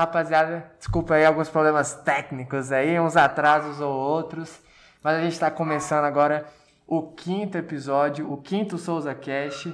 [0.00, 4.58] Rapaziada, desculpa aí alguns problemas técnicos aí, uns atrasos ou outros.
[5.02, 6.46] Mas a gente está começando agora
[6.86, 9.70] o quinto episódio, o quinto Souza Cast.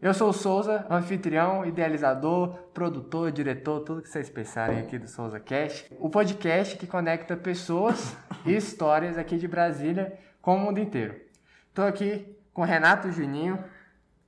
[0.00, 5.40] Eu sou o Souza, anfitrião, idealizador, produtor, diretor, tudo que vocês pensarem aqui do Souza
[5.40, 5.90] Cast.
[5.98, 8.14] O podcast que conecta pessoas
[8.44, 11.18] e histórias aqui de Brasília com o mundo inteiro.
[11.70, 13.58] Estou aqui com Renato Juninho.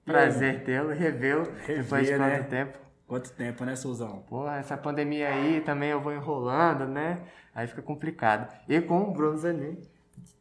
[0.06, 2.42] Prazer tê-lo, revê-lo depois de quanto né?
[2.45, 2.84] tempo?
[3.06, 4.22] Quanto tempo, né, Souzão?
[4.28, 7.20] Porra, essa pandemia aí também eu vou enrolando, né?
[7.54, 8.52] Aí fica complicado.
[8.68, 9.79] E com o Bruno Zanin.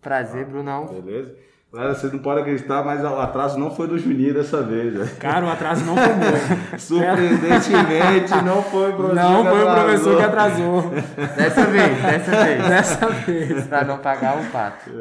[0.01, 0.87] Prazer, Brunão.
[0.87, 1.35] Beleza?
[1.73, 4.93] Galera, vocês não podem acreditar, mas o atraso não foi do Juninho dessa vez.
[4.93, 5.09] Né?
[5.19, 6.37] Cara, o atraso não foi meu.
[6.77, 10.91] Surpreendentemente, não foi o professor Não foi o professor que atrasou.
[11.35, 12.67] Dessa vez, dessa vez.
[12.67, 13.65] Dessa vez.
[13.65, 14.91] pra não pagar o pato.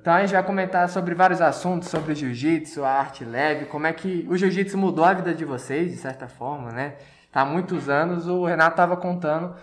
[0.00, 3.86] Então a gente vai comentar sobre vários assuntos, sobre o jiu-jitsu, a arte leve, como
[3.86, 6.94] é que o jiu-jitsu mudou a vida de vocês, de certa forma, né?
[7.30, 9.54] Tá há muitos anos, o Renato tava contando.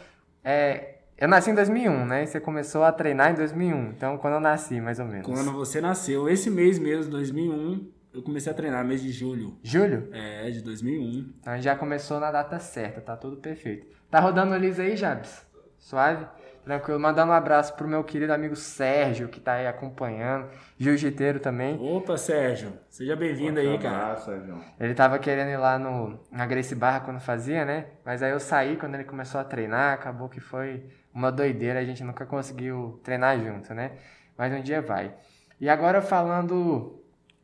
[0.41, 2.23] é, eu nasci em 2001, né?
[2.23, 3.89] E você começou a treinar em 2001.
[3.89, 5.25] Então, quando eu nasci, mais ou menos.
[5.25, 9.57] Quando você nasceu, esse mês mesmo, 2001, eu comecei a treinar, mês de julho.
[9.63, 10.09] Julho?
[10.11, 11.33] É, de 2001.
[11.39, 13.87] Então já começou na data certa, tá tudo perfeito.
[14.09, 15.45] Tá rodando o Liz aí, Jabs?
[15.79, 16.27] Suave?
[16.63, 16.99] Tranquilo.
[16.99, 20.47] Mandando um abraço pro meu querido amigo Sérgio, que tá aí acompanhando.
[20.77, 21.77] Jiu-jiteiro também.
[21.79, 22.73] Opa, Sérgio.
[22.87, 23.97] Seja bem-vindo aí, cara.
[23.97, 24.61] Abraço, Sérgio.
[24.79, 27.87] Ele tava querendo ir lá no, na Grace Barra quando fazia, né?
[28.05, 31.85] Mas aí eu saí quando ele começou a treinar, acabou que foi uma doideira, a
[31.85, 33.91] gente nunca conseguiu treinar junto, né?
[34.37, 35.13] Mas um dia vai.
[35.59, 36.99] E agora falando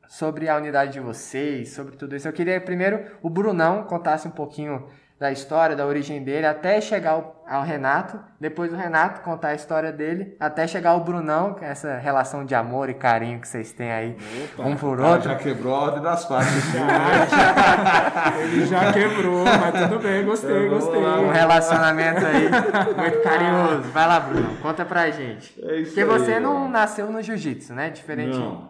[0.08, 4.32] sobre a unidade de vocês, sobre tudo isso, eu queria primeiro o Brunão contasse um
[4.32, 4.88] pouquinho
[5.20, 9.54] da história, da origem dele, até chegar ao, ao Renato, depois o Renato contar a
[9.54, 13.48] história dele, até chegar ao Brunão, que é essa relação de amor e carinho que
[13.48, 14.18] vocês têm aí
[14.58, 15.30] um por outro.
[15.30, 16.64] já quebrou a ordem das faixas.
[18.42, 21.02] Ele já quebrou, mas tudo bem, gostei, gostei.
[21.02, 21.20] lá.
[21.20, 22.50] Um relacionamento aí
[22.96, 23.82] muito carinhoso.
[23.92, 25.54] Vai lá, Bruno, conta pra gente.
[25.64, 26.70] É isso Porque aí, você não mano.
[26.70, 27.90] nasceu no jiu-jitsu, né?
[27.90, 28.38] Diferente.
[28.38, 28.70] Não,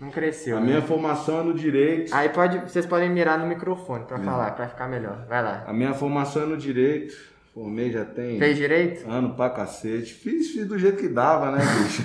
[0.00, 0.10] Não.
[0.10, 0.56] cresceu.
[0.56, 0.66] A né?
[0.66, 2.14] minha formação é no direito.
[2.14, 5.26] Aí pode, vocês podem mirar no microfone pra falar, pra ficar melhor.
[5.28, 5.64] Vai lá.
[5.66, 7.30] A minha formação é no direito.
[7.52, 9.10] Formei já tem Fez direito?
[9.10, 10.14] ano pra cacete.
[10.14, 12.02] Fiz, fiz do jeito que dava, né, bicho?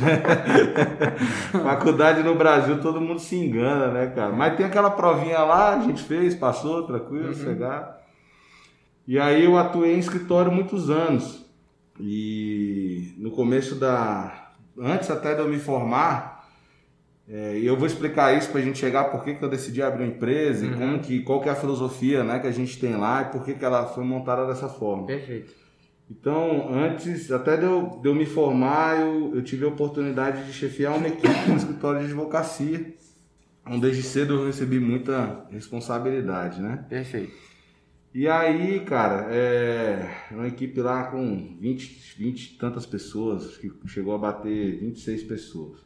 [1.63, 4.31] Faculdade no Brasil, todo mundo se engana, né, cara?
[4.31, 7.93] Mas tem aquela provinha lá, a gente fez, passou, tranquilo, sossegado.
[9.07, 11.45] E aí eu atuei em escritório muitos anos.
[11.99, 14.49] E no começo da.
[14.77, 16.34] Antes até de eu me formar,
[17.27, 20.03] é, e eu vou explicar isso pra gente chegar por que, que eu decidi abrir
[20.03, 22.95] uma empresa e como que, qual que é a filosofia né, que a gente tem
[22.95, 25.07] lá e por que, que ela foi montada dessa forma.
[25.07, 25.51] Perfeito.
[26.09, 30.53] Então, antes, até de eu, de eu me formar, eu, eu tive a oportunidade de
[30.53, 32.93] chefiar uma equipe no escritório de advocacia,
[33.65, 36.85] onde desde cedo eu recebi muita responsabilidade, né?
[36.87, 37.33] Perfeito.
[38.13, 44.13] E aí, cara, é uma equipe lá com 20, 20 e tantas pessoas, que chegou
[44.13, 45.79] a bater 26 pessoas.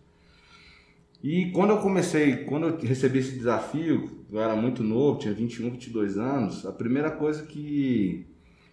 [1.22, 5.69] E quando eu comecei, quando eu recebi esse desafio, eu era muito novo, tinha 21,
[5.72, 8.25] 22 anos, a primeira coisa que,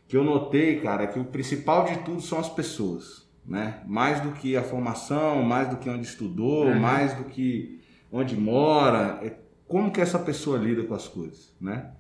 [0.07, 3.81] que eu notei, cara, é que o principal de tudo são as pessoas, né?
[3.87, 6.79] Mais do que a formação, mais do que onde estudou, Uhum.
[6.79, 7.81] mais do que
[8.13, 9.33] onde mora, é
[9.67, 11.91] como que essa pessoa lida com as coisas, né?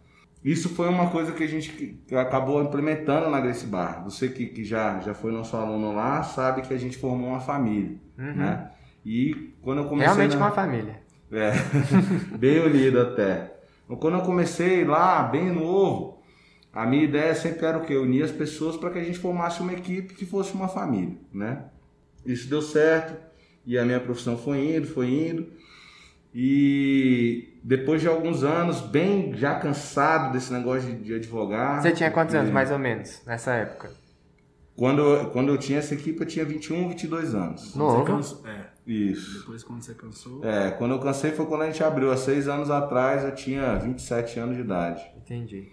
[0.44, 4.04] Isso foi uma coisa que a gente acabou implementando na Grace Bar.
[4.04, 7.40] Você que, que já, já foi nosso aluno lá, sabe que a gente formou uma
[7.40, 7.96] família,
[8.36, 8.70] né?
[9.08, 10.12] E quando eu comecei...
[10.12, 11.00] Realmente na- uma família.
[11.30, 11.52] é,
[12.36, 13.54] bem unido até.
[14.00, 16.20] Quando eu comecei lá, bem novo,
[16.72, 17.94] a minha ideia sempre era o quê?
[17.96, 21.66] Unir as pessoas para que a gente formasse uma equipe que fosse uma família, né?
[22.24, 23.14] Isso deu certo
[23.64, 25.46] e a minha profissão foi indo, foi indo.
[26.34, 31.80] E depois de alguns anos, bem já cansado desse negócio de, de advogar.
[31.80, 33.90] Você tinha quantos anos, mais ou menos, nessa época?
[34.76, 37.74] Quando, eu- quando eu tinha essa equipe, eu tinha 21, 22 anos.
[37.74, 37.98] Novo.
[38.04, 39.40] Você cansou- É, Isso.
[39.40, 40.44] depois quando você cansou.
[40.44, 42.10] É, quando eu cansei foi quando a gente abriu.
[42.12, 45.02] Há seis anos atrás eu tinha 27 anos de idade.
[45.16, 45.68] Entendi.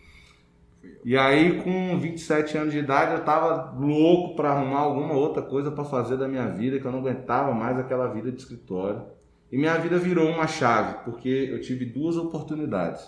[1.05, 5.69] E aí, com 27 anos de idade, eu tava louco para arrumar alguma outra coisa
[5.71, 9.01] para fazer da minha vida, que eu não aguentava mais aquela vida de escritório.
[9.51, 13.01] E minha vida virou uma chave, porque eu tive duas oportunidades.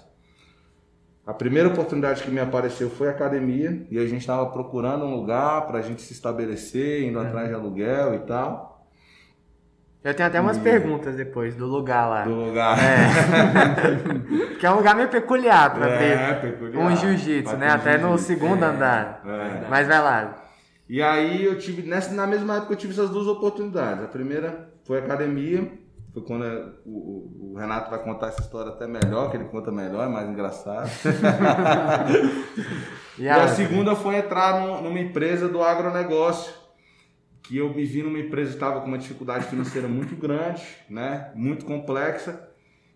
[1.26, 5.16] A primeira oportunidade que me apareceu foi a academia, e a gente estava procurando um
[5.16, 8.76] lugar para a gente se estabelecer, indo atrás de aluguel e tal.
[10.04, 12.26] Eu tenho até umas perguntas depois do lugar lá.
[12.26, 12.78] Do lugar.
[14.60, 16.80] Que é um lugar meio peculiar pra É, ter peculiar.
[16.88, 17.70] um jiu-jitsu, né?
[17.70, 19.22] Até no segundo andar.
[19.26, 19.68] É.
[19.70, 20.36] Mas vai lá.
[20.88, 24.04] E aí eu tive, nessa, na mesma época eu tive essas duas oportunidades.
[24.04, 25.68] A primeira foi a academia,
[26.16, 29.70] Foi quando é, o, o, Renato vai contar essa história até melhor, que ele conta
[29.70, 30.90] melhor, é mais engraçado.
[33.18, 36.54] E a, segunda foi entrar num- numa empresa do agronegócio,
[37.42, 41.32] que eu me vi numa empresa que estava com uma dificuldade financeira muito grande, né,
[41.34, 42.50] muito complexa,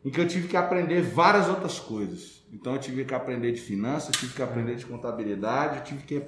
[0.03, 2.43] em que eu tive que aprender várias outras coisas.
[2.51, 6.21] Então eu tive que aprender de finanças, tive que aprender de contabilidade, tive que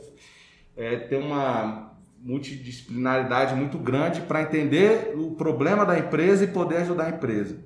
[0.78, 1.91] é, ter uma
[2.24, 7.58] multidisciplinaridade muito grande para entender o problema da empresa e poder ajudar a empresa.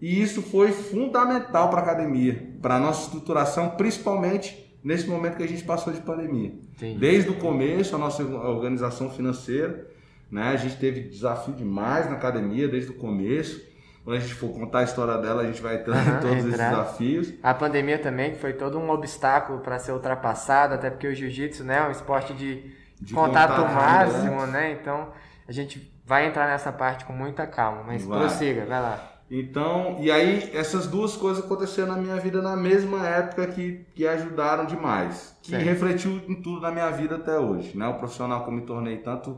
[0.00, 5.42] E isso foi fundamental para a academia, para a nossa estruturação, principalmente nesse momento que
[5.42, 6.52] a gente passou de pandemia.
[6.76, 6.98] Entendi.
[6.98, 9.88] Desde o começo, a nossa organização financeira,
[10.30, 13.64] né, a gente teve desafio demais na academia desde o começo.
[14.04, 16.36] Quando a gente for contar a história dela, a gente vai entrar Aham, em todos
[16.38, 16.70] esses entrar.
[16.70, 17.34] desafios.
[17.42, 21.64] a pandemia também, que foi todo um obstáculo para ser ultrapassado, até porque o jiu-jitsu
[21.64, 22.62] né, é um esporte de,
[23.00, 24.72] De contato, contato máximo, né?
[24.72, 25.08] Então
[25.46, 28.18] a gente vai entrar nessa parte com muita calma, mas Vai.
[28.20, 29.12] prossiga, vai lá.
[29.28, 34.06] Então, e aí essas duas coisas aconteceram na minha vida na mesma época que, que
[34.06, 35.36] ajudaram demais.
[35.42, 35.64] Que Certo.
[35.64, 37.76] refletiu em tudo na minha vida até hoje.
[37.76, 37.88] Né?
[37.88, 39.36] O profissional que eu me tornei tanto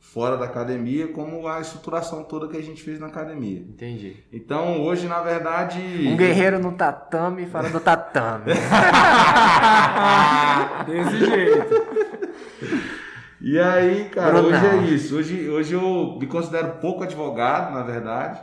[0.00, 3.60] fora da academia, como a estruturação toda que a gente fez na academia.
[3.60, 4.16] Entendi.
[4.32, 5.78] Então, hoje, na verdade.
[6.08, 8.46] Um guerreiro no tatame fora do tatame.
[10.86, 11.97] Desse jeito.
[13.50, 15.16] E aí, cara, hoje é isso.
[15.16, 18.38] Hoje, hoje eu me considero pouco advogado, na verdade.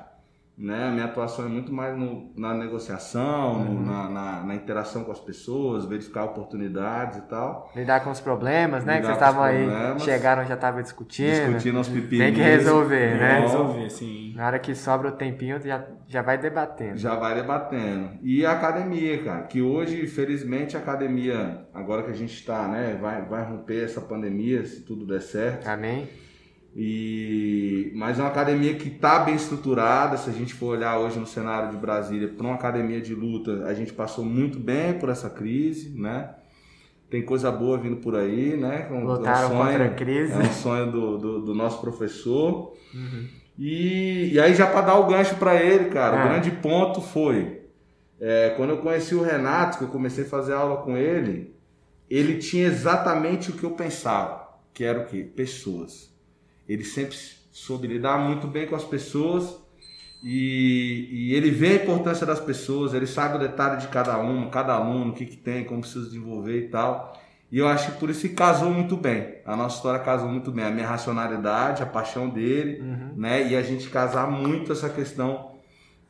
[0.57, 0.87] Né?
[0.87, 3.85] A minha atuação é muito mais no- na negociação, no- Uhum.
[3.85, 7.69] na, na- na interação com as pessoas, verificar oportunidades e tal.
[7.75, 9.01] Lidar com os problemas, né?
[9.01, 11.29] que Lidar vocês com os estavam aí, chegaram já estavam discutindo.
[11.47, 12.25] Discutindo os pepinos.
[12.25, 13.39] Tem que resolver, É, né?
[13.41, 14.33] resolver, sim.
[14.33, 16.97] Na hora que sobra o tempinho, já, já vai debatendo.
[16.97, 18.11] Já vai debatendo.
[18.23, 22.97] E a academia, cara, que hoje, felizmente, a academia, agora que a gente está, né,
[23.01, 25.67] vai, vai romper essa pandemia, se tudo der certo.
[25.67, 26.07] Amém?
[26.75, 30.17] E mas é uma academia que está bem estruturada.
[30.17, 33.63] Se a gente for olhar hoje no cenário de Brasília para uma academia de luta,
[33.65, 36.31] a gente passou muito bem por essa crise, né?
[37.09, 38.79] Tem coisa boa vindo por aí, né?
[38.89, 40.33] Com- é um Lutaram sonho- contra a crise.
[40.33, 42.73] É um sonho do, do, do nosso professor.
[42.93, 43.27] Uhum.
[43.57, 46.25] E, e aí já para dar o gancho para ele, cara, Ah.
[46.25, 47.61] o grande ponto foi
[48.19, 51.53] é, quando eu conheci o Renato, que eu comecei a fazer aula com ele,
[52.09, 55.23] ele tinha exatamente o que eu pensava, que era o quê?
[55.35, 56.13] Pessoas.
[56.67, 57.15] Ele sempre
[57.51, 59.57] soube lidar muito bem com as pessoas
[60.23, 64.49] e, e ele vê a importância das pessoas, ele sabe o detalhe de cada um,
[64.49, 67.15] cada aluno, o que, que tem, como precisa desenvolver e tal.
[67.51, 69.35] E eu acho que por isso que casou muito bem.
[69.45, 70.65] A nossa história casou muito bem.
[70.65, 73.13] A minha racionalidade, a paixão dele, Uhum.
[73.15, 73.47] né?
[73.47, 75.51] E a gente casar muito essa questão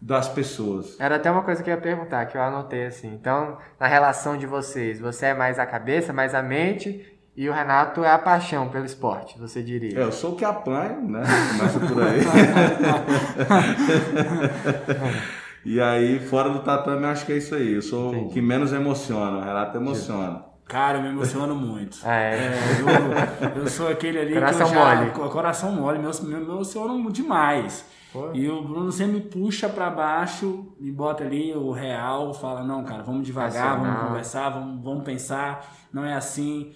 [0.01, 0.97] das pessoas.
[0.99, 3.13] Era até uma coisa que eu ia perguntar, que eu anotei assim.
[3.13, 7.05] Então, na relação de vocês, você é mais a cabeça, mais a mente,
[7.37, 9.99] e o Renato é a paixão pelo esporte, você diria.
[9.99, 11.23] É, eu sou o que apanha, né?
[11.57, 12.21] Começa por aí.
[15.65, 17.73] e aí, fora do tatame, eu acho que é isso aí.
[17.73, 18.33] Eu sou o Entendi.
[18.33, 19.37] que menos emociona.
[19.37, 20.43] O Renato emociona.
[20.67, 21.97] Cara, eu me emociono muito.
[22.03, 22.35] Ah, é.
[22.37, 25.11] É, eu, eu sou aquele ali Coração que eu já, mole.
[25.11, 27.85] co- Coração mole, me emociono demais.
[28.11, 28.29] Pô.
[28.33, 32.83] E o Bruno sempre me puxa pra baixo, me bota ali o real, fala, não,
[32.83, 36.73] cara, vamos devagar, vamos conversar, vamos, vamos pensar, não é assim.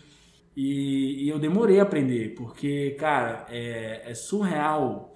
[0.62, 5.16] E, e eu demorei a aprender, porque, cara, é, é surreal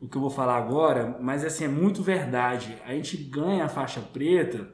[0.00, 2.76] o que eu vou falar agora, mas assim, é muito verdade.
[2.84, 4.68] A gente ganha a faixa preta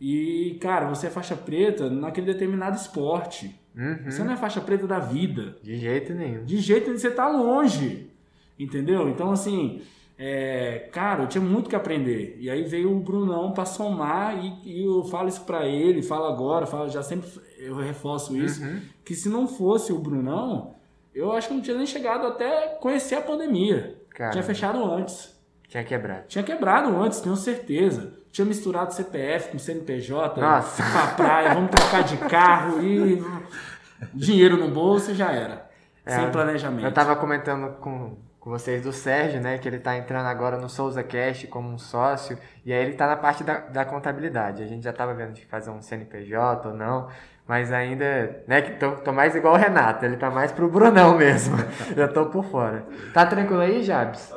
[0.00, 3.56] e, cara, você é faixa preta naquele determinado esporte.
[3.72, 4.10] Uhum.
[4.10, 5.56] Você não é faixa preta da vida.
[5.62, 6.44] De jeito nenhum.
[6.44, 8.10] De jeito nenhum, você tá longe.
[8.58, 9.08] Entendeu?
[9.08, 9.80] Então, assim,
[10.22, 12.36] é, cara, eu tinha muito que aprender.
[12.38, 16.26] E aí veio o Brunão pra somar e, e eu falo isso pra ele, falo
[16.26, 17.26] agora, falo, já sempre
[17.58, 18.80] eu reforço isso, Uhum.
[19.02, 20.74] que se não fosse o Brunão,
[21.14, 23.96] eu acho que não tinha nem chegado até conhecer a pandemia.
[24.30, 25.34] Tinha fechado antes.
[25.66, 26.24] tinha quebrado.
[26.28, 28.18] Tinha quebrado antes, tenho certeza.
[28.30, 30.82] Tinha misturado CPF com CNPJ, Nossa.
[30.82, 33.24] pra praia, vamos trocar de carro e
[34.14, 35.68] dinheiro no bolso e já era.
[36.04, 36.84] É, Sem planejamento.
[36.84, 39.56] Eu tava comentando com, com vocês do Sérgio, né?
[39.58, 42.36] Que ele tá entrando agora no Souza Cast como um sócio.
[42.64, 44.62] E aí ele tá na parte da, da contabilidade.
[44.62, 47.08] A gente já tava vendo de fazer um CNPJ ou não.
[47.46, 48.60] Mas ainda, né?
[48.60, 50.04] Que tô, tô mais igual o Renato.
[50.04, 51.56] Ele tá mais pro Brunão mesmo.
[51.96, 52.84] já tô por fora.
[53.14, 54.32] Tá tranquilo aí, Jabs?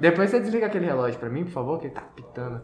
[0.00, 2.62] Depois você desliga aquele relógio pra mim, por favor, que ele tá pitando.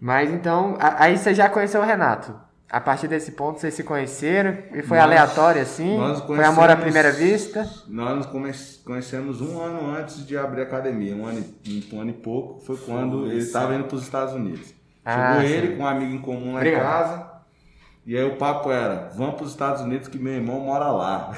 [0.00, 2.47] Mas então, aí você já conheceu o Renato.
[2.70, 5.96] A partir desse ponto vocês se conheceram e foi Nós- aleatório assim?
[6.26, 7.66] Foi amor à primeira vista?
[7.88, 12.10] Nós nos conhecemos um ano antes de abrir a academia, um ano, e- um ano
[12.10, 14.74] e pouco, foi quando ele estava indo para os Estados Unidos.
[15.02, 15.54] Ah, Chegou sim.
[15.54, 16.80] ele com um amigo em comum lá Obrigado.
[16.82, 17.30] em casa,
[18.08, 21.30] E aí o papo era, vamos para os Estados Unidos que meu irmão mora lá.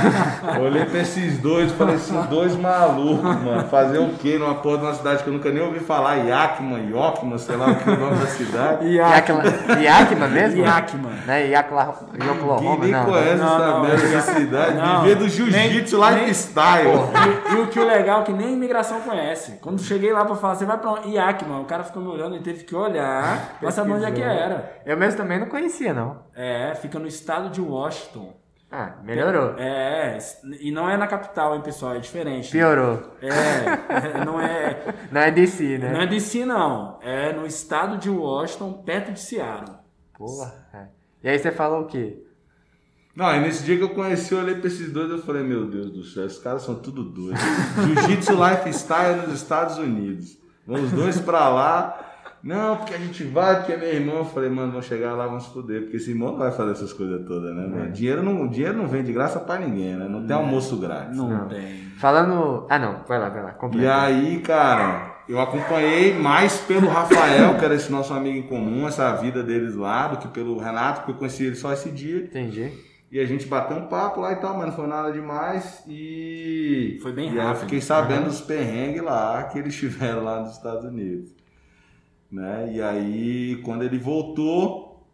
[0.58, 4.78] olhei pra esses dois e falei, esses dois malucos, mano, fazer o quê numa porra
[4.78, 7.90] de uma cidade que eu nunca nem ouvi falar, Yakima, Yakima, sei lá o que
[7.90, 8.88] é o nome da cidade.
[8.96, 9.42] Yakima,
[9.78, 10.64] Yakima mesmo?
[10.64, 11.10] Yakima.
[11.26, 11.48] Né?
[11.48, 13.04] Yakla, Ninguém Oklahoma, nem não.
[13.04, 14.76] conhece Não, essa não, merda da cidade.
[14.78, 16.88] Não, Viver do jiu-jitsu lifestyle.
[17.50, 19.58] E, e o que o legal é que nem a imigração conhece.
[19.60, 21.14] Quando cheguei lá pra falar, você vai pra onde?
[21.14, 21.60] Yakima.
[21.60, 24.72] O cara ficou me olhando, ele teve que olhar pra saber onde é que era.
[24.86, 26.13] Eu mesmo também não conhecia, não.
[26.34, 28.34] É, fica no estado de Washington.
[28.70, 29.54] Ah, melhorou.
[29.56, 30.18] É,
[30.60, 32.50] e não é na capital, hein, pessoal, é diferente.
[32.50, 33.12] Piorou.
[33.22, 35.92] É, é, não é, Não é DC, né?
[35.92, 39.76] não é DC não, é no estado de Washington, perto de Seattle.
[40.18, 40.52] Porra.
[40.74, 40.86] é.
[41.22, 42.20] E aí você falou o quê?
[43.14, 45.44] Não, e nesse dia que eu conheci, eu olhei pra esses dois e eu falei,
[45.44, 47.40] meu Deus do céu, esses caras são tudo doidos.
[47.86, 50.36] Jiu-Jitsu lifestyle nos Estados Unidos.
[50.66, 52.13] Vamos dois pra lá.
[52.44, 54.18] Não, porque a gente vai, porque é meu irmão.
[54.18, 55.82] Eu falei, mano, vamos chegar lá, vamos se fuder.
[55.82, 57.90] Porque esse irmão não vai fazer essas coisas todas, né, mano?
[57.90, 60.06] Dinheiro não, dinheiro não vem de graça pra ninguém, né?
[60.06, 61.16] Não tem almoço grátis.
[61.16, 61.48] Não, Não.
[61.48, 61.84] tem.
[61.98, 62.66] Falando.
[62.68, 63.00] Ah, não.
[63.08, 63.50] Vai lá, vai lá.
[63.50, 64.02] E Completa.
[64.02, 69.14] aí, cara, eu acompanhei mais pelo Rafael, que era esse nosso amigo em comum, essa
[69.14, 72.18] vida deles lá, do que pelo Renato, porque eu conheci ele só esse dia.
[72.24, 72.70] Entendi.
[73.10, 75.82] E a gente bateu um papo lá e tal, mas não foi nada demais.
[75.88, 76.98] E.
[77.00, 77.60] Foi bem e aí eu rápido.
[77.60, 81.30] fiquei sabendo dos perrengues lá que eles tiveram lá nos Estados Unidos.
[82.34, 82.72] Né?
[82.72, 85.06] E aí, quando ele voltou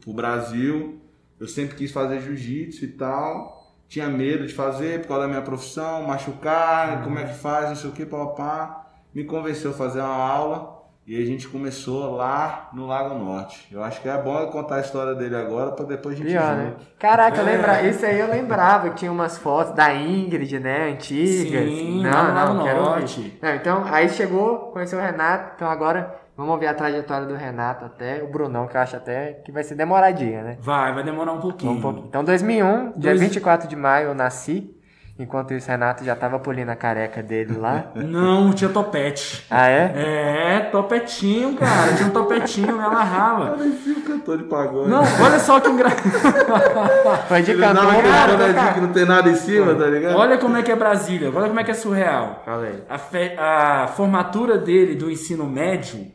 [0.00, 1.00] pro Brasil,
[1.40, 3.74] eu sempre quis fazer jiu-jitsu e tal.
[3.88, 7.74] Tinha medo de fazer por causa da minha profissão, machucar, como é que faz, não
[7.76, 8.86] sei o que, papá.
[9.12, 13.66] Me convenceu a fazer uma aula e a gente começou lá no Lago Norte.
[13.72, 16.30] Eu acho que é bom eu contar a história dele agora para depois a gente
[16.30, 16.74] Pior, né?
[16.98, 17.52] Caraca, eu É.
[17.56, 17.82] lembra...
[17.82, 20.90] isso aí eu lembrava que tinha umas fotos da Ingrid, né?
[20.90, 21.68] Antigas.
[21.68, 22.82] Sim, não, lá no Lago não, quero.
[22.82, 23.38] Norte.
[23.42, 27.84] Não, então, aí chegou, conheceu o Renato, então agora vamos ouvir a trajetória do Renato
[27.84, 30.56] até o Brunão, que eu acho até que vai ser demoradinha, né?
[30.60, 31.72] Vai, vai demorar um pouquinho.
[31.72, 32.06] Um pouquinho.
[32.08, 34.72] Então, 2001, dia Dois- 24 de maio, eu nasci.
[35.18, 37.86] Enquanto isso, Renato já tava polindo a careca dele lá.
[37.96, 39.46] Não, tinha topete.
[39.50, 39.92] ah, é?
[39.96, 41.94] É, topetinho, cara.
[41.94, 43.56] Tinha um topetinho, me amarrava.
[43.56, 44.90] Parecia um cantor de pagode.
[44.90, 46.02] Não, olha só que engraçado.
[47.28, 48.36] Foi de Ele cantor, cara.
[48.36, 50.16] bonezinho que não tem nada em cima, tá ligado?
[50.18, 52.42] Olha como é que é Brasília, olha como é que é surreal.
[52.44, 52.82] Fala aí.
[52.86, 56.14] A, fe- a formatura dele do ensino médio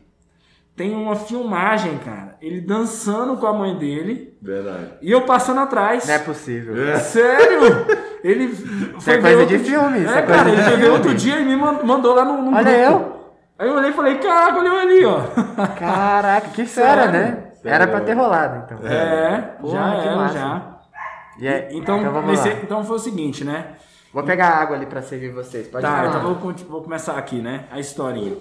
[0.76, 2.36] tem uma filmagem, cara.
[2.40, 4.92] Ele dançando com a mãe dele Verdade.
[5.02, 6.06] e eu passando atrás.
[6.06, 6.88] Não é possível.
[6.88, 6.96] É.
[6.98, 7.86] Sério?
[8.24, 8.48] Ele
[9.00, 10.88] foi é ver coisa outro de dia- filme, isso É, é coisa cara, ele filme.
[10.88, 13.04] outro dia e me man- mandou lá no, no Olha grupo.
[13.04, 13.22] eu.
[13.58, 15.20] Aí eu olhei e falei, caraca, olha eu ali, ó.
[15.78, 17.12] Caraca, que fera, Sério?
[17.12, 17.44] né?
[17.64, 18.78] Era pra ter rolado, então.
[18.88, 20.34] É, Porra, já que era, massa.
[20.38, 20.62] já.
[21.38, 22.54] E é- Então, vamos nesse- lá.
[22.62, 23.66] então foi o seguinte, né?
[24.12, 25.68] Vou pegar água ali pra servir vocês.
[25.68, 27.64] Pode tá, então vou, vou começar aqui, né?
[27.70, 28.34] A historinha.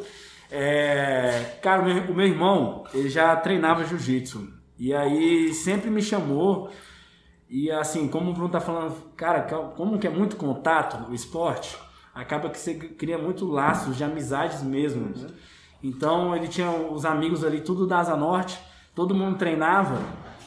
[0.52, 4.54] É, cara, o meu, irmão, ele já treinava jiu-jitsu.
[4.78, 6.70] E aí sempre me chamou.
[7.50, 9.42] E assim, como o Bruno tá falando, cara,
[9.78, 11.78] como que é muito contato o esporte,
[12.14, 15.14] acaba que você cria muito laços de amizades mesmo.
[15.82, 18.60] Então ele tinha os amigos ali, tudo da Asa Norte,
[18.94, 20.00] todo mundo treinava.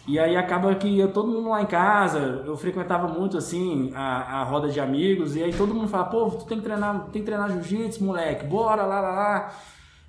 [0.06, 4.40] E aí acaba que ia todo mundo lá em casa, eu frequentava muito assim a,
[4.40, 7.22] a roda de amigos, e aí todo mundo falava, pô, tu tem que treinar, tem
[7.22, 9.54] que treinar jiu-jitsu, moleque, bora lá, lá, lá.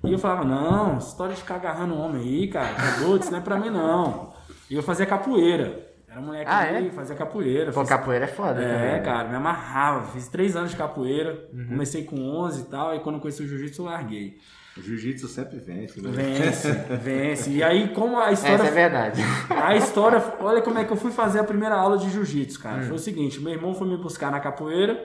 [0.08, 3.22] E eu falava, não, essa história de ficar agarrando um homem aí, cara, tá doido,
[3.22, 4.32] isso não é pra mim não.
[4.70, 5.84] E eu fazia capoeira.
[6.10, 6.90] Era moleque Ah, ali, é?
[6.90, 7.72] fazia capoeira.
[7.72, 8.92] Pô, fiz- capoeira é foda é, também.
[8.92, 9.00] né?
[9.00, 10.06] cara, me amarrava.
[10.12, 11.46] Fiz três anos de capoeira.
[11.52, 11.66] Uhum.
[11.68, 12.94] Comecei com 11 e tal.
[12.94, 14.38] E quando eu conheci o jiu-jitsu, eu larguei.
[14.78, 16.10] O jiu-jitsu sempre vence, né?
[16.10, 16.72] Vence,
[17.02, 17.50] vence.
[17.50, 18.72] E aí, como a Essa é história.
[18.72, 19.22] verdade.
[19.50, 20.22] A história.
[20.40, 22.78] Olha como é que eu fui fazer a primeira aula de jiu-jitsu, cara.
[22.78, 22.82] Hum.
[22.84, 24.98] Foi o seguinte: meu irmão foi me buscar na capoeira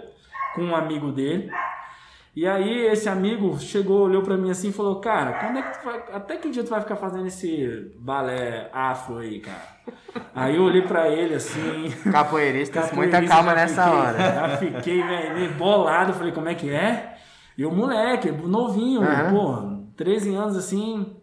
[0.55, 1.49] com um amigo dele.
[2.33, 5.79] E aí, esse amigo chegou, olhou pra mim assim e falou: Cara, quando é que
[5.79, 6.03] tu vai.
[6.13, 9.67] Até que dia tu vai ficar fazendo esse balé afro aí, cara?
[10.33, 11.89] Aí eu olhei pra ele assim.
[12.09, 14.17] Capoeirista, muita calma nessa fiquei- hora.
[14.33, 16.13] Já fiquei, velho, meio bolado.
[16.13, 17.17] Falei, como é que é?
[17.57, 19.29] E o moleque, novinho, Aham.
[19.33, 21.13] porra, 13 anos assim.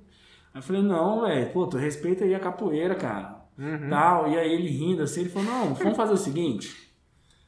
[0.52, 3.36] Aí eu falei, não, velho, pô, tu respeita aí a capoeira, cara.
[3.58, 3.88] Uhum.
[3.88, 4.28] Tal.
[4.28, 6.70] E aí ele rindo assim, ele falou, não, vamos fazer o seguinte.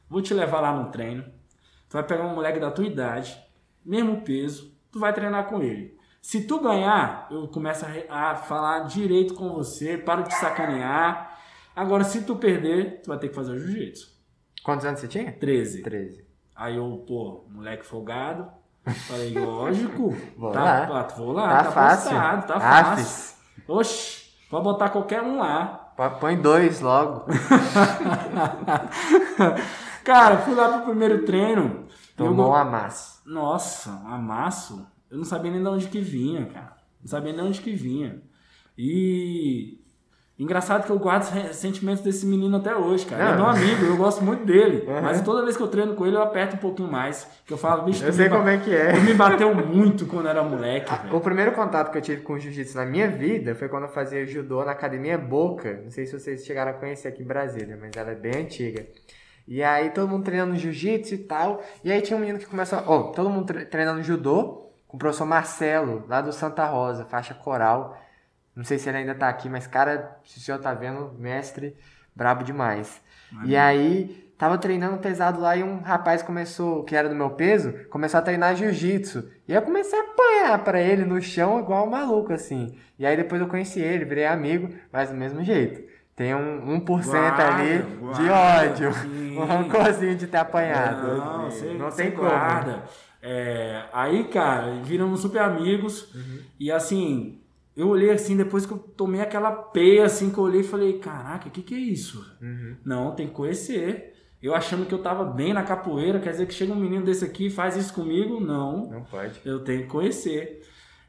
[0.09, 1.23] Vou te levar lá no treino.
[1.87, 3.37] Tu vai pegar um moleque da tua idade,
[3.85, 5.97] mesmo peso, tu vai treinar com ele.
[6.21, 11.37] Se tu ganhar, eu começo a, a falar direito com você, paro de sacanear.
[11.75, 14.11] Agora, se tu perder, tu vai ter que fazer o jiu-jitsu.
[14.63, 15.31] Quantos anos você tinha?
[15.31, 15.81] 13.
[15.81, 16.23] 13.
[16.55, 18.47] Aí eu, pô, moleque folgado.
[19.07, 20.15] Falei, lógico.
[20.37, 21.07] Vou tá, lá.
[21.15, 22.11] vou lá, Tá fácil.
[22.11, 23.05] postado, tá Afes.
[23.05, 23.35] fácil.
[23.67, 25.77] Oxi, pode botar qualquer um lá.
[26.19, 27.25] Põe dois logo.
[30.03, 31.85] Cara, fui lá pro primeiro treino.
[32.15, 33.21] Tomou go- um amasso.
[33.25, 34.85] Nossa, amasso.
[35.09, 36.75] Eu não sabia nem de onde que vinha, cara.
[37.01, 38.21] Não sabia nem de onde que vinha.
[38.77, 39.77] E
[40.39, 43.21] Engraçado que eu guardo os sentimentos desse menino até hoje, cara.
[43.23, 43.43] Ele é Não.
[43.43, 44.83] meu amigo, eu gosto muito dele.
[44.87, 44.99] Uhum.
[45.03, 47.27] Mas toda vez que eu treino com ele, eu aperto um pouquinho mais.
[47.45, 48.91] Que eu falo, bicho, Eu sei como é que é.
[48.93, 51.21] tu me bateu muito quando era moleque, O velho.
[51.21, 54.25] primeiro contato que eu tive com o jiu-jitsu na minha vida foi quando eu fazia
[54.25, 55.79] judô na academia Boca.
[55.83, 58.83] Não sei se vocês chegaram a conhecer aqui em Brasília, mas ela é bem antiga.
[59.47, 61.61] E aí todo mundo treinando jiu-jitsu e tal.
[61.83, 62.79] E aí tinha um menino que começou.
[62.85, 67.33] Ó, todo mundo tre- treinando judô com o professor Marcelo, lá do Santa Rosa, faixa
[67.33, 67.97] coral.
[68.55, 71.75] Não sei se ele ainda tá aqui, mas cara, se o senhor tá vendo, mestre,
[72.15, 73.01] brabo demais.
[73.45, 77.73] E aí, tava treinando pesado lá e um rapaz começou, que era do meu peso,
[77.89, 79.29] começou a treinar jiu-jitsu.
[79.47, 82.75] E eu comecei a apanhar pra ele no chão igual um maluco, assim.
[82.99, 85.89] E aí depois eu conheci ele, virei amigo, mas do mesmo jeito.
[86.21, 88.93] Tem um 1% Guarda, ali de guarda, ódio.
[88.93, 89.35] sim.
[89.35, 91.17] Um rancorzinho de ter apanhado.
[91.17, 91.49] Não,
[91.79, 92.29] não tem como.
[92.29, 92.83] guarda.
[93.23, 96.13] É, aí, cara, viramos super amigos.
[96.13, 96.39] Uhum.
[96.59, 97.41] E assim,
[97.75, 100.99] eu olhei assim, depois que eu tomei aquela peia, assim, que eu olhei e falei,
[100.99, 102.23] caraca, o que, que é isso?
[102.39, 102.75] Uhum.
[102.85, 104.13] Não, tem que conhecer.
[104.43, 107.25] Eu achando que eu tava bem na capoeira, quer dizer que chega um menino desse
[107.25, 108.39] aqui e faz isso comigo?
[108.39, 108.91] Não.
[108.91, 109.41] Não pode.
[109.43, 110.61] Eu tenho que conhecer.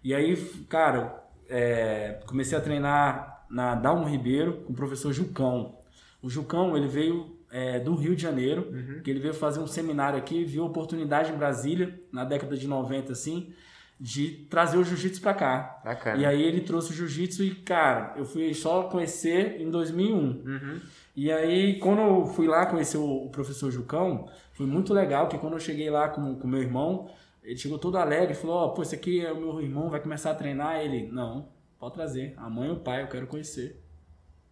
[0.02, 0.34] E aí,
[0.70, 5.76] cara, é, comecei a treinar na Dalmo Ribeiro com o professor Jucão.
[6.22, 8.72] O Jucão, ele veio é, do Rio de Janeiro,
[9.04, 12.66] que ele veio fazer um seminário aqui, viu a oportunidade em Brasília, na década de
[12.66, 13.52] 90, assim,
[14.00, 15.80] de trazer o jiu-jitsu pra cá.
[15.84, 16.20] Bacana.
[16.20, 20.16] E aí ele trouxe o jiu-jitsu e, cara, eu fui só conhecer em 2001.
[20.16, 20.80] Uhum.
[21.14, 25.52] E aí, quando eu fui lá conhecer o, professor Jucão, foi muito legal, que quando
[25.52, 27.10] eu cheguei lá com o meu irmão,
[27.44, 30.00] ele chegou todo alegre e falou, ó, pô, esse aqui é o meu irmão, vai
[30.00, 30.80] começar a treinar.
[30.80, 31.48] Ele, não,
[31.82, 33.82] pode trazer, a mãe e o pai eu quero conhecer.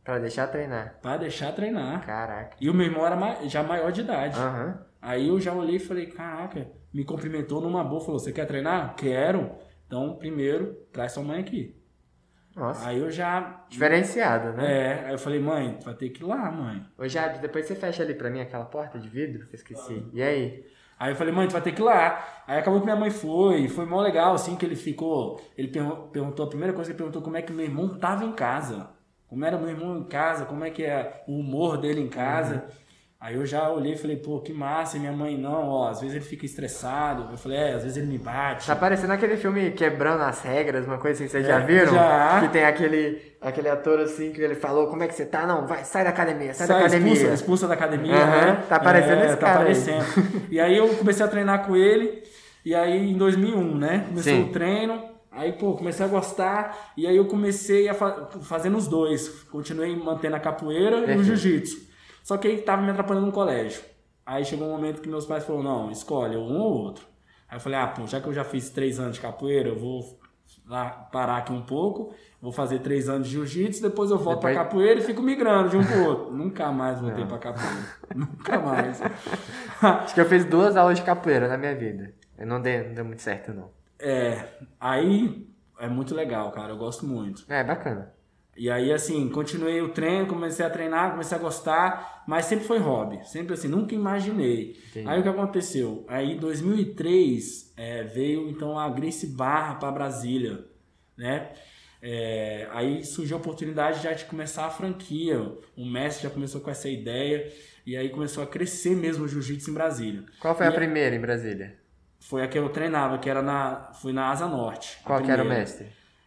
[0.02, 0.98] Pra deixar treinar.
[1.00, 2.04] Pra deixar treinar.
[2.04, 2.56] Caraca.
[2.60, 4.36] E o meu irmão era já maior de idade.
[4.36, 4.84] Aham.
[5.00, 8.96] Aí eu já olhei e falei, caraca, me cumprimentou numa boa, falou, você quer treinar?
[8.96, 9.52] Quero.
[9.86, 11.80] Então, primeiro, traz sua mãe aqui.
[12.56, 12.88] Nossa.
[12.88, 13.64] Aí eu já...
[13.68, 14.72] Diferenciado, né?
[14.72, 16.84] É, aí eu falei, mãe, vai ter que ir lá, mãe.
[16.98, 20.04] Ô, Jabs, depois você fecha ali pra mim aquela porta de vidro que eu esqueci.
[20.12, 20.66] E aí?
[21.00, 22.42] Aí eu falei, mãe, tu vai ter que ir lá.
[22.46, 25.40] Aí acabou que minha mãe foi, foi mó legal, assim, que ele ficou.
[25.56, 28.24] Ele pergun- perguntou, a primeira coisa que ele perguntou como é que meu irmão tava
[28.24, 28.90] em casa.
[29.28, 32.68] Como era meu irmão em casa, como é que é o humor dele em casa.
[33.20, 34.96] Aí eu já olhei e falei, pô, que massa.
[34.96, 37.28] E minha mãe, não, ó, às vezes ele fica estressado.
[37.30, 38.66] Eu falei, é, às vezes ele me bate.
[38.66, 41.92] Tá parecendo aquele filme Quebrando as Regras, uma coisa assim, vocês já É, viram?
[41.92, 42.40] já.
[42.40, 45.46] Que tem aquele, aquele ator assim que ele falou, como é que você tá?
[45.46, 47.12] Não, vai, sai da academia, sai, da Sai, academia.
[47.12, 48.64] Expulsa, expulsa da academia, Aham, né?
[48.66, 49.64] tá parecendo esse tá cara aí.
[49.66, 50.04] parecendo.
[50.50, 52.22] E aí eu comecei a treinar com ele,
[52.64, 54.04] e aí em 2001, né?
[54.08, 54.42] Começou Sim.
[54.44, 54.98] o treino,
[55.30, 59.28] aí, pô, comecei a gostar, e aí eu comecei a fa fazendo os dois.
[59.52, 61.24] Continuei mantendo a capoeira e o Perfeito.
[61.24, 61.89] jiu-jitsu.
[62.30, 63.82] Só que aí tava me atrapalhando no colégio.
[64.24, 67.04] Aí chegou um momento que meus pais falaram, não, escolhe um ou outro.
[67.48, 69.76] Aí eu falei, ah, pô, já que eu já fiz três anos de capoeira, eu
[69.76, 70.16] vou
[70.64, 74.54] lá parar aqui um pouco, vou fazer três anos de jiu-jitsu, depois eu volto Depois-
[74.54, 76.30] pra capoeira e fico migrando de um pro outro.
[76.32, 77.84] Nunca mais voltei pra capoeira.
[78.14, 79.00] Nunca mais.
[79.82, 82.14] Acho que eu fiz duas aulas de capoeira na minha vida.
[82.38, 83.72] Eu não dei, não deu muito certo, não.
[83.98, 84.44] É,
[84.78, 85.48] aí
[85.80, 87.44] é muito legal, cara, eu gosto muito.
[87.48, 88.14] É, bacana.
[88.60, 92.76] E aí, assim, continuei o treino, comecei a treinar, comecei a gostar, mas sempre foi
[92.78, 93.26] hobby.
[93.26, 94.78] Sempre assim, nunca imaginei.
[94.90, 95.08] Entendi.
[95.08, 96.04] Aí o que aconteceu?
[96.06, 100.66] Aí em 2003 é, veio então a Grace Barra para Brasília,
[101.16, 101.52] né?
[102.02, 105.40] É, aí surgiu a oportunidade já de começar a franquia.
[105.74, 107.50] O mestre já começou com essa ideia
[107.86, 110.24] e aí começou a crescer mesmo o jiu-jitsu em Brasília.
[110.38, 111.78] Qual foi E a primeira em Brasília?
[112.18, 114.98] Foi a que eu treinava, que era na, foi na Asa Norte.
[115.02, 115.86] Qual que era o mestre?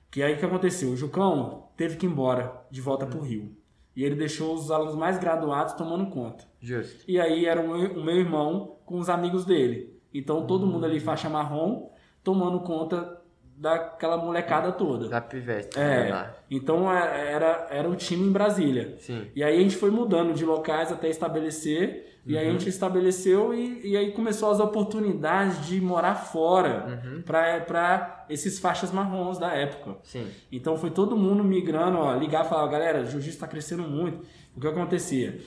[0.10, 0.90] Que aí o que aconteceu?
[0.90, 3.56] O Jucão teve que ir embora de volta pro Rio.
[3.96, 6.46] E ele deixou os alunos mais graduados tomando conta.
[6.60, 7.04] Justo.
[7.08, 9.94] E aí era o meu, o meu irmão com os amigos dele.
[10.14, 11.90] Então todo mundo ali faixa marrom
[12.24, 13.22] tomando conta
[13.56, 15.08] daquela molecada toda.
[15.10, 15.78] Da Pivete.
[15.78, 16.36] É, lá.
[16.50, 18.96] então é- era, era o time em Brasília.
[19.00, 19.28] Sim.
[19.36, 22.13] E aí a gente foi mudando de locais até estabelecer.
[22.26, 27.60] E aí a gente estabeleceu e, e aí começou as oportunidades de morar fora pra
[27.62, 29.98] para esses faixas marrons da época.
[30.04, 30.26] Sim.
[30.52, 34.26] Então foi todo mundo migrando, ó, ligar e falar, galera, jiu-jitsu está crescendo muito.
[34.56, 35.42] O que acontecia?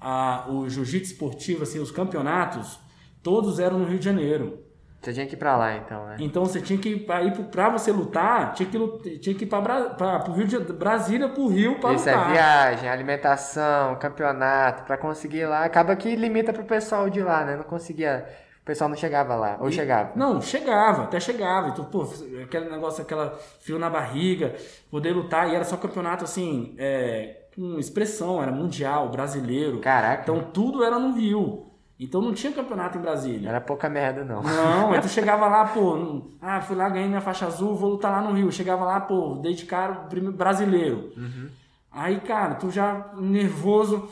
[0.00, 2.78] Ah, o jiu-jitsu esportivo, assim, os campeonatos,
[3.22, 4.61] todos eram no Rio de Janeiro.
[5.02, 6.16] Você tinha que ir pra lá, então, né?
[6.20, 10.24] Então você tinha que ir pro- pra você lutar, tinha que, tinha que ir para
[10.28, 12.30] o Rio de Brasília pro Rio para Isso é lutar.
[12.30, 15.64] viagem, alimentação, campeonato, pra conseguir ir lá.
[15.64, 17.56] Acaba que limita pro pessoal de lá, né?
[17.56, 18.24] Não conseguia.
[18.62, 19.56] O pessoal não chegava lá.
[19.60, 20.12] Ou E- chegava.
[20.14, 21.70] Não, chegava, até chegava.
[21.70, 22.06] Então, pô,
[22.44, 24.54] aquele negócio, aquela fio na barriga,
[24.88, 25.50] poder lutar.
[25.50, 29.80] E era só campeonato, assim, é, com expressão, era mundial, brasileiro.
[29.80, 30.22] Caraca.
[30.22, 31.71] Então, tudo era no Rio.
[32.00, 33.48] Então, não tinha campeonato em Brasília.
[33.48, 34.42] Era pouca merda, não.
[34.42, 38.10] Não, aí tu chegava lá, pô, ah, fui lá, ganhei minha faixa azul, vou lutar
[38.10, 38.50] lá no Rio.
[38.50, 41.12] Chegava lá, pô, dei de cara brasileiro.
[41.90, 44.08] Aí, cara, tu já nervoso,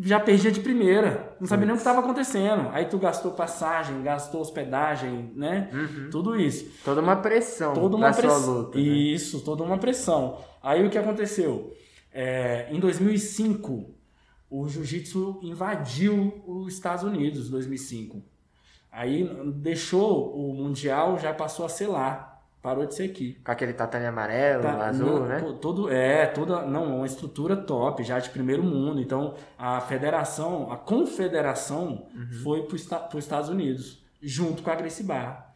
[0.00, 1.34] já perdia de primeira.
[1.40, 2.68] Não sabia nem o que estava acontecendo.
[2.72, 5.70] Aí tu gastou passagem, gastou hospedagem, né?
[6.12, 6.66] Tudo isso.
[6.84, 8.40] Toda uma pressão Toda uma pressão.
[8.42, 8.78] sua luta.
[8.78, 8.84] né?
[8.84, 10.38] Isso, toda uma pressão.
[10.62, 11.72] Aí o que aconteceu?
[12.12, 13.95] É, em 2005,
[14.50, 18.22] o jiu-jitsu invadiu os Estados Unidos, 2005.
[18.90, 22.32] Aí deixou o Mundial, já passou a ser lá.
[22.62, 23.34] Parou de ser aqui.
[23.44, 25.40] Com aquele tatame amarelo, Tá, azul, não, né?
[25.60, 29.00] Todo, é, toda, não, uma estrutura top, já de primeiro mundo.
[29.00, 32.28] Então, a federação, a confederação Uhum.
[32.42, 35.46] foi para os Estados Unidos, junto com a Gracie Barra.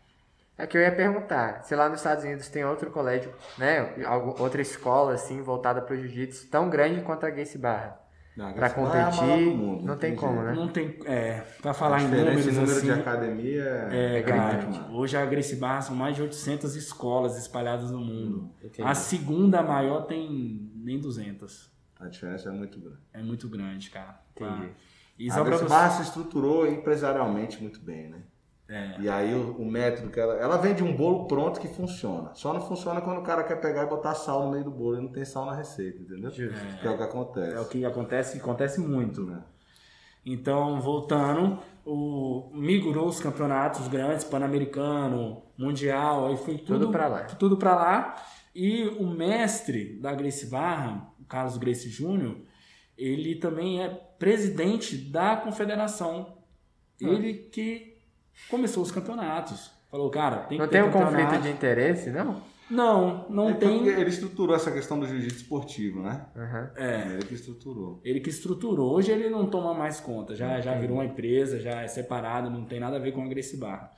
[0.57, 3.95] É que eu ia perguntar, se lá nos Estados Unidos tem outro colégio, né?
[4.39, 7.99] Outra escola, assim, voltada para o jiu-jitsu, tão grande quanto a Gacy Barra.
[8.41, 10.55] Não, Pra essa lá é a maior competir, do mundo, não tem como, né?
[10.55, 14.91] Não tem, é, para falar em números número assim, de academia é, é, cara, gritante.
[14.91, 18.51] hoje a Gracie Barra são mais de 800 escolas espalhadas no mundo.
[18.65, 18.83] Entendi.
[18.83, 21.71] A segunda maior tem nem 200.
[22.01, 23.03] A diferença é muito grande.
[23.13, 24.19] É muito grande, cara.
[24.35, 24.69] Entendi.
[24.69, 24.75] Tá?
[25.19, 25.69] E a pra Gracie você...
[25.69, 28.23] Barra se estruturou empresarialmente muito bem, né?
[28.71, 29.01] É.
[29.01, 30.35] E aí o, o método que ela.
[30.37, 32.33] Ela vende um bolo pronto que funciona.
[32.35, 34.97] Só não funciona quando o cara quer pegar e botar sal no meio do bolo
[34.97, 36.31] e não tem sal na receita, entendeu?
[36.31, 37.57] Que é o que acontece.
[37.57, 39.25] É o que acontece, acontece muito.
[39.25, 39.43] né?
[40.25, 47.25] Então, voltando, o migrou os campeonatos grandes, Pan-Americano, Mundial, aí foi tudo, Tudo pra lá.
[47.25, 48.23] Tudo pra lá.
[48.55, 52.37] E o mestre da Gracie Barra, o Carlos Gracie Júnior,
[52.97, 56.37] ele também é presidente da confederação.
[57.03, 57.09] Ah.
[57.09, 57.90] Ele que
[58.49, 59.71] começou os campeonatos.
[59.91, 61.43] Falou, cara, tem que Não ter tem um conflito campeonato.
[61.43, 62.41] de interesse, não?
[62.71, 63.89] Não, não É tem.
[63.89, 66.27] ele estruturou essa questão do jiu-jitsu esportivo, né?
[66.37, 66.71] Aham.
[66.77, 67.07] É.
[67.15, 68.01] Ele que estruturou.
[68.05, 68.93] Ele que estruturou.
[68.95, 72.65] Hoje ele não toma mais conta, já, já virou uma empresa, já é separado, não
[72.65, 73.91] tem nada a ver com a Gracie Barra.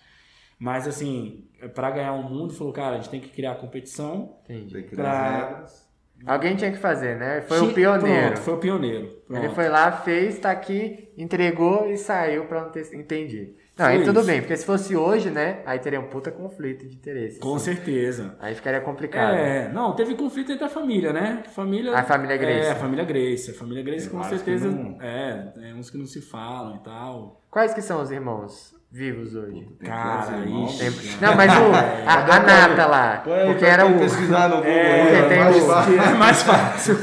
[0.58, 4.36] Mas assim, para ganhar o mundo, falou, cara, a gente tem que criar competição.
[4.44, 4.72] Entendi.
[4.72, 5.92] Tem que criar regras.
[6.24, 7.42] Alguém tinha que fazer, né?
[7.42, 8.26] Foi o pioneiro.
[8.28, 9.08] Pronto, foi o pioneiro.
[9.26, 9.44] Pronto.
[9.44, 12.94] Ele foi lá, fez, tá aqui, entregou e saiu pra não ter.
[12.94, 13.54] Entendi.
[13.78, 14.26] Não, aí tudo isso.
[14.26, 15.60] bem, porque se fosse hoje, né?
[15.64, 17.38] Aí teria um puta conflito de interesse.
[17.40, 17.74] Com assim.
[17.74, 18.36] certeza.
[18.38, 19.34] Aí ficaria complicado.
[19.34, 21.42] É, não, teve conflito entre a família, né?
[21.54, 22.60] Família, A família Gracie.
[22.68, 23.50] É, a família Grace.
[23.50, 24.68] A família Grace Tem com certeza.
[24.70, 27.40] não- É, tem uns que não se falam e tal.
[27.50, 29.66] Quais que são os irmãos vivos hoje?
[29.80, 30.78] Tem Cara, ixi.
[30.78, 31.72] Tem- Não, mas o,
[32.06, 33.22] a, a nata lá.
[33.24, 33.98] Põe Porque era o.
[33.98, 35.94] pesquisar no Google É, aí, ó, tem mais o- fácil.
[36.02, 36.96] É mais fácil.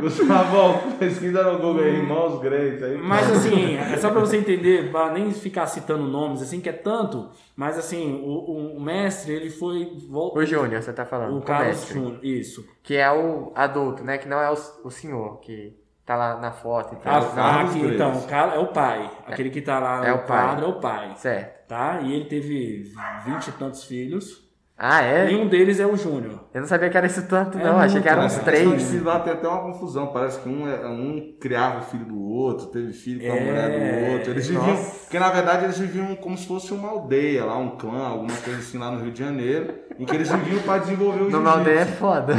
[0.00, 2.84] Gustavão, pesquisa no Google aí, irmãos Grace.
[2.84, 6.68] Aí, Mas assim, é só pra você entender, pra nem ficar citando nomes, assim, que
[6.68, 9.92] é tanto, mas assim, o, o mestre, ele foi.
[10.08, 11.34] vol- O Júnior, você tá falando.
[11.34, 11.94] O o Carlos mestre.
[11.94, 12.64] Júnior, isso.
[12.82, 14.18] Que é o adulto, né?
[14.18, 17.32] Que não é o, o senhor, que tá lá na foto e A tal.
[17.64, 17.78] Grace.
[17.94, 19.10] então, o cara é o pai.
[19.26, 20.26] Aquele que tá lá É no o pai.
[20.26, 21.12] quadro é o pai.
[21.16, 21.68] Certo.
[21.68, 22.00] Tá?
[22.02, 22.90] E ele teve
[23.26, 24.47] vinte e tantos filhos.
[24.78, 25.32] Ah, é?
[25.32, 26.44] E um deles é o Júnior.
[26.54, 27.78] Eu não sabia que era isso tanto, É não.
[27.78, 28.80] Achei que eram uns três.
[28.82, 30.06] se lá tem até uma confusão.
[30.08, 33.40] Parece que um, é- um criava o filho do outro, teve filho com a É,
[33.44, 33.70] mulher
[34.06, 34.30] do outro.
[34.30, 34.66] Eles viviam.
[34.68, 34.98] nossa.
[35.00, 38.60] Porque na verdade eles viviam como se fosse uma aldeia lá, um clã, alguma coisa
[38.60, 41.80] assim lá no Rio de Janeiro, em que eles viviam para desenvolver o Numa aldeia
[41.80, 42.34] é foda.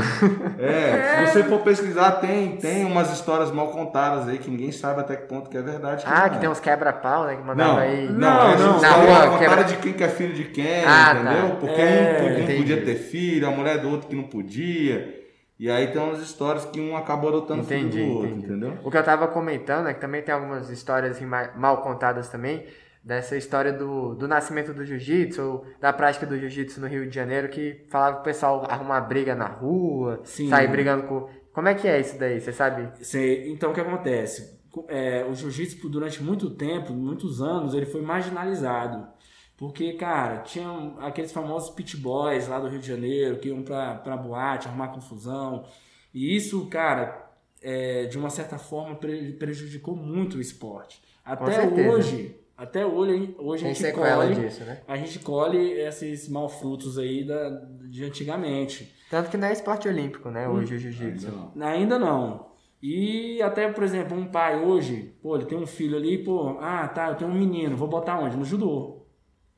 [0.58, 5.02] É, se você for pesquisar, tem, tem umas histórias mal contadas aí que ninguém sabe
[5.02, 6.04] até que ponto que é verdade.
[6.08, 6.40] Ah, não que é.
[6.40, 7.34] tem uns quebra-pau, né?
[7.36, 8.08] Que Não, mandava aí.
[8.08, 8.80] não, Não, essa não.
[8.82, 11.22] Na é rua, quebra- de quem que é filho de quem, Ah, tá.
[11.22, 11.56] entendeu?
[11.60, 15.18] Porque É, um, um podia ter filho, a mulher do outro que não podia.
[15.60, 18.46] E aí tem umas histórias que um acabou adotando Entendi, filho do outro, entendi.
[18.46, 18.78] entendeu?
[18.84, 22.30] O que eu tava comentando é que também tem algumas histórias assim, ma- mal contadas
[22.30, 22.66] também,
[23.04, 27.14] dessa história do, do nascimento do jiu-jitsu, ou da prática do jiu-jitsu no Rio de
[27.14, 30.50] Janeiro, que falava que o pessoal arrumar briga na rua, Sim.
[30.50, 31.28] sair brigando com.
[31.52, 32.40] Como é que é isso daí?
[32.40, 32.88] Você sabe?
[33.48, 34.60] Então, o que acontece?
[34.88, 39.08] É, o jiu-jitsu, durante muito tempo, muitos anos, ele foi marginalizado.
[39.60, 43.96] Porque, cara, tinham aqueles famosos pit boys lá do Rio de Janeiro que iam pra,
[43.96, 45.66] pra boate, arrumar confusão.
[46.14, 47.30] E isso, cara,
[47.62, 51.02] é, de uma certa forma pre- prejudicou muito o esporte.
[51.26, 51.44] Até
[51.92, 54.82] hoje, até hoje, hoje a gente colhe, disso, né?
[54.88, 57.50] a gente colhe esses malfrutos aí da,
[57.90, 58.96] de antigamente.
[59.12, 60.48] Tanto que não é esporte olímpico, né?
[60.48, 61.28] Hoje o jiu-jitsu.
[61.28, 61.68] Ainda não.
[61.68, 62.50] Ainda não.
[62.82, 66.88] E até, por exemplo, um pai hoje, pô, ele tem um filho ali, pô, ah,
[66.88, 68.38] tá, eu tenho um menino, vou botar onde?
[68.38, 68.99] No judô.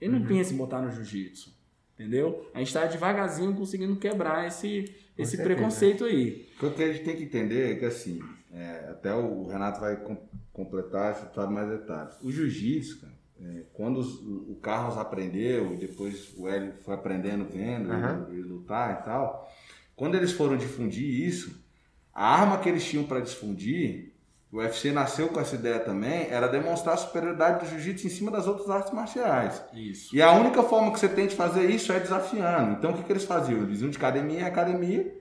[0.02, 1.54] Ele não pensa em botar no jiu-jitsu.
[1.94, 2.50] Entendeu?
[2.54, 5.44] A gente tá devagarzinho conseguindo quebrar esse, esse certeza.
[5.44, 6.50] preconceito aí.
[6.60, 8.20] O que a gente tem que entender é que assim,
[8.52, 10.18] é, até o Renato vai com-
[10.52, 12.16] completar, você sabe mais detalhes.
[12.24, 17.46] O jiu-jitsu, cara, é, quando os- o Carlos aprendeu, e depois o Hélio foi aprendendo
[17.46, 18.26] vendo Aham.
[18.30, 19.52] ele, ele lutar e tal,
[19.96, 21.64] quando eles foram difundir isso,
[22.12, 24.11] a arma que eles tinham para difundir,
[24.52, 28.30] o UFC nasceu com essa ideia também, era demonstrar a superioridade do jiu-jitsu em cima
[28.30, 29.64] das outras artes marciais.
[29.74, 30.14] Isso.
[30.14, 32.74] E a única forma que você tem de fazer isso é desafiando.
[32.74, 33.62] Então o que, que eles faziam?
[33.62, 35.20] Eles iam de academia em academia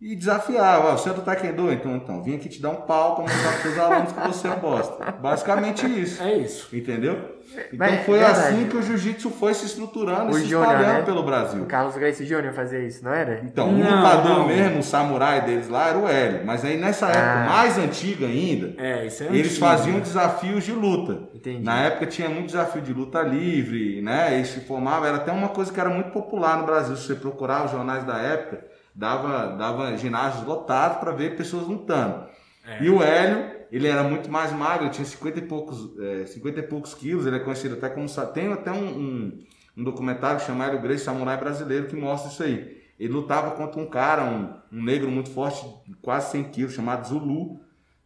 [0.00, 0.92] e desafiava.
[0.92, 1.72] Você é do Taekwondo?
[1.72, 4.46] Então, então, vim aqui te dar um pau para mostrar para seus alunos que você
[4.48, 5.12] é um bosta.
[5.12, 6.22] Basicamente isso.
[6.22, 6.68] É isso.
[6.76, 7.36] Entendeu?
[7.72, 8.40] Então Mas, foi verdade.
[8.40, 11.02] assim que o jiu-jitsu foi se estruturando O e se Júnior, espalhando né?
[11.02, 11.64] pelo O Brasil.
[11.66, 12.52] Carlos Gracie Jr.
[12.52, 13.40] fazia isso, não era?
[13.42, 14.46] Então, o Não, lutador não.
[14.46, 16.42] mesmo, o samurai deles lá, era o Hélio.
[16.44, 17.46] Mas aí nessa época Ah.
[17.48, 20.00] mais antiga ainda, É, isso é eles antigo, faziam né?
[20.02, 21.22] desafios de luta.
[21.34, 21.64] Entendi.
[21.64, 24.38] Na época tinha muito desafio de luta livre, né?
[24.38, 26.94] E se formava, era até uma coisa que era muito popular no Brasil.
[26.96, 28.60] Se você procurar os jornais da época,
[28.98, 32.26] dava, dava ginásios lotados para ver pessoas lutando.
[32.66, 32.82] É.
[32.82, 36.58] E o Hélio, ele era muito mais magro, ele tinha 50 e poucos, é, 50
[36.58, 38.08] e poucos quilos, ele é conhecido até como.
[38.34, 39.44] Tem até um, um,
[39.76, 42.76] um documentário que chama Hélio Gracie, Samurai Brasileiro, que mostra isso aí.
[42.98, 45.64] Ele lutava contra um cara, um, um negro muito forte,
[46.02, 47.60] quase 100 quilos, chamado Zulu,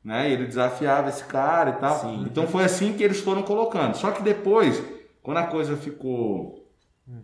[0.04, 0.28] né?
[0.28, 2.00] E ele desafiava esse cara e tal.
[2.00, 2.26] Sim.
[2.26, 3.94] Então foi assim que eles foram colocando.
[3.94, 4.82] Só que depois,
[5.22, 6.68] quando a coisa ficou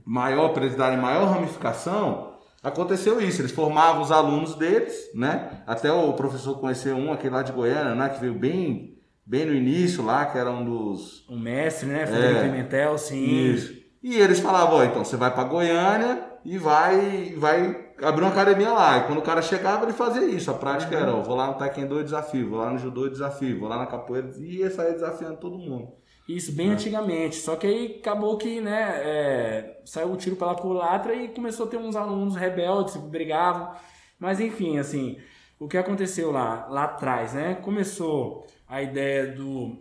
[0.06, 2.27] maior, para eles darem maior ramificação,
[2.62, 3.40] aconteceu isso.
[3.40, 5.62] Eles formavam os alunos deles, né?
[5.66, 8.08] Até o professor conheceu um, aquele lá de Goiânia, né?
[8.08, 11.26] Que veio bem, bem no início lá, que era um dos.
[11.28, 12.06] O mestre, né?
[12.06, 12.42] Federico É.
[12.44, 13.24] Pimentel, sim.
[13.24, 13.78] Isso.
[14.02, 18.72] E eles falavam, ó, então você vai para Goiânia e vai, vai abrir uma academia
[18.72, 18.98] lá.
[18.98, 20.50] E quando o cara chegava, ele fazia isso.
[20.50, 23.10] A prática era, ó, vou lá no Taekwondo e desafio, vou lá no Judô e
[23.10, 25.92] desafio, vou lá na capoeira e ia sair desafiando todo mundo.
[26.28, 26.54] Isso, É.
[26.54, 27.36] bem antigamente.
[27.36, 31.68] Só que aí acabou que, né, é, saiu o tiro pela culatra e começou a
[31.70, 33.72] ter uns alunos rebeldes que brigavam.
[34.18, 35.16] Mas enfim, assim,
[35.58, 37.54] o que aconteceu lá, lá atrás, né?
[37.54, 39.78] Começou a ideia do,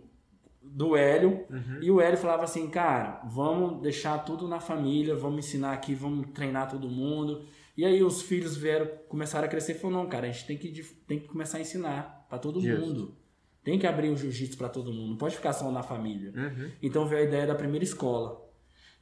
[0.62, 1.44] do Hélio
[1.82, 6.28] e o Hélio falava assim, cara, vamos deixar tudo na família, vamos ensinar aqui, vamos
[6.32, 7.44] treinar todo mundo.
[7.76, 10.56] E aí os filhos vieram, começaram a crescer e falaram, não, cara, a gente tem
[10.56, 10.72] que,
[11.06, 12.80] tem que começar a ensinar para todo Justo.
[12.86, 13.17] mundo.
[13.68, 16.32] Tem que abrir o jiu-jitsu para todo mundo, não pode ficar só na família.
[16.34, 16.70] Uhum.
[16.82, 18.40] Então veio a ideia da primeira escola.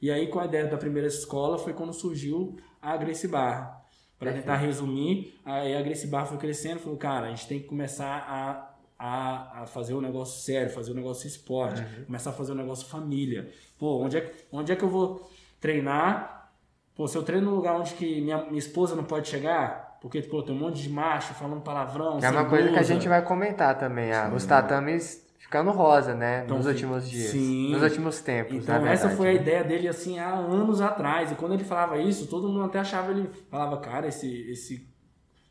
[0.01, 3.81] E aí, com a ideia da primeira escola, foi quando surgiu a Gracie Barra.
[4.19, 7.65] Para tentar resumir, aí a Gracie Barra foi crescendo, falou, cara, a gente tem que
[7.67, 12.51] começar a, a, a fazer um negócio sério, fazer um negócio esporte, começar a fazer
[12.51, 13.49] um negócio família.
[13.79, 15.29] Pô, onde é, que- onde é que eu vou
[15.61, 16.51] treinar?
[16.95, 20.21] Pô, se eu treino num lugar onde que minha, minha esposa não pode chegar, porque,
[20.21, 22.83] pô, tem um monte de macho falando palavrão, é uma coisa que a blusa.
[22.93, 26.41] gente vai comentar também, ah, os tatames ficando rosa, né?
[26.43, 27.31] Então, nos últimos dias.
[27.31, 27.71] sim.
[27.71, 29.39] Nos últimos tempos, Então na essa verdade, foi a né?
[29.39, 31.31] ideia dele assim há anos atrás.
[31.31, 34.87] E quando ele falava isso, todo mundo até achava ele falava, cara, esse esse,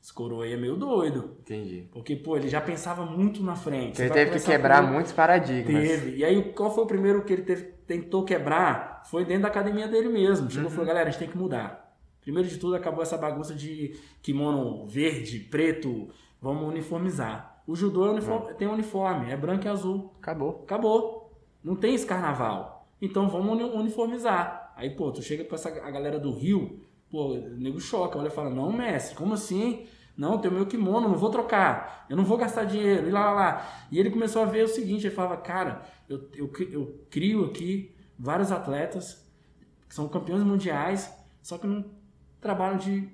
[0.03, 1.89] esse coroa aí é meio doido, Entendi.
[1.93, 4.01] porque pô, ele já pensava muito na frente.
[4.03, 5.83] Ele teve que quebrar com- muitos paradigmas.
[5.89, 6.17] Teve.
[6.19, 9.03] E aí qual foi o primeiro que ele teve, tentou quebrar?
[9.07, 10.51] Foi dentro da academia dele mesmo.
[10.51, 10.71] Chegou e Uhum.
[10.73, 11.86] falou, galera, a gente tem que mudar.
[12.27, 16.09] Primeiro de tudo, acabou essa bagunça de kimono verde, preto,
[16.43, 17.63] vamos uniformizar.
[17.65, 20.13] O judô é uniforme- tem uniforme, é branco e azul.
[20.21, 20.63] Acabou.
[20.65, 21.31] Acabou.
[21.63, 22.85] Não tem esse carnaval.
[23.01, 24.73] Então vamos uni- uniformizar.
[24.75, 28.27] Aí, pô, tu chega pra essa, a galera do Rio, pô, o nego choca, olha
[28.27, 29.87] e fala, não, mestre, como assim?
[30.17, 33.27] Não, tem o meu kimono, não vou trocar, eu não vou gastar dinheiro, e lá,
[33.27, 33.87] lá, lá.
[33.93, 37.95] E ele começou a ver o seguinte, ele falava, cara, eu, eu, eu crio aqui
[38.19, 39.25] vários atletas
[39.89, 41.85] que são campeões mundiais, só que não
[42.47, 43.09] trabalham de...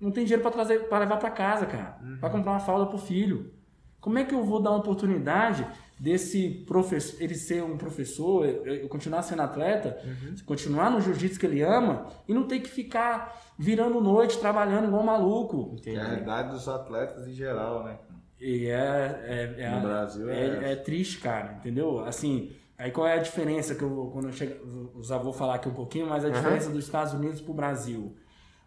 [0.00, 2.98] Não tem dinheiro pra trazer, para levar pra casa, cara, Pra comprar uma fralda pro
[2.98, 3.52] filho.
[4.00, 5.66] Como é que eu vou dar uma oportunidade
[5.98, 9.98] desse professor, ele ser um professor, eu continuar sendo atleta,
[10.44, 15.02] continuar no jiu-jitsu que ele ama e não ter que ficar virando noite trabalhando igual
[15.02, 15.74] um maluco?
[15.82, 17.98] Que é a realidade dos atletas em geral, né?
[18.38, 22.00] E é, é, é, No Brasil é é, é triste, cara, entendeu?
[22.04, 25.54] Assim, aí qual é a diferença que eu, quando eu chego, eu já vou falar
[25.54, 28.14] aqui um pouquinho, mas a diferença dos Estados Unidos pro Brasil.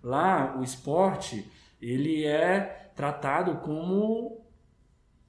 [0.03, 1.49] Lá, o esporte,
[1.81, 4.41] ele é tratado como,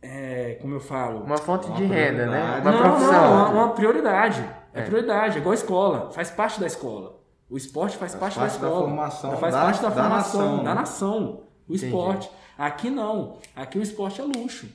[0.02, 2.61] é, como eu falo, Uma fonte Uma de renda, né?
[2.61, 3.12] Uma não, profissão.
[3.12, 4.40] Não, uma, uma prioridade.
[4.72, 4.85] É, É.
[4.85, 6.11] prioridade, é igual a escola.
[6.12, 7.18] Faz parte da escola.
[7.48, 8.87] O esporte faz, Faz parte, parte da da escola.
[8.87, 11.40] formação faz da- parte da, da formação nação, da nação.
[11.68, 11.87] O Entendi.
[11.87, 12.30] esporte.
[12.56, 13.38] Aqui não.
[13.56, 14.68] Aqui o esporte é luxo.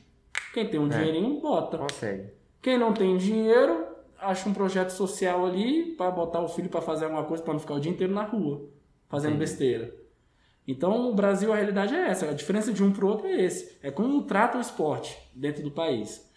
[0.53, 0.89] Quem tem um É.
[0.89, 1.77] dinheirinho, bota.
[1.77, 2.33] Consegue.
[2.61, 3.85] Quem não tem dinheiro,
[4.19, 7.59] acha um projeto social ali para botar o filho para fazer alguma coisa para não
[7.59, 8.61] ficar o dia inteiro na rua,
[9.07, 9.51] fazendo Entendi.
[9.51, 9.95] besteira.
[10.67, 12.29] Então, o Brasil, a realidade é essa.
[12.29, 13.77] A diferença de um para o outro é esse.
[13.83, 16.27] É como trata o esporte dentro do país.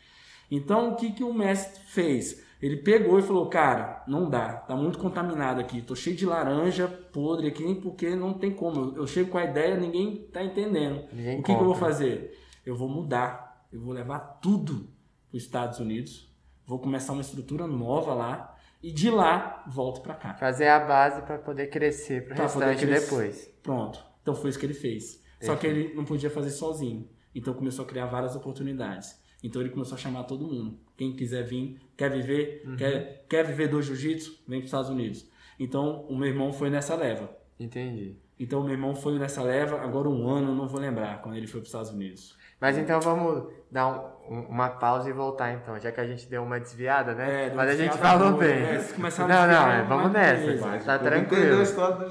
[0.51, 2.45] Então, o que, que o mestre fez?
[2.61, 6.89] Ele pegou e falou, cara, não dá, tá muito contaminado aqui, tô cheio de laranja
[6.89, 8.97] podre aqui, porque não tem como.
[8.97, 11.05] Eu, chego com a ideia, ninguém tá entendendo.
[11.13, 12.37] Ninguém o que, que eu vou fazer?
[12.67, 14.89] Eu vou mudar, eu vou levar tudo
[15.31, 16.29] para os Estados Unidos,
[16.67, 20.35] vou começar uma estrutura nova lá, e de lá volto para cá.
[20.35, 23.05] Fazer a base para poder crescer Pra poder restante crescer.
[23.05, 23.55] depois.
[23.63, 24.05] Pronto.
[24.23, 25.23] Então foi isso que ele fez.
[25.41, 27.09] Só que ele não podia fazer sozinho.
[27.35, 29.23] Então começou a criar várias oportunidades.
[29.43, 30.79] Então ele começou a chamar todo mundo.
[30.97, 35.29] Quem quiser vir, quer viver, quer, quer viver do jiu-jitsu, vem para os Estados Unidos.
[35.59, 37.31] Então o meu irmão foi nessa leva.
[37.59, 38.17] Entendi.
[38.39, 41.47] Então meu irmão foi nessa leva, agora um ano, eu não vou lembrar, quando ele
[41.47, 42.37] foi para os Estados Unidos.
[42.61, 46.29] Mas então vamos dar um- um- uma pausa e voltar então, já que a gente
[46.29, 47.47] deu uma desviada, né?
[47.47, 48.63] É, Mas a gente falou boa, bem.
[48.65, 50.67] é, a não, não, é, vamos nessa.
[50.67, 51.63] Mas Tá tranquilo.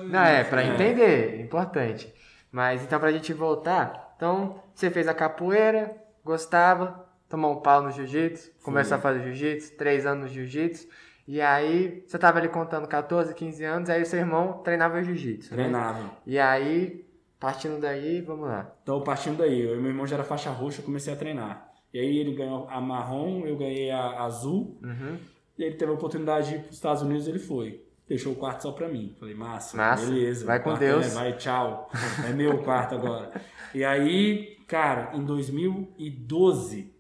[0.10, 0.68] Não, é, pra É.
[0.68, 2.14] entender, importante.
[2.52, 7.92] Mas então pra gente voltar, então você fez a capoeira, gostava, tomou um pau no
[7.92, 10.88] jiu-jitsu, começou a fazer jiu-jitsu, três anos no jiu-jitsu,
[11.28, 15.52] e aí você tava ali contando 14, 15 anos, aí o seu irmão treinava jiu-jitsu,
[15.56, 15.64] né?
[15.64, 16.00] Treinava.
[16.26, 17.06] E aí,
[17.40, 18.74] partindo daí, vamos lá.
[18.84, 21.72] Então, partindo daí, eu e meu irmão já era faixa roxa, eu comecei a treinar.
[21.94, 25.18] E aí ele ganhou a marrom, eu ganhei a azul, Uhum.
[25.58, 27.84] e ele teve a oportunidade de ir para os Estados Unidos, ele foi.
[28.08, 29.14] Deixou o quarto só pra mim.
[29.20, 30.06] Falei, massa, Massa.
[30.06, 30.46] beleza.
[30.46, 31.06] Vai com quarto Deus.
[31.08, 31.90] É, vai, tchau.
[32.28, 33.42] É meu quarto agora.
[33.76, 36.94] E aí, cara, em 2012,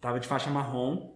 [0.00, 1.14] tava de faixa marrom,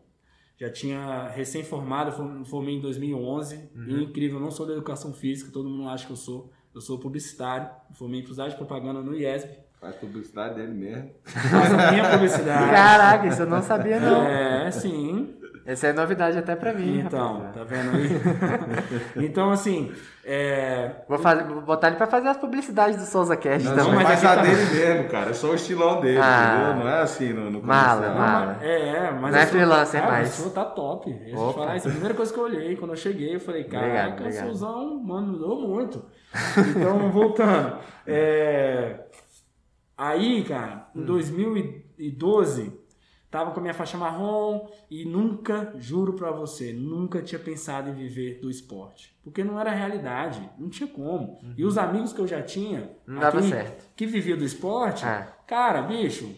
[0.56, 3.68] já tinha recém-formado, formei em 2011.
[3.74, 3.84] Uhum.
[3.88, 6.50] E incrível, eu não sou da educação física, todo mundo acha que eu sou.
[6.78, 9.50] Eu sou publicitário, formei em publicidade e propaganda no IESB.
[9.80, 11.10] Faz publicidade dele mesmo.
[11.24, 12.70] Faço a minha publicidade.
[12.70, 14.22] Caraca, isso eu não sabia não.
[14.24, 15.34] É, sim.
[15.68, 17.00] Essa é novidade até pra mim.
[17.00, 17.52] Então, rapaz.
[17.56, 18.08] tá vendo aí?
[19.26, 19.92] então, assim,
[20.24, 23.92] é, Vou, fazer, vou botar ele pra fazer as publicidades do Souza Cast Não, também.
[23.92, 25.30] não, mas aqui a tá- dele mesmo, cara.
[25.30, 26.54] É só o estilão dele, Ah.
[26.68, 26.84] entendeu?
[26.84, 28.16] Não é assim no, no Mala, comercial.
[28.18, 28.58] mala.
[28.62, 30.52] É, é, mas Não é freelancer cara, mais.
[30.54, 31.32] Tá top.
[31.54, 31.88] Falar isso.
[31.88, 34.32] A primeira coisa que eu olhei quando eu cheguei, eu falei, caraca, o.
[34.32, 36.02] Souzão, mano, mudou muito.
[36.56, 37.76] Então, voltando.
[38.06, 39.00] É,
[40.00, 41.02] Aí, cara, Hum.
[41.02, 42.77] em 2012,
[43.30, 47.94] tava com a minha faixa marrom e nunca, juro pra você, nunca tinha pensado em
[47.94, 49.16] viver do esporte.
[49.22, 51.38] Porque não era realidade, não tinha como.
[51.56, 53.14] E os amigos que eu já tinha, Uhum.
[53.14, 53.84] Não dava aqui, certo.
[53.94, 55.28] que vivia do esporte, Ah.
[55.46, 56.34] cara, bicho,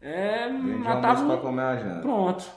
[0.00, 2.00] é, Vende matava almoço pra comer a janta.
[2.00, 2.50] Pronto.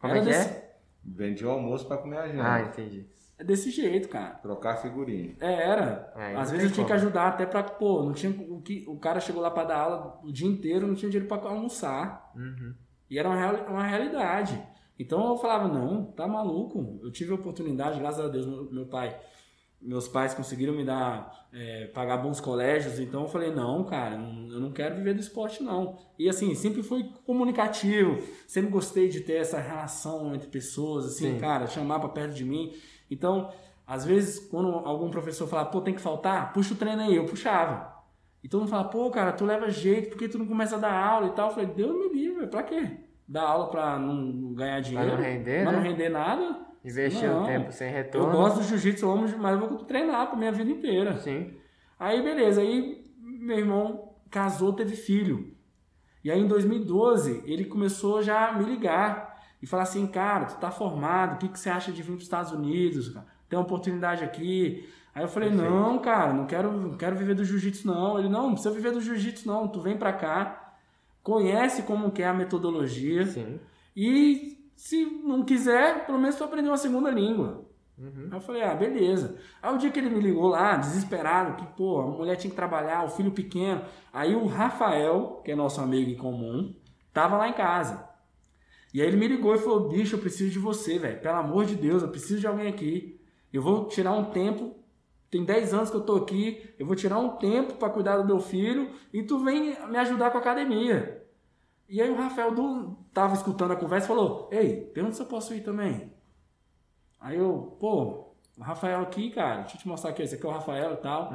[0.00, 0.68] Como Era é que desse, é?
[1.04, 2.52] Vende o almoço pra comer a janta.
[2.52, 3.06] Ah, entendi.
[3.38, 4.34] é desse jeito, cara.
[4.34, 5.34] Trocar figurinha.
[5.40, 6.12] É, era.
[6.16, 6.86] É, Às vezes eu tinha como.
[6.88, 9.78] que ajudar até pra, pô, não tinha o que o cara chegou lá pra dar
[9.78, 12.30] aula o dia inteiro, não tinha dinheiro pra almoçar.
[12.36, 12.74] Uhum.
[13.10, 14.60] E era uma, uma realidade.
[14.98, 16.98] Então eu falava, não, tá maluco.
[17.02, 19.18] Eu tive a oportunidade, graças a Deus, meu, meu pai,
[19.80, 22.98] meus pais conseguiram me dar, é, pagar bons colégios.
[22.98, 25.96] Então eu falei, não, cara, eu não quero viver do esporte, não.
[26.18, 31.38] E assim, sempre fui comunicativo, sempre gostei de ter essa relação entre pessoas, assim, Sim.
[31.38, 32.72] cara, chamar pra perto de mim.
[33.08, 33.50] Então,
[33.86, 37.24] às vezes, quando algum professor falava, pô, tem que faltar, puxa o treino aí, eu
[37.24, 37.97] puxava.
[38.48, 40.78] E todo mundo fala, pô, cara, tu leva jeito, por que tu não começa a
[40.78, 41.48] dar aula e tal?
[41.50, 42.92] Eu falei, Deus me livre, pra quê?
[43.28, 45.10] Dar aula pra não ganhar dinheiro?
[45.10, 45.76] não render, Pra né?
[45.78, 46.58] não render nada?
[46.82, 47.42] Investir Não.
[47.42, 48.32] o tempo sem Eu retorno.
[48.32, 51.18] gosto do jiu-jitsu, eu amo, mas eu vou treinar pra minha vida inteira.
[51.18, 51.52] Sim.
[52.00, 55.54] Aí, beleza, aí meu irmão casou, teve filho.
[56.24, 60.56] E aí, em 2012, ele começou já a me ligar e falar assim, cara, tu
[60.58, 63.10] tá formado, o que, que você acha de vir para os Estados Unidos?
[63.10, 63.26] cara?
[63.46, 64.88] Tem uma oportunidade aqui.
[65.14, 65.70] Aí eu falei, Perfeito.
[65.70, 68.18] não, cara, não quero, não quero viver do jiu-jitsu, não.
[68.18, 69.68] Ele, não, não precisa viver do jiu-jitsu, não.
[69.68, 70.74] Tu vem pra cá,
[71.22, 73.58] conhece como que é a metodologia Sim.
[73.96, 77.66] e se não quiser, pelo menos tu aprender uma segunda língua.
[77.98, 78.28] Uhum.
[78.30, 79.36] Aí eu falei, ah, beleza.
[79.60, 82.56] Aí o dia que ele me ligou lá, desesperado, que, pô, a mulher tinha que
[82.56, 83.82] trabalhar, o filho pequeno.
[84.12, 86.72] Aí o Rafael, que é nosso amigo em comum,
[87.12, 88.08] tava lá em casa.
[88.94, 91.20] E aí ele me ligou e falou, bicho, eu preciso de você, velho.
[91.20, 93.20] Pelo amor de Deus, eu preciso de alguém aqui.
[93.52, 94.76] Eu vou tirar um tempo,
[95.30, 98.24] tem 10 anos que eu tô aqui, eu vou tirar um tempo para cuidar do
[98.24, 101.22] meu filho e tu vem me ajudar com a academia.
[101.88, 105.26] E aí o Rafael do, tava escutando a conversa e falou, ei, pergunta se eu
[105.26, 106.12] posso ir também.
[107.20, 110.48] Aí eu, pô, o Rafael aqui, cara, deixa eu te mostrar aqui, esse aqui é
[110.48, 111.32] o Rafael e tal.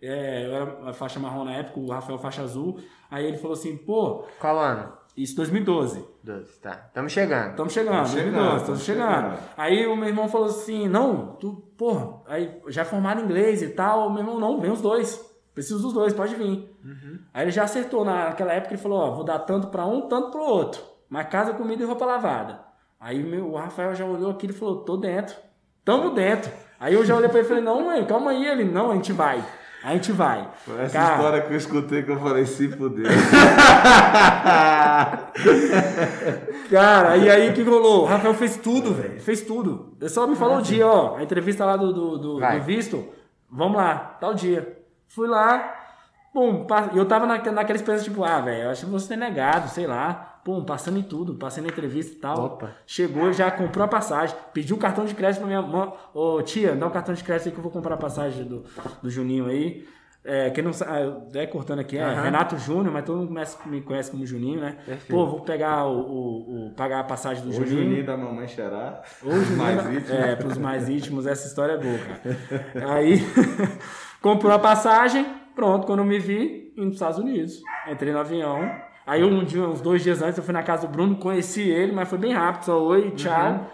[0.00, 2.80] É, eu era faixa marrom na época, o Rafael faixa azul.
[3.10, 4.92] Aí ele falou assim, pô, Qual ano?
[5.16, 6.04] Isso 2012.
[6.22, 6.84] 12, tá.
[6.88, 7.50] Estamos chegando.
[7.50, 9.24] Estamos chegando, Tamo 2012, chegando, estamos tamo chegando.
[9.36, 9.38] chegando.
[9.56, 13.62] Aí o meu irmão falou assim, não, tu, porra, aí já é formado em inglês
[13.62, 15.24] e tal, o meu irmão, não, vem os dois.
[15.54, 16.70] Preciso dos dois, pode vir.
[17.32, 20.30] Aí ele já acertou, naquela época ele falou, ó, vou dar tanto pra um, tanto
[20.30, 20.82] pro outro.
[21.08, 22.60] Mas casa, comida e roupa lavada.
[23.00, 25.34] Aí o meu, o Rafael já olhou aqui e falou, tô dentro.
[25.84, 26.50] Tamo dentro.
[26.78, 28.44] Aí eu já olhei pra ele e falei, não, mãe, calma aí.
[28.46, 29.42] Ele, não, a gente vai.
[29.86, 30.48] A gente vai.
[30.80, 33.06] Essa Cara, história que eu escutei que eu falei, se fuder.
[36.68, 38.02] Cara, e aí o que rolou?
[38.02, 39.20] O Rafael fez tudo, velho.
[39.20, 39.94] Fez tudo.
[40.00, 41.16] Ele só me falou o dia, ó.
[41.16, 43.06] A entrevista lá do, do, do- do visto.
[43.48, 44.76] Vamos lá, tal dia.
[45.06, 45.72] Fui lá,
[46.66, 49.68] pa- e eu tava naque- naquela experiência, tipo, ah, velho, eu acho que ser negado,
[49.68, 50.35] sei lá.
[50.46, 52.44] Pum, passando em tudo, passando na entrevista e tal.
[52.44, 52.70] Opa.
[52.86, 55.92] Chegou, já comprou a passagem, pediu um cartão de crédito pra minha mãe.
[56.14, 58.62] Ô, tia, dá um cartão de crédito aí que eu vou comprar a passagem do,
[59.02, 59.84] do Juninho aí.
[60.24, 60.92] É, quem não sabe,
[61.34, 62.22] é cortando aqui, é Aham.
[62.22, 63.34] Renato Júnior, mas todo mundo
[63.66, 64.76] me conhece como Juninho, né?
[64.86, 65.06] Perfeito.
[65.08, 67.82] Pô, vou pegar o, o- o- pagar a passagem do O Juninho.
[67.82, 69.02] Juninho da mamãe cheirar.
[69.24, 70.10] Ou Juninho, mais íntimos.
[70.10, 72.94] É, pros mais íntimos, essa história é boa, cara.
[72.94, 73.18] Aí,
[74.22, 77.60] Comprou a passagem, pronto, quando me vi, indo para os Estados Unidos.
[77.88, 78.85] Entrei no avião.
[79.06, 81.92] Aí um dia, uns dois dias antes, eu fui na casa do Bruno, conheci ele,
[81.92, 83.52] mas foi bem rápido, só oi, tchau.
[83.52, 83.66] Uhum.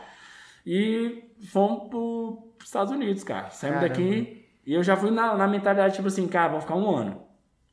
[0.66, 3.49] E fomos para os Estados Unidos, cara.
[3.51, 3.99] Saímos Caramba.
[3.99, 7.22] daqui e eu já fui na, na mentalidade, tipo assim, cara, vamos ficar um ano.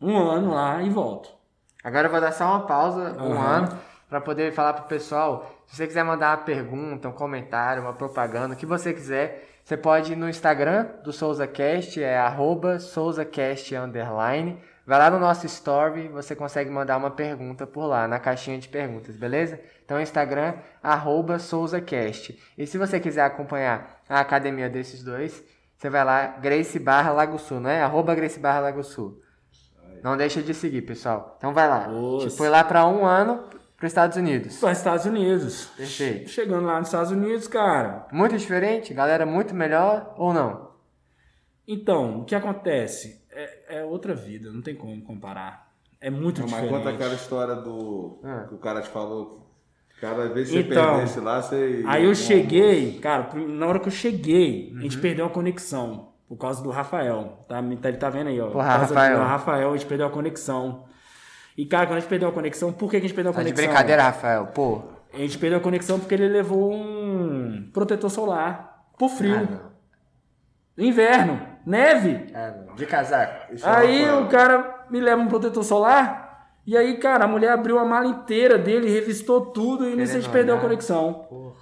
[0.02, 1.30] Um ano lá e volto.
[1.84, 3.58] Agora eu vou dar só uma pausa, um Aham.
[3.58, 3.80] ano,
[4.10, 5.52] para poder falar pro pessoal.
[5.68, 9.78] Se você quiser mandar uma pergunta, um comentário, uma propaganda, o que você quiser, você
[9.78, 14.58] pode ir no Instagram do SouzaCast, é arroba SouzaCast underline.
[14.90, 18.68] Vai lá no nosso story, você consegue mandar uma pergunta por lá, na caixinha de
[18.68, 19.62] perguntas, beleza?
[19.86, 22.42] Então, Instagram, arroba SouzaCast.
[22.58, 25.44] E se você quiser acompanhar a academia desses dois,
[25.78, 27.84] você vai lá, Grace Barra Lago Sul, não é?
[27.84, 29.22] Arroba Grace Barra Lago Sul.
[30.02, 31.36] Não deixa de seguir, pessoal.
[31.38, 31.88] Então vai lá.
[31.88, 32.28] Nossa.
[32.28, 33.44] Te foi lá pra um ano
[33.78, 34.58] para os Estados Unidos.
[34.58, 35.66] Para os Estados Unidos.
[35.78, 36.32] Perfeito.
[36.32, 38.08] Chegando lá nos Estados Unidos, cara.
[38.12, 38.92] Muito diferente?
[38.92, 40.72] Galera muito melhor ou não?
[41.68, 43.24] Então, o que acontece?
[43.40, 45.70] É, é outra vida, não tem como comparar.
[46.02, 46.78] É muito Não, mas diferente.
[46.84, 48.20] conta aquela história do.
[48.24, 48.46] Ah.
[48.48, 49.46] que o cara te falou.
[49.94, 51.84] que Cada vez que você Então, perdesse lá, você.
[51.88, 55.02] Aí eu cheguei, cara, na hora que eu cheguei, a gente Uhum.
[55.02, 56.08] perdeu a conexão.
[56.28, 57.44] Por causa do Rafael.
[57.48, 58.50] Tá, ele tá vendo aí, ó.
[58.52, 59.18] Porra, por causa Rafael.
[59.18, 60.86] do Rafael, a gente perdeu a conexão.
[61.58, 63.42] E, cara, quando a gente perdeu a conexão, por que a gente perdeu a Tá
[63.42, 63.66] de conexão?
[63.68, 64.46] brincadeira, Rafael.
[64.48, 64.84] Pô.
[65.12, 69.50] A gente perdeu a conexão porque ele levou um protetor solar pro frio.
[69.52, 69.70] Ah.
[70.78, 72.32] Inverno, neve.
[72.32, 72.76] Não.
[72.76, 73.54] De casaco.
[73.54, 74.24] Isso é Aí Rafael.
[74.24, 76.28] o cara me leva um protetor solar.
[76.66, 80.20] E aí, cara, a mulher abriu a mala inteira dele, revistou tudo e nisso a
[80.20, 81.26] gente perdeu a conexão.
[81.28, 81.54] Porra.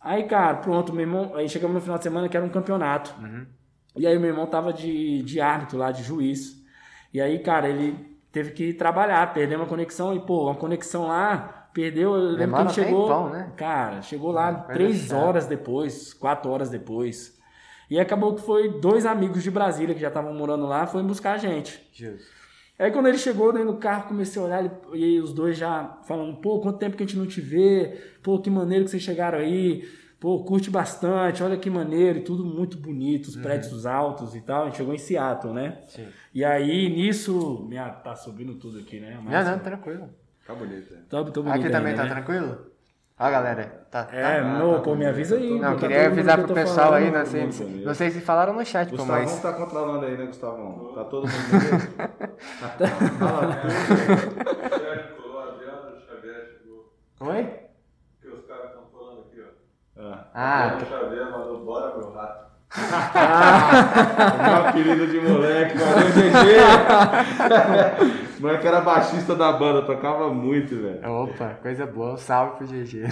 [0.00, 1.32] Aí, cara, pronto, meu irmão.
[1.34, 3.14] Aí chegamos no final de semana que era um campeonato.
[3.20, 3.46] Uhum.
[3.96, 6.62] E aí meu irmão tava de, de árbitro lá, de juiz.
[7.12, 11.68] E aí, cara, ele teve que trabalhar, perdeu uma conexão e, pô, uma conexão lá,
[11.72, 12.14] perdeu.
[12.14, 13.02] Eu lembro que ele chegou.
[13.02, 13.52] tempão, né?
[13.56, 17.35] Cara, chegou lá três horas depois, quatro horas depois.
[17.90, 21.32] E acabou que foi dois amigos de Brasília que já estavam morando lá, foram buscar
[21.32, 21.80] a gente.
[21.92, 22.26] Justo.
[22.78, 25.98] Aí quando ele chegou dentro do carro, comecei a olhar ele- e os dois já
[26.06, 29.02] falando, pô, quanto tempo que a gente não te vê, pô, que maneiro que vocês
[29.02, 29.88] chegaram aí,
[30.20, 34.62] pô, curte bastante, olha que maneiro, e tudo muito bonito, os prédios altos e tal.
[34.62, 35.78] A gente chegou em Seattle, né?
[35.86, 36.06] Sim.
[36.34, 39.18] E aí, nisso, minha, tá subindo tudo aqui, né?
[39.24, 40.10] Não, não, tranquilo.
[40.46, 40.98] Tá bonito, é.
[41.08, 42.14] Tô, tô bonito Aqui também ainda, tá né?
[42.22, 42.58] tranquilo?
[43.18, 43.86] Ó, galera.
[43.90, 44.44] Tá, É, tá?
[44.44, 45.58] não, tá pô, me avisa aí.
[45.58, 47.18] Não, tá queria mundo avisar pro pessoal aí, falando.
[47.18, 49.40] não sei, não sei se falaram no chat, pô, Gustavão mas...
[49.42, 50.92] tá controlando aí, né, Gustavão?
[50.94, 51.88] Tá todo mundo beleza?
[53.18, 55.38] Fala tudo.
[55.38, 56.92] Adriano Xavier chegou.
[57.20, 57.60] Oi?
[58.20, 60.02] Que os caras estão falando aqui, ó.
[60.02, 62.55] Ah, Ah, Adriano Xavier mandou bora, meu rato.
[64.44, 66.36] meu apelido de moleque, valeu, GG.
[68.38, 71.00] O moleque era baixista da banda, tocava muito, velho.
[71.10, 72.14] opa, coisa boa.
[72.14, 73.04] Um salve pro GG.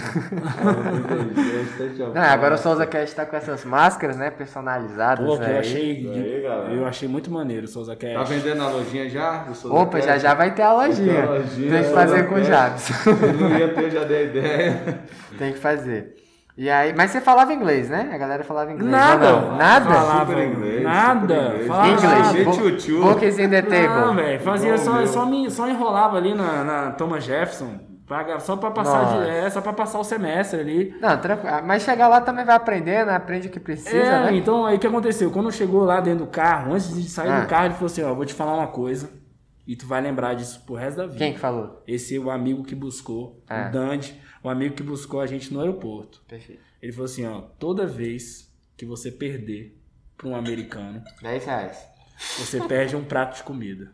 [1.99, 5.57] Não, Não, agora o Souza Cast tá com essas máscaras, né, personalizadas Pô, que eu
[5.59, 8.13] achei, Aí, eu achei muito maneiro o Souza Cash.
[8.13, 9.45] Tá vendendo a lojinha já?
[9.65, 10.21] Opa, já Cast?
[10.21, 11.13] já vai ter a lojinha.
[11.13, 12.49] Tem a lojinha, Tem que fazer com o Cast.
[12.49, 13.05] Jabs.
[13.07, 14.99] Eu não ia ter, já dei ideia.
[15.37, 16.24] Tem que fazer.
[16.57, 18.09] E aí, mas você falava inglês, né?
[18.13, 18.89] A galera falava inglês.
[18.89, 19.35] Nada.
[19.35, 19.57] ou não?
[19.57, 19.85] Nada?
[19.93, 21.35] Falava Super inglês, nada.
[21.35, 21.67] super inglês.
[21.67, 22.29] Falava Inglês.
[22.29, 22.45] Inglês.
[22.45, 23.01] Bo- Tchutchu.
[23.01, 24.15] Books in the Não, table.
[24.23, 27.77] velho, fazia só, só, me, só enrolava ali na, na Thomas Jefferson,
[28.07, 30.95] pra- só pra passar de, é, só pra passar o semestre ali.
[31.01, 31.57] Não, tranquilo.
[31.65, 34.35] Mas chegar lá também vai aprendendo, aprende o que precisa, é, né?
[34.37, 35.29] então aí o que aconteceu?
[35.31, 37.41] Quando chegou lá dentro do carro, antes de sair Ah.
[37.41, 39.09] do carro, ele falou assim, ó, vou te falar uma coisa
[39.67, 41.17] e tu vai lembrar disso pro resto da vida.
[41.17, 41.83] Quem que falou?
[41.85, 43.65] Esse é o amigo que buscou, Ah.
[43.67, 46.21] o Dandy, o amigo que buscou a gente no aeroporto.
[46.27, 46.61] Perfeito.
[46.81, 49.75] Ele falou assim, ó, toda vez que você perder
[50.15, 51.87] pra um americano, 10 reais.
[52.37, 53.91] você perde um prato de comida.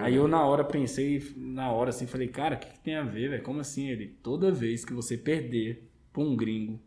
[0.00, 3.02] Aí eu na hora pensei, na hora assim, falei, cara, o que, que tem a
[3.02, 3.42] ver, velho?
[3.42, 3.88] Como assim?
[3.88, 6.80] Ele, toda vez que você perder pra um gringo,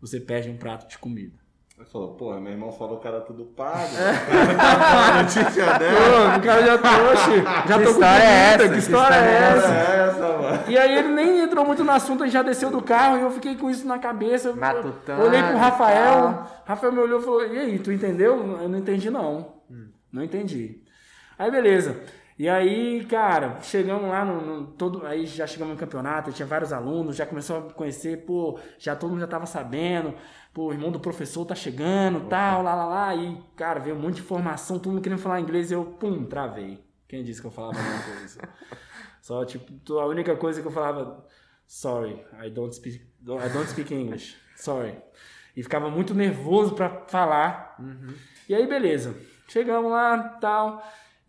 [0.00, 1.38] você perde um prato de comida.
[1.76, 3.80] Ele falou, porra, meu irmão falou que era tudo pago.
[3.82, 6.38] O cara tá uma notícia dessa.
[6.38, 8.58] o cara já trouxe, já Que tô história é essa?
[8.58, 9.74] Que Que história história é é essa?
[9.74, 10.62] É essa, mano.
[10.68, 13.30] E aí ele nem entrou muito no assunto, ele já desceu do carro e eu
[13.32, 14.52] fiquei com isso na cabeça.
[14.52, 16.62] Matutando Olhei pro Rafael, tal.
[16.64, 18.58] Rafael me olhou e falou, e aí, tu entendeu?
[18.62, 19.54] Eu não entendi não.
[20.12, 20.80] Não entendi.
[21.36, 22.00] Aí beleza.
[22.36, 26.72] E aí, cara, chegamos lá no, no- todo, aí já chegamos no campeonato, tinha vários
[26.72, 30.14] alunos, já começou a conhecer, pô, já todo mundo já tava sabendo,
[30.52, 34.00] pô, o irmão do professor tá chegando, tal, lá, lá, lá, e, cara, veio um
[34.00, 36.82] monte de informação, todo mundo querendo falar inglês, eu, pum, travei.
[37.06, 38.40] Quem disse que eu falava alguma coisa?
[39.22, 41.24] Só, tipo, a única coisa que eu falava,
[41.68, 44.96] sorry, I don't speak, I don't speak English, sorry.
[45.56, 47.76] E ficava muito nervoso pra falar.
[48.48, 49.14] E aí, beleza.
[49.46, 50.82] Chegamos lá, tal.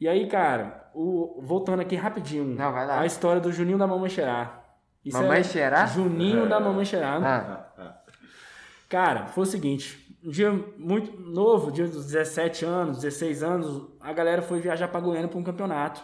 [0.05, 2.45] E aí, cara, o, voltando aqui rapidinho.
[2.45, 2.99] Não, vai lá.
[2.99, 4.61] A história do Juninho da Mamãe Xerá.
[5.03, 5.87] Isso Mamãe é- Xerá?
[5.87, 7.17] Juninho da Mamãe Xerá.
[7.17, 7.95] Ah,
[8.87, 10.15] Cara, foi o seguinte.
[10.23, 14.99] um dia muito novo, dia dos 17 anos, 16 anos, a galera foi viajar pra
[14.99, 16.03] Goiânia pra um campeonato.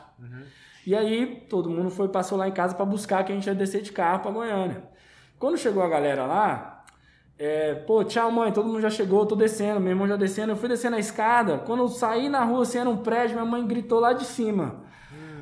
[0.85, 3.53] E aí todo mundo foi, passou lá em casa pra buscar que a gente ia
[3.53, 4.81] descer de carro pra Goiânia.
[5.37, 6.80] Quando chegou a galera lá,
[7.43, 10.55] é, pô, tchau mãe, todo mundo já chegou, tô descendo, meu irmão já descendo, eu
[10.55, 13.65] fui descendo a escada, quando eu saí na rua, assim, era um prédio, minha mãe
[13.65, 14.83] gritou lá de cima.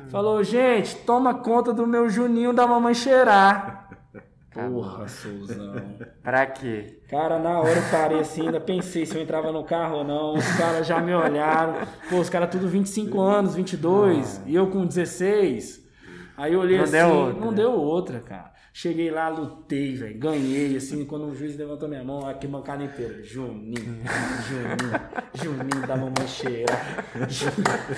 [0.08, 3.90] Falou, gente, toma conta do meu Juninho da mamãe cheirar.
[4.50, 5.74] Porra, Souzão.
[6.22, 7.02] Pra quê?
[7.08, 10.34] Cara, na hora eu parei assim, ainda pensei se eu entrava no carro ou não.
[10.34, 11.74] Os caras já me olharam.
[12.08, 15.86] Pô, os caras tudo 25 anos, 22, e eu com 16.
[16.36, 17.56] Aí eu olhei Não assim, deu outra, não né?
[17.58, 18.50] deu outra, cara.
[18.72, 23.22] Cheguei lá, lutei, velho, ganhei, assim, quando o juiz levantou minha mão, aqui bancada inteira.
[23.22, 24.00] Juninho,
[24.48, 25.00] Juninho,
[25.34, 26.72] Juninho da mamãe cheira.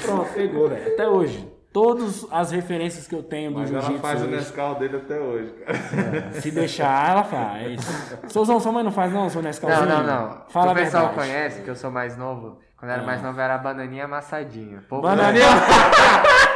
[0.02, 0.92] Pronto, pegou, velho.
[0.94, 1.46] Até hoje.
[1.72, 4.96] Todas as referências que eu tenho do Mas ela jiu-jitsu faz o hoje, Nescau dele
[4.98, 6.32] até hoje, cara.
[6.32, 7.80] se deixar, ela faz.
[8.28, 9.88] Souzão, sua mãe não faz não, seu Não, Nescauzinho?
[9.88, 10.42] não, não.
[10.50, 11.28] Fala o pessoal verdade.
[11.30, 12.58] conhece que eu sou mais novo.
[12.76, 14.82] Quando eu era mais novo era a bananinha amassadinha.
[14.86, 15.46] Pouco- Bananinha.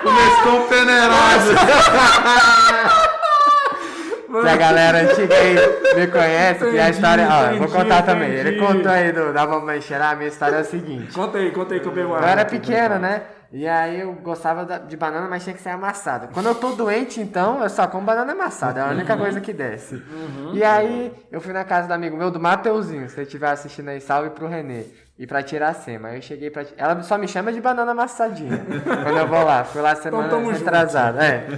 [0.05, 0.67] O Nescau
[4.43, 5.55] Se a galera antiga aí
[5.97, 7.29] me conhece, que a Entendi, história.
[7.29, 8.31] Ó, eu vou entendi, contar também.
[8.31, 8.67] Ele entendi.
[8.67, 11.13] contou aí do, da mamãe cheirar, a minha história é o seguinte.
[11.13, 13.23] Conta aí, conta aí que eu bebo Eu era pequeno, né?
[13.53, 16.29] E aí eu gostava de banana, mas tinha que ser amassada.
[16.33, 18.81] Quando eu tô doente, então, eu só como banana amassada.
[18.81, 20.03] É a única coisa que desce.
[20.53, 23.09] E aí eu fui na casa do amigo meu, do Mateuzinho.
[23.09, 24.85] Se ele estiver assistindo aí, salve pro Renê.
[25.19, 26.65] E pra tirar Aí eu cheguei pra.
[26.77, 28.59] Ela só me chama de banana amassadinha.
[28.85, 29.65] quando eu vou lá.
[29.65, 30.59] Fui lá semana tamo junto.
[30.59, 31.25] retrasada.
[31.25, 31.49] É.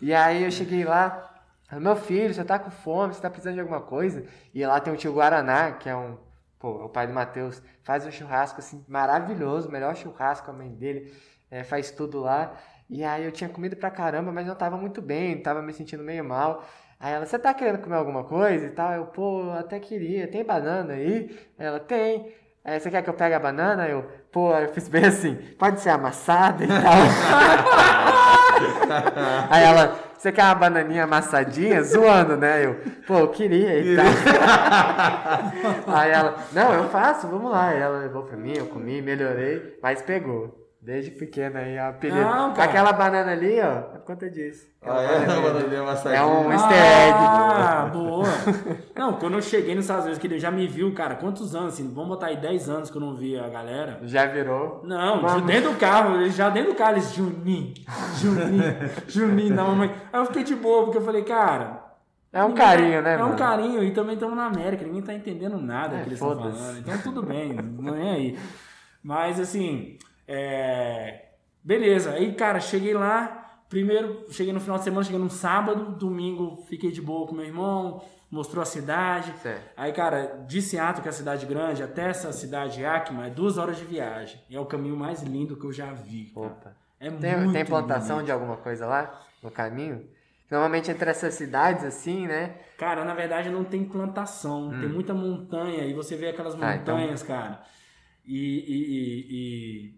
[0.00, 1.33] E aí eu cheguei lá.
[1.72, 4.24] Meu filho, você tá com fome, você tá precisando de alguma coisa?
[4.52, 6.16] E lá tem o tio Guaraná, que é um.
[6.58, 11.12] Pô, o pai do Matheus faz um churrasco assim maravilhoso, melhor churrasco, a mãe dele
[11.50, 12.54] é, faz tudo lá.
[12.88, 16.02] E aí eu tinha comido pra caramba, mas não tava muito bem, tava me sentindo
[16.02, 16.64] meio mal.
[16.98, 18.92] Aí ela, você tá querendo comer alguma coisa e tal?
[18.92, 21.36] Eu, pô, até queria, tem banana aí?
[21.58, 22.32] Ela, tem.
[22.64, 23.86] Aí, você quer que eu pegue a banana?
[23.86, 26.78] Eu, pô, eu fiz bem assim, pode ser amassada e tal.
[29.50, 31.82] Aí ela, você quer uma bananinha amassadinha?
[31.82, 32.64] Zoando, né?
[32.64, 34.06] Eu, pô, eu queria e tal.
[35.94, 37.68] Aí ela, não, eu faço, vamos lá.
[37.68, 40.63] Aí ela levou pra mim, eu comi, melhorei, mas pegou.
[40.84, 42.20] Desde pequena aí, a apelido.
[42.20, 42.68] Não, cara.
[42.68, 44.66] Aquela banana ali, ó, é por conta disso.
[44.82, 45.16] Ah, é?
[45.24, 46.20] A bananinha amassadinha.
[46.20, 47.14] É um easter egg.
[47.18, 48.26] Ah, boa.
[48.94, 51.72] Não, quando eu cheguei nos Estados Unidos, que ele já me viu, cara, quantos anos,
[51.72, 53.98] assim, vamos botar aí 10 anos que eu não via a galera.
[54.02, 54.82] Já virou.
[54.84, 55.40] Não, Vamos.
[55.40, 57.72] de dentro do carro, eles já dentro do carro, eles, Juninho,
[58.20, 58.74] Juninho,
[59.08, 59.90] Juninho da mamãe.
[60.12, 61.82] Aí eu fiquei de boa, porque eu falei, cara...
[62.30, 63.32] É um ninguém carinho, tá- né, É mano?
[63.32, 66.36] um carinho, e também estamos na América, ninguém tá entendendo nada É, que eles estão
[66.36, 66.58] foda-se.
[66.58, 66.78] falando.
[66.80, 68.38] Então tudo bem, não é aí.
[69.02, 69.96] Mas assim,
[70.26, 71.26] é...
[71.62, 72.12] beleza.
[72.12, 76.90] Aí, cara, cheguei lá, primeiro, cheguei no final de semana, cheguei num sábado, domingo fiquei
[76.90, 79.32] de boa com meu irmão, mostrou a cidade.
[79.42, 79.62] Certo.
[79.76, 83.58] Aí, cara, de Seattle, que é a cidade grande, até essa cidade Yakima, é duas
[83.58, 84.40] horas de viagem.
[84.50, 86.32] E é o caminho mais lindo que eu já vi.
[87.00, 88.26] É Tem, muito tem plantação lindo.
[88.26, 90.06] de alguma coisa lá no caminho?
[90.50, 92.54] Normalmente entre essas cidades, assim, né?
[92.78, 96.58] Cara, na verdade não tem plantação, tem muita montanha e você vê aquelas Hum.
[96.62, 97.62] Ah, então- montanhas, cara,
[98.24, 99.94] e, e- e- e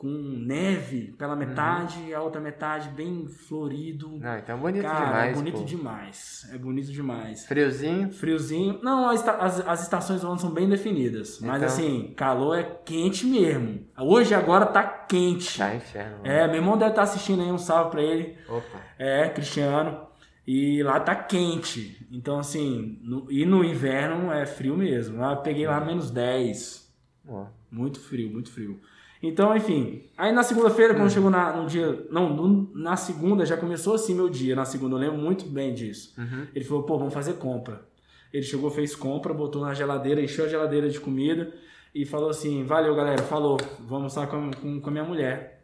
[0.00, 4.08] com neve pela metade e a outra metade bem florido.
[4.18, 5.30] Não, então é bonito cara, demais.
[5.30, 5.64] é bonito pô.
[5.64, 7.46] demais, é bonito demais.
[7.46, 8.10] Friozinho.
[8.10, 12.58] Friozinho, não, as, as, as estações do ano são bem definidas, mas Então- assim, calor
[12.58, 13.86] é quente mesmo.
[13.98, 15.58] Hoje agora tá quente.
[15.58, 16.20] Tá inferno.
[16.24, 18.38] É, meu irmão deve estar assistindo aí, um salve pra ele.
[18.48, 18.80] Opa.
[18.98, 20.08] É, Cristiano.
[20.46, 22.06] E lá tá quente.
[22.10, 25.22] Então, assim, no- e no inverno é frio mesmo.
[25.22, 26.90] Eu peguei lá menos 10.
[27.28, 27.44] Ó.
[27.70, 28.80] Muito frio, muito frio.
[29.22, 30.02] Então, enfim.
[30.16, 32.06] Aí na segunda-feira, quando chegou na, no dia.
[32.10, 34.56] Não, no- na segunda já começou assim meu dia.
[34.56, 36.14] Na segunda, eu lembro muito bem disso.
[36.54, 37.82] Ele falou, pô, vamos fazer compra.
[38.32, 41.52] Ele chegou, fez compra, botou na geladeira, encheu a geladeira de comida
[41.94, 45.58] e falou assim: valeu, galera, falou, vamos almoçar com, com, com a minha mulher.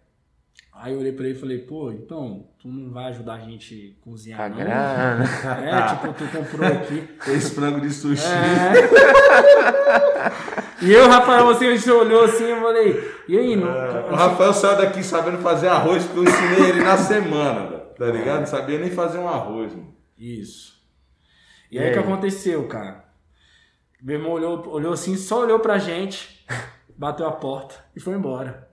[0.78, 3.96] Aí eu olhei pra ele e falei, pô, então, tu não vai ajudar a gente
[3.98, 4.56] a cozinhar, Tá não?
[4.56, 5.24] grana.
[5.64, 7.08] É, tipo, tu comprou aqui.
[7.24, 8.22] Fez frango de sushi.
[8.26, 8.72] É.
[10.82, 13.68] e eu, Rafael, assim, a gente olhou assim e falei, e aí, não?
[14.10, 17.82] O Rafael saiu daqui sabendo fazer arroz, porque eu ensinei ele na semana, velho.
[17.96, 18.40] Tá ligado?
[18.40, 19.94] Não sabia nem fazer um arroz, mano.
[20.18, 20.76] Isso.
[21.70, 22.04] E E aí o que aí?
[22.04, 23.04] aconteceu, cara?
[24.02, 26.44] Meu irmão olhou, olhou assim, só olhou pra gente,
[26.96, 28.66] bateu a porta e foi embora.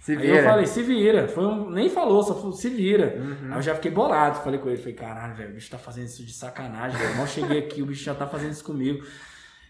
[0.00, 0.38] Se Aí vira.
[0.38, 1.28] eu falei, se vira.
[1.28, 3.16] Foi um, nem falou, só falou, se vira.
[3.50, 4.38] Aí eu já fiquei bolado.
[4.42, 7.16] Falei com ele, falei, caralho, velho, o bicho tá fazendo isso de sacanagem, velho.
[7.16, 9.04] Mal cheguei aqui, o bicho já tá fazendo isso comigo.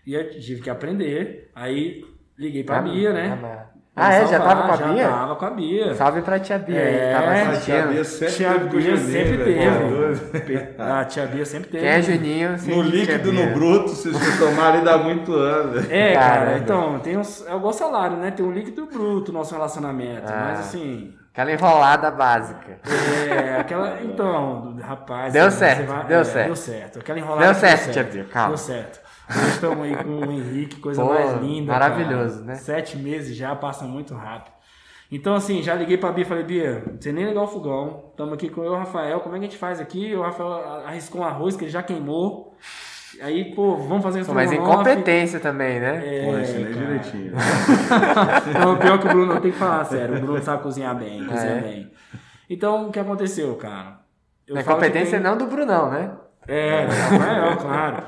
[0.09, 1.51] E eu tive que aprender.
[1.55, 2.03] Aí
[2.39, 3.39] liguei pra Ah, Bia, né?
[3.45, 4.27] ah, Ah, é?
[4.27, 5.09] Já tava com a já Bia?
[5.09, 5.95] tava com a Bia.
[5.95, 7.89] Salve pra tia Bia É, aí, tava A tia assistindo.
[7.93, 10.83] Bia sempre Tia teve com o Bia Juninho, sempre teve.
[10.83, 11.83] A tia Bia sempre teve.
[11.85, 12.59] Quem é Juninho?
[12.59, 13.47] sim, No líquido, Bia.
[13.47, 15.79] no bruto, vocês se tomarem dá muito ano.
[15.91, 16.59] É, cara, Caramba.
[16.59, 18.31] então, tem uns, é igual salário, né?
[18.31, 20.23] Tem o líquido e bruto no nosso relacionamento.
[20.33, 20.47] Ah.
[20.53, 22.79] Mas assim, Aquela enrolada básica.
[23.31, 24.01] é, aquela.
[24.03, 25.33] Então, rapaz.
[25.35, 26.47] Deu você certo, vai- deu é, certo.
[26.47, 26.99] Deu certo.
[27.01, 27.45] Aquela enrolada.
[27.45, 28.49] Deu que certo, tia Bia, calma.
[28.49, 29.08] Deu certo.
[29.31, 31.73] Hoje estamos aí com o Henrique, coisa Pô, mais linda.
[31.73, 32.47] maravilhoso, cara.
[32.47, 32.55] né?
[32.57, 34.55] Sete meses já, passa muito rápido.
[35.11, 38.05] Então, assim, já liguei pra Bia e falei, Bia, sei nem ligar o fogão.
[38.11, 39.21] Estamos aqui com eu e o Rafael.
[39.21, 40.15] Como é que a gente faz aqui?
[40.15, 42.55] O Rafael arriscou um arroz que ele já queimou.
[43.23, 46.03] Aí, pô, vamos fazer isso Mas incompetência também, né?
[46.05, 46.87] É, Pô, ensinei cara.
[46.87, 47.33] direitinho.
[48.61, 50.17] Não, pior que o Bruno, eu tenho que falar sério.
[50.19, 51.61] O Bruno sabe cozinhar bem, cozinha É.
[51.61, 51.91] bem.
[52.51, 54.01] Então, o que aconteceu, cara?
[54.47, 56.13] Eu é competência tem- não do Brunão, né?
[56.47, 58.03] É, do Rafael, claro.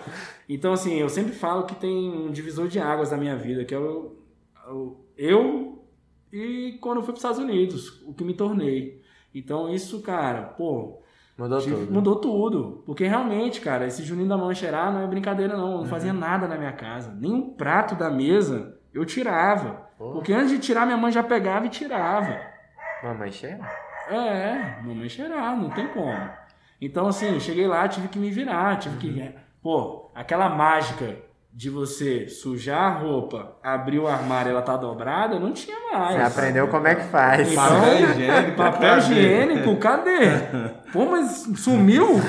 [0.52, 3.72] Então, assim, eu sempre falo que tem um divisor de águas na minha vida, que
[3.72, 4.16] é o,
[4.68, 5.84] o- eu
[6.32, 9.00] e quando eu fui para os Estados Unidos, o que me tornei.
[9.32, 11.00] Então, isso, cara, pô,
[11.38, 11.92] Mudou tudo.
[11.92, 12.82] mudou tudo.
[12.84, 15.66] Porque realmente, cara, esse Juninho da Mancherá não é brincadeira, não.
[15.66, 15.86] Eu não Uhum.
[15.86, 17.14] fazia nada na minha casa.
[17.18, 19.88] Nem um prato da mesa eu tirava.
[19.96, 20.10] Pô.
[20.12, 22.36] Porque antes de tirar, minha mãe já pegava e tirava.
[23.04, 23.60] Mamãe cheira?
[24.10, 26.28] É, mamãe cheirar, não tem como.
[26.80, 29.34] Então, assim, cheguei lá, tive que me virar, tive que.
[29.62, 31.16] Pô, aquela mágica
[31.52, 36.14] de você sujar a roupa, abrir o armário e ela tá dobrada, não tinha mais.
[36.16, 37.50] Você aprendeu como é que faz.
[37.50, 38.98] Então, Papel higiênico, Papel cadê?
[38.98, 40.20] higiênico, cadê?
[40.92, 42.20] Pô, mas sumiu?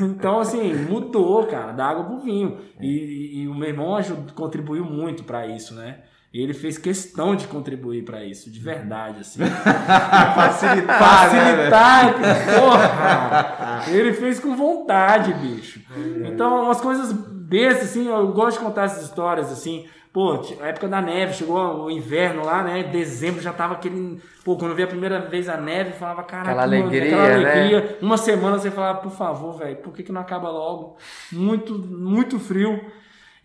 [0.00, 2.58] Então, assim, mudou, cara, da água pro vinho.
[2.80, 6.00] E, e- e o meu irmão ajudou, contribuiu muito pra isso, né?
[6.32, 9.40] Ele fez questão de contribuir pra isso, de verdade, assim.
[10.34, 12.14] Facilitar, Facilitar,
[12.58, 13.84] porra!
[13.90, 15.80] Ele fez com vontade, bicho.
[16.24, 19.86] Então, umas coisas bestas, assim, eu gosto de contar essas histórias, assim.
[20.12, 22.82] Pô, a época da neve, chegou o inverno lá, né?
[22.84, 24.18] Dezembro já tava aquele.
[24.42, 27.28] Pô, quando eu vi a primeira vez a neve, eu falava, caraca, Aquela alegria, aquela
[27.28, 27.34] né?
[27.34, 27.98] alegria.
[28.00, 30.96] Uma semana você falava, por favor, velho, por que, que não acaba logo?
[31.30, 32.80] Muito, muito frio.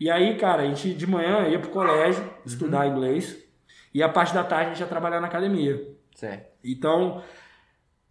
[0.01, 3.37] E aí, cara, a gente de manhã ia pro colégio estudar inglês.
[3.93, 5.79] E a parte da tarde a gente ia trabalhar na academia.
[6.15, 6.47] Certo.
[6.63, 7.21] Então,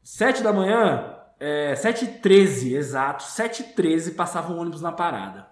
[0.01, 4.93] 7 da manhã, é, 7 h 13 exato, 7 h 13 passava um ônibus na
[4.93, 5.49] parada.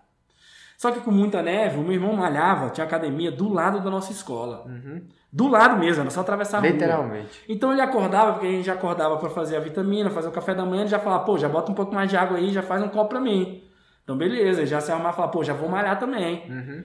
[0.76, 4.12] Só que com muita neve, o meu irmão malhava, tinha academia do lado da nossa
[4.12, 4.64] escola.
[5.32, 6.70] Do lado mesmo, era só atravessar a rua.
[6.70, 7.43] Literalmente.
[7.49, 10.55] Então ele acordava, porque a gente já acordava para fazer a vitamina, fazer o café
[10.55, 12.62] da manhã, ele já falava, pô, já bota um pouco mais de água aí, já
[12.62, 13.68] faz um copo pra mim.
[14.09, 16.50] Então beleza, ele já se arrumava e falava, pô, já vou malhar também.
[16.50, 16.82] Uhum.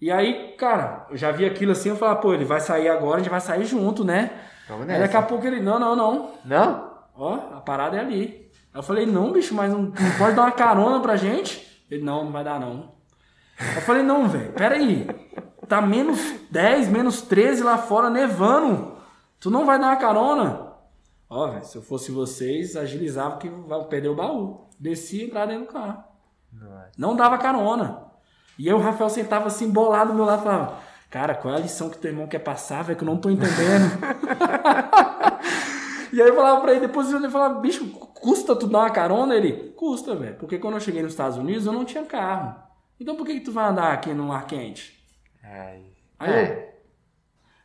[0.00, 3.14] E aí, cara, eu já vi aquilo assim, eu falava, pô, ele vai sair agora,
[3.14, 4.32] a gente vai sair junto, né?
[4.68, 5.28] Vamos Aí daqui a nessa.
[5.28, 6.32] pouco ele, não, não, não.
[6.44, 6.90] Não?
[7.14, 8.50] Ó, a parada é ali.
[8.72, 11.64] Aí eu falei, não, bicho, mas não, não pode dar uma carona pra gente?
[11.88, 12.90] Ele, não, não vai dar não.
[13.76, 15.06] Eu falei, não, velho, peraí.
[15.68, 16.18] Tá menos
[16.50, 18.96] 10, menos 13 lá fora, nevando.
[19.38, 20.72] Tu não vai dar uma carona?
[21.30, 24.66] Ó, velho, se eu fosse vocês, agilizava que vai perder o baú.
[24.76, 26.13] Descia e entrava dentro do carro.
[26.60, 26.90] Nossa.
[26.96, 28.02] Não dava carona.
[28.58, 30.74] E aí o Rafael sentava assim, bolado do meu lado, e falava,
[31.10, 33.30] cara, qual é a lição que teu irmão quer passar, velho, que eu não tô
[33.30, 33.98] entendendo.
[36.12, 39.34] e aí eu falava pra ele, depois ele falava, bicho, custa tu dar uma carona?
[39.34, 42.54] Ele, custa, velho, porque quando eu cheguei nos Estados Unidos eu não tinha carro.
[42.98, 44.94] Então por que, que tu vai andar aqui no ar quente?
[45.42, 45.82] Ai.
[46.18, 46.68] Aí É.
[46.70, 46.74] eu,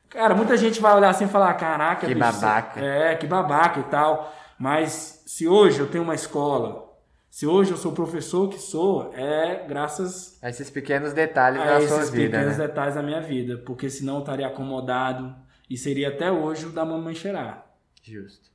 [0.09, 2.83] Cara, muita gente vai olhar assim e falar, caraca, Que bicho, babaca.
[2.83, 4.33] É, que babaca e tal.
[4.57, 6.88] Mas se hoje eu tenho uma escola,
[7.29, 11.77] se hoje eu sou o professor que sou, é graças Esses pequenos detalhes a da
[11.77, 12.67] esses sua vida, pequenos né?
[12.67, 13.57] detalhes da minha vida.
[13.65, 15.33] Porque senão eu estaria acomodado
[15.69, 17.65] e seria até hoje o da mamãe cheirar.
[18.03, 18.49] Justo.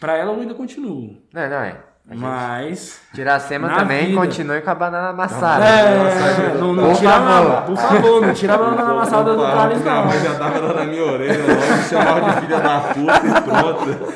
[0.00, 1.18] Pra ela eu ainda continuo.
[1.32, 1.80] Não, não é.
[2.10, 3.00] A Mas.
[3.14, 4.18] Tiracema também vida.
[4.20, 5.64] continue com a banana amassada.
[5.64, 7.52] É, não, não Por tira favor.
[7.52, 10.06] a- por favor, não tira a banana amassada do Thales, não.
[10.06, 14.12] mãe já tava dando na minha orelha logo, chamava de filha da puta e pronto.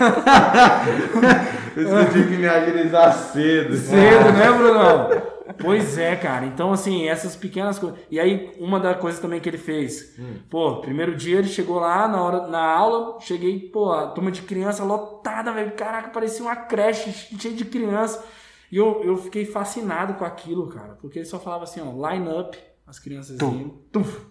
[1.81, 3.77] Isso que eu tive que me agilizar cedo.
[3.77, 5.37] Cedo, né, Brunão?
[5.59, 6.45] Pois é, cara.
[6.47, 7.99] Então, assim, essas pequenas coisas.
[8.11, 10.19] E aí, uma das coisas também que ele fez.
[10.51, 14.43] Pô, primeiro dia ele chegou lá na hora na aula, cheguei, pô, a turma de
[14.43, 15.73] criança lotada, velho.
[15.73, 18.25] Caraca, parecia uma creche cheia de criança.
[18.71, 20.95] E eu, eu fiquei fascinado com aquilo, cara.
[20.95, 24.27] Porque ele só falava assim, ó, line up, as crianças iam, tuf,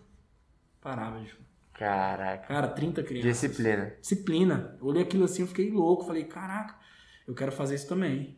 [0.82, 1.46] parava, tipo.
[1.74, 2.48] Caraca.
[2.48, 3.32] Cara, 30 crianças.
[3.32, 3.94] Disciplina.
[4.00, 4.78] Disciplina.
[4.80, 6.06] Eu olhei aquilo assim, eu fiquei louco.
[6.06, 6.76] Falei, caraca,
[7.28, 8.38] eu quero fazer isso também.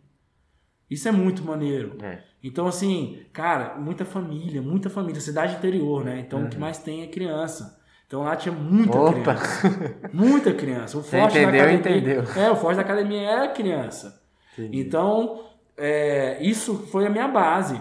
[0.89, 1.97] Isso é muito maneiro.
[2.01, 2.23] É.
[2.41, 5.19] Então, assim, cara, muita família, muita família.
[5.19, 6.19] Cidade interior, né?
[6.19, 7.77] Então, o que mais tem é criança.
[8.05, 9.13] Então, lá tinha muita Opa.
[9.13, 9.97] criança.
[10.13, 10.97] Muita criança.
[10.97, 12.23] O forte entendeu, da academia, entendeu.
[12.41, 14.23] É, o forte da academia é criança.
[14.57, 14.79] Entendi.
[14.79, 17.79] Então, é, isso foi a minha base.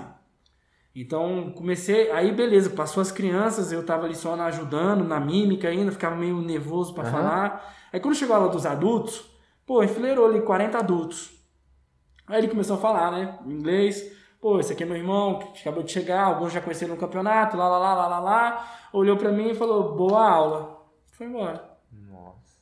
[0.99, 5.93] Então comecei, aí beleza, passou as crianças, eu tava ali só ajudando, na mímica ainda,
[5.93, 7.13] ficava meio nervoso pra Aham.
[7.13, 7.77] falar.
[7.93, 9.31] Aí quando chegou a aula dos adultos,
[9.67, 11.31] pô, enfileirou ali 40 adultos.
[12.27, 14.15] Aí ele começou a falar, né, em inglês.
[14.41, 17.57] Pô, esse aqui é meu irmão, que acabou de chegar, alguns já conheceram no campeonato,
[17.57, 18.67] lá, lá, lá, lá, lá, lá.
[18.93, 20.77] Olhou pra mim e falou, boa aula.
[21.13, 21.65] Foi embora.
[22.11, 22.57] Nossa.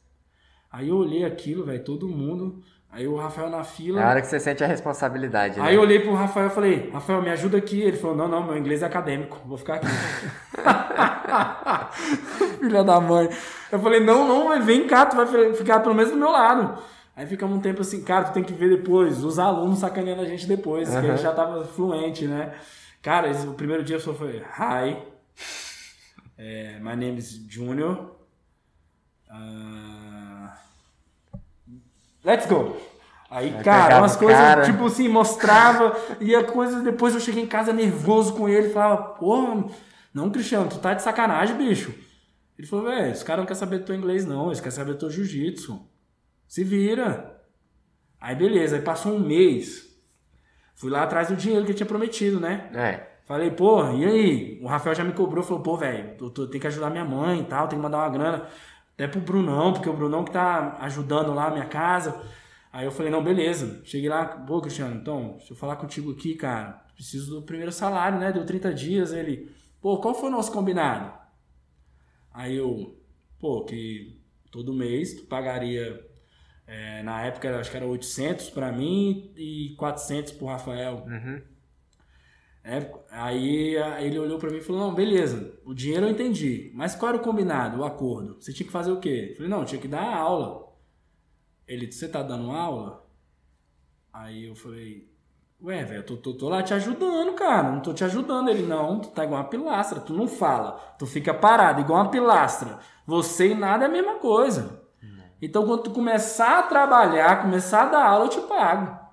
[0.70, 2.62] Aí eu olhei aquilo, velho, todo mundo.
[2.90, 4.04] Aí o Rafael na É fila.
[4.04, 5.66] a hora que você sente a responsabilidade, né?
[5.66, 7.82] Aí eu olhei pro Rafael e falei, Rafael, me ajuda aqui.
[7.82, 9.86] Ele falou, não, não, meu inglês é acadêmico, vou ficar aqui.
[12.60, 13.28] Filha da mãe.
[13.72, 16.80] Eu falei, não, não, vem cá, tu vai ficar pelo menos do meu lado.
[17.16, 20.24] Aí ficamos um tempo assim, cara, tu tem que ver depois, os alunos sacaneando a
[20.24, 21.16] gente depois, que a gente Aham.
[21.18, 22.54] já tava fluente, né?
[23.00, 24.96] Cara, o primeiro dia só foi, hi,
[26.36, 28.10] é, my name is Junior,
[29.30, 30.56] Ah,
[32.24, 32.76] let's go.
[33.30, 34.62] Aí, Vai cara, umas coisas, cara.
[34.64, 39.02] tipo assim, mostrava, e a coisa, depois eu cheguei em casa nervoso com ele, falava,
[39.14, 39.64] porra,
[40.12, 41.92] não, Cristiano, tu tá de sacanagem, bicho.
[42.56, 44.92] Ele falou, velho, os caras não querem saber do teu inglês, não, eles querem saber
[44.92, 45.80] do teu jiu-jitsu.
[46.46, 47.42] Se vira.
[48.20, 49.94] Aí beleza, aí passou um mês.
[50.74, 52.70] Fui lá atrás do dinheiro que eu tinha prometido, né?
[52.74, 53.14] É.
[53.24, 54.60] Falei, pô, e aí?
[54.62, 57.44] O Rafael já me cobrou, falou, pô, velho, eu tenho que ajudar minha mãe e
[57.44, 58.46] tal, tem que mandar uma grana.
[58.92, 62.22] Até pro Brunão, porque o Brunão que tá ajudando lá a minha casa.
[62.72, 63.80] Aí eu falei, não, beleza.
[63.84, 66.84] Cheguei lá, pô, Cristiano, então, deixa eu falar contigo aqui, cara.
[66.94, 68.30] Preciso do primeiro salário, né?
[68.30, 69.12] Deu 30 dias.
[69.12, 71.12] Ele, pô, qual foi o nosso combinado?
[72.32, 73.00] Aí eu,
[73.38, 74.20] pô, que
[74.50, 76.04] todo mês tu pagaria,
[76.66, 81.04] é, na época acho que era 800 pra mim e 400 pro Rafael.
[81.06, 81.42] Uhum.
[82.66, 86.94] É, aí ele olhou pra mim e falou: Não, beleza, o dinheiro eu entendi, mas
[86.94, 88.40] qual era o combinado, o acordo?
[88.40, 89.28] Você tinha que fazer o quê?
[89.30, 90.72] Eu falei: Não, tinha que dar aula.
[91.68, 93.06] Ele, você tá dando aula?
[94.10, 95.12] Aí eu falei:
[95.62, 98.48] Ué, velho, eu tô, tô, tô lá te ajudando, cara, não tô te ajudando.
[98.48, 102.10] Ele: Não, tu tá igual uma pilastra, tu não fala, tu fica parado, igual uma
[102.10, 102.78] pilastra.
[103.06, 104.83] Você e nada é a mesma coisa.
[105.44, 109.04] Então quando tu começar a trabalhar, começar a dar aula, eu te pago.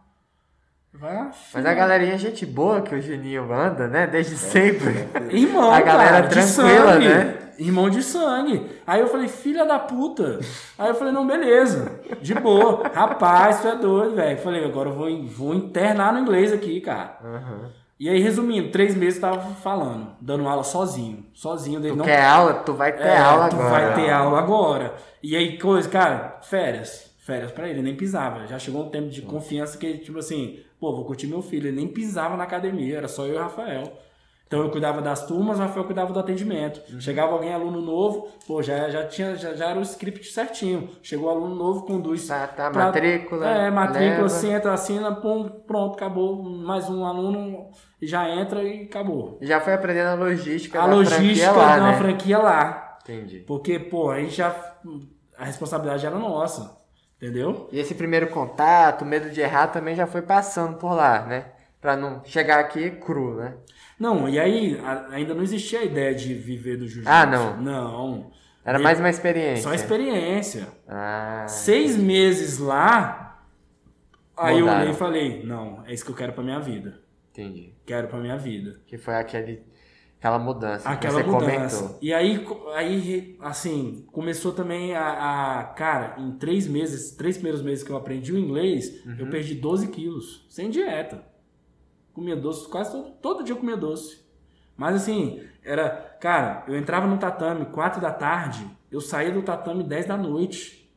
[0.93, 4.05] Vai Mas a galerinha é gente boa que o Juninho anda, né?
[4.07, 5.07] Desde sempre.
[5.29, 7.07] Irmão, A galera cara, de tranquila, sangue.
[7.09, 7.37] né?
[7.57, 8.69] Irmão de sangue.
[8.85, 10.39] Aí eu falei, filha da puta.
[10.77, 11.99] Aí eu falei, não, beleza.
[12.21, 12.87] De boa.
[12.93, 14.37] Rapaz, tu é doido, velho.
[14.39, 17.17] Falei, agora eu vou, vou internar no inglês aqui, cara.
[17.23, 17.69] Uhum.
[18.01, 21.23] E aí, resumindo, três meses eu tava falando, dando aula sozinho.
[21.35, 21.79] Sozinho.
[21.79, 22.53] Dele, Tu não quer aula?
[22.55, 23.69] Tu vai ter é, aula tu agora.
[23.69, 24.95] vai ter aula agora.
[25.21, 27.11] E aí, coisa, cara, férias.
[27.19, 28.47] Férias pra ele, nem pisava.
[28.47, 31.67] Já chegou um tempo de confiança que ele, tipo assim, pô, vou curtir meu filho.
[31.67, 33.83] Ele nem pisava na academia, era só eu e o Rafael.
[34.51, 36.81] Então eu cuidava das turmas, o Rafael cuidava do atendimento.
[36.91, 36.99] Uhum.
[36.99, 40.89] Chegava alguém, aluno novo, pô, já, já, tinha, já, já era o script certinho.
[41.01, 42.27] Chegou aluno novo, conduz.
[42.27, 43.47] Tá, tá, pra- matrícula.
[43.47, 44.27] É, matrícula, leva.
[44.27, 46.43] senta, assina, pum, pronto, acabou.
[46.43, 47.69] Mais um aluno,
[48.01, 49.37] já entra e acabou.
[49.41, 51.97] Já foi aprendendo a logística A da logística franquia lá, da né?
[51.97, 52.97] franquia lá.
[53.03, 53.39] Entendi.
[53.47, 54.53] Porque, pô, aí já.
[55.37, 56.77] A responsabilidade era nossa.
[57.15, 57.69] Entendeu?
[57.71, 61.45] E esse primeiro contato, medo de errar, também já foi passando por lá, né?
[61.79, 63.55] Pra não chegar aqui cru, né?
[64.01, 67.07] Não, e aí a- ainda não existia a ideia de viver do jiu-jitsu.
[67.07, 67.61] Ah, não.
[67.61, 68.31] Não.
[68.65, 69.61] Era E- mais uma experiência.
[69.63, 70.67] Só experiência.
[70.87, 73.45] Ah, Seis meses lá,
[74.35, 74.81] aí eu Mudaram.
[74.81, 76.99] olhei e falei, não, é isso que eu quero pra minha vida.
[77.31, 77.73] entendi.
[77.85, 78.81] Quero pra minha vida.
[78.87, 79.63] Que foi aquele,
[80.19, 81.77] aquela mudança Aquela que você mudança.
[81.77, 81.99] comentou.
[82.01, 82.45] E aí,
[82.75, 87.95] aí, assim, começou também a, a- Cara, em três meses, três primeiros meses que eu
[87.97, 89.15] aprendi o inglês, Uhum.
[89.19, 91.23] eu perdi 12 quilos, sem dieta.
[92.13, 94.19] Comia doce, quase todo, todo dia eu comia doce.
[94.75, 95.89] Mas assim, era.
[96.19, 100.89] Cara, eu entrava no tatame 4 da tarde, eu saía do tatame 10 da noite.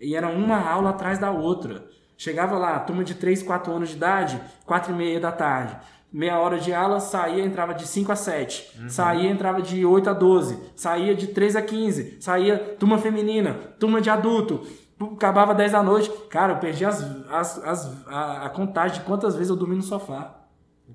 [0.00, 1.84] E era uma aula atrás da outra.
[2.16, 5.76] Chegava lá, turma de 3, 4 anos de idade, 4 e meia da tarde.
[6.10, 8.90] Meia hora de aula, saía, entrava de 5 a 7.
[8.90, 10.58] Saía, entrava de 8 a 12.
[10.74, 12.16] Saía de 3 a 15.
[12.20, 14.66] Saía turma feminina, turma de adulto.
[15.00, 16.10] Acabava 10 da noite.
[16.30, 19.82] Cara, eu perdi as, as, as- a, a contagem de quantas vezes eu dormi no
[19.82, 20.37] sofá.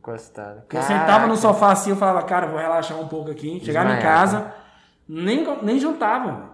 [0.04, 0.64] Encostado.
[0.72, 3.62] Eu sentava no sofá assim, eu falava, cara, vou relaxar um pouco aqui.
[3.64, 4.54] Chegava em casa,
[5.08, 6.52] nem, nem jantava.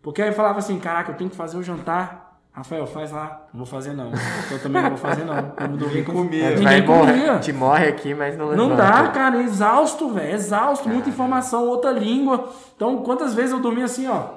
[0.00, 2.38] Porque aí eu falava assim, caraca, eu tenho que fazer o jantar.
[2.52, 3.46] Rafael, faz lá.
[3.52, 4.12] Não vou fazer não.
[4.50, 5.52] Eu também não vou fazer não.
[5.58, 6.50] Vamos dormir com comia.
[6.50, 7.38] Ninguém Vai morrer, comia.
[7.38, 8.82] te morre aqui, mas não Não levanta.
[8.82, 12.50] dá, cara, é exausto, velho, exausto, muita informação, outra língua.
[12.76, 14.34] Então, quantas vezes eu dormi assim, ó.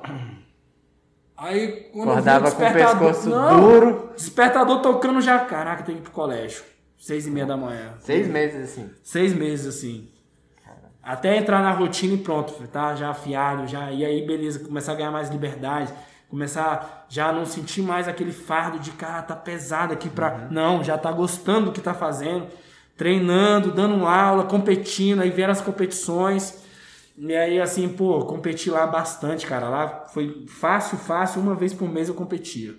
[1.38, 4.10] Aí, quando Acordava eu vi com o despertador, pescoço não, duro.
[4.16, 6.64] Despertador tocando já, caraca, tem que ir pro colégio.
[7.06, 7.94] Seis e meia da manhã.
[8.00, 8.90] Seis meses assim.
[9.04, 10.10] Seis meses assim.
[11.04, 13.92] Até entrar na rotina e pronto, tá já afiado, já.
[13.92, 15.94] E aí, beleza, começar a ganhar mais liberdade.
[16.28, 20.48] Começar já a não sentir mais aquele fardo de cara, tá pesado aqui pra.
[20.50, 22.48] Não, já tá gostando do que tá fazendo.
[22.98, 26.58] treinando, dando aula, competindo, aí vieram as competições.
[27.16, 29.70] E aí, assim, pô, competi lá bastante, cara.
[29.70, 32.74] Lá foi fácil, fácil, uma vez por mês eu competia.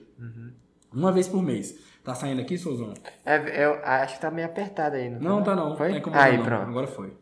[0.92, 1.85] Uma vez por mês.
[2.06, 2.94] Tá saindo aqui, Souzão?
[3.24, 5.76] É, eu acho que tá meio apertado aí, não Não, tá não.
[5.76, 6.00] Foi?
[6.00, 6.44] Tá aí, não.
[6.44, 6.62] pronto.
[6.62, 7.12] Agora foi.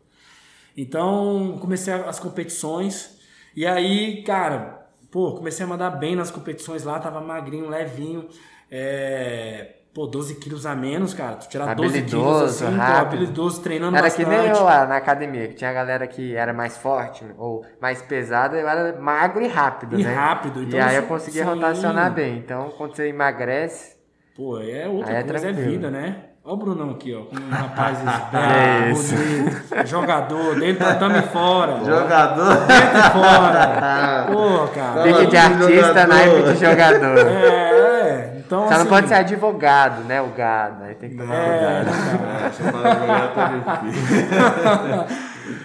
[0.77, 3.17] Então, comecei as competições.
[3.55, 8.27] E aí, cara, pô, comecei a mandar bem nas competições lá, tava magrinho, levinho.
[8.69, 11.37] É, Pô, 12 quilos a menos, cara.
[11.37, 13.15] Tu tirar 12 quilos assim, pô, rápido.
[13.15, 14.41] habilidoso, treinando Era que bastante.
[14.41, 18.57] nem eu lá na academia, que tinha galera que era mais forte ou mais pesada,
[18.57, 20.13] eu era magro e rápido, E né?
[20.13, 21.49] rápido, e então aí eu conseguia sim.
[21.49, 22.37] rotacionar bem.
[22.39, 23.94] Então, quando você emagrece,
[24.35, 25.71] Pô, é outra Aí é coisa, é tranquilo.
[25.71, 26.15] vida, né?
[26.43, 31.77] Ó o Brunão aqui, ó, com um rapaz esbelto, É jogador, dentro tatame fora.
[31.83, 32.55] Jogador.
[32.67, 34.27] Dentro e fora.
[34.31, 35.03] Pô, cara.
[35.03, 37.17] Pique de artista, naipe de jogador.
[37.27, 37.71] É,
[38.11, 38.41] é.
[38.45, 40.21] Então, Só não assim, pode ser advogado, né?
[40.21, 40.83] O gado.
[40.83, 41.85] Aí tem que tomar É, cuidado.
[41.85, 42.47] cara.
[42.47, 45.05] Essa palavra tá.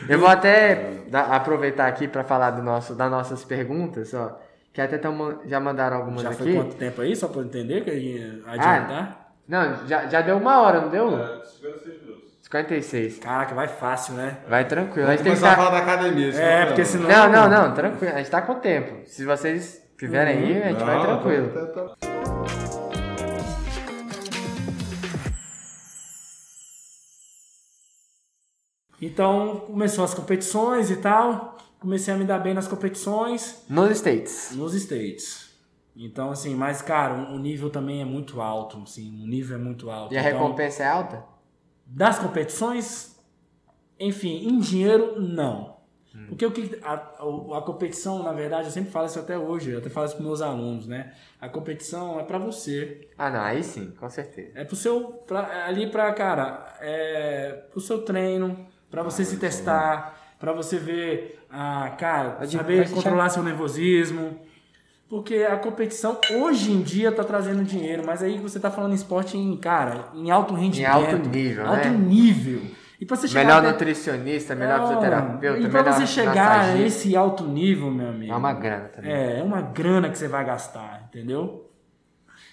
[0.08, 4.38] Eu vou até aproveitar aqui para falar do nosso, das nossas perguntas, ó.
[4.72, 6.38] Que até tão, já mandaram algumas Já aqui.
[6.44, 9.32] foi quanto tempo aí, só pra eu entender que eu ia adiantar?
[9.48, 11.08] Não, já, já deu uma hora, não deu?
[11.18, 12.30] É, 56 minutos.
[12.42, 13.18] 56.
[13.18, 14.38] Caraca, vai fácil, né?
[14.48, 15.08] Vai tranquilo.
[15.08, 15.56] A gente tem que a estar...
[15.56, 16.28] falar da academia.
[16.34, 17.08] É, porque senão...
[17.08, 18.14] Não, não, não, tranquilo.
[18.14, 19.06] A gente tá com tempo.
[19.08, 21.48] Se vocês tiverem aí, a gente vai Não, tranquilo.
[21.48, 22.10] tá- tá- tá-
[29.00, 31.56] Então, começou as competições e tal.
[31.80, 33.64] Comecei a me dar bem nas competições.
[33.68, 34.52] Nos States.
[34.54, 35.50] Nos States.
[35.96, 39.90] Então, assim, mas, cara, o nível também é muito alto, assim, o nível é muito
[39.90, 40.14] alto.
[40.14, 41.24] E a Então, recompensa é alta?
[41.86, 43.18] Das competições,
[43.98, 45.76] enfim, em dinheiro, não.
[46.14, 46.26] Hum.
[46.28, 49.78] Porque o que a, a, competição, na verdade, eu sempre falo isso até hoje, eu
[49.78, 51.12] até falo isso com meus alunos, né?
[51.40, 54.52] A competição é pra você, Ah, não, aí sim, com certeza.
[54.54, 60.19] é pro seu pra, ali pra, cara, é pro seu treino, pra você se testar,
[60.40, 64.40] pra você ver, ah, cara, Pode- saber controlar seu nervosismo.
[65.08, 68.94] Porque a competição hoje em dia tá trazendo dinheiro, mas aí você tá falando em
[68.94, 70.88] esporte em, cara, em alto rendimento.
[70.92, 71.90] alto nível, alto né?
[71.98, 72.60] nível.
[73.00, 76.60] E pra você chegar Melhor até- nutricionista, melhor É, fisioterapeuta, E pra melhor você chegar
[76.60, 78.32] a esse alto nível, meu amigo.
[78.32, 79.10] É uma grana também.
[79.10, 81.68] É, é uma grana que você vai gastar, entendeu?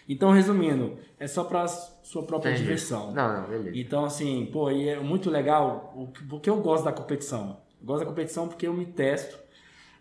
[0.09, 2.63] Então, resumindo, é só pra sua própria Entendi.
[2.63, 3.11] diversão.
[3.11, 3.77] Não, não, beleza.
[3.77, 5.93] Então, assim, pô, e é muito legal,
[6.29, 7.57] porque eu gosto da competição.
[7.81, 9.37] Eu gosto da competição porque eu me testo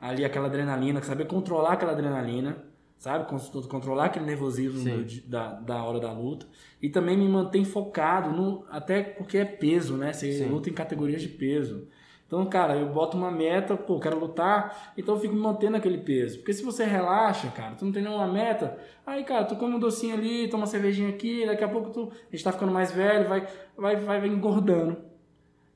[0.01, 2.65] ali aquela adrenalina, saber controlar aquela adrenalina,
[2.99, 3.29] sabe?
[3.29, 6.47] Con- Controlar aquele nervosismo do- da, da hora da luta.
[6.81, 10.13] E também me mantém focado, no, até porque é peso, né?
[10.13, 10.49] Você Sim.
[10.49, 11.89] luta em categorias de peso.
[12.27, 15.99] Então, cara, eu boto uma meta, pô, quero lutar, então eu fico me mantendo naquele
[15.99, 16.39] peso.
[16.39, 19.79] Porque se você relaxa, cara, tu não tem nenhuma meta, aí, cara, tu come um
[19.79, 22.91] docinho ali, toma uma cervejinha aqui, daqui a pouco tu, a gente tá ficando mais
[22.91, 23.47] velho, vai,
[23.77, 24.97] vai, vai, vai engordando.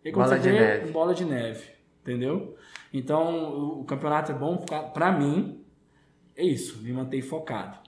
[0.04, 0.90] E aí, quando Bola você de vê, neve.
[0.90, 1.62] bola de neve,
[2.10, 2.56] entendeu?
[2.92, 5.64] Então, o, campeonato é bom pra, pra mim,
[6.36, 7.78] é isso, me manter focado.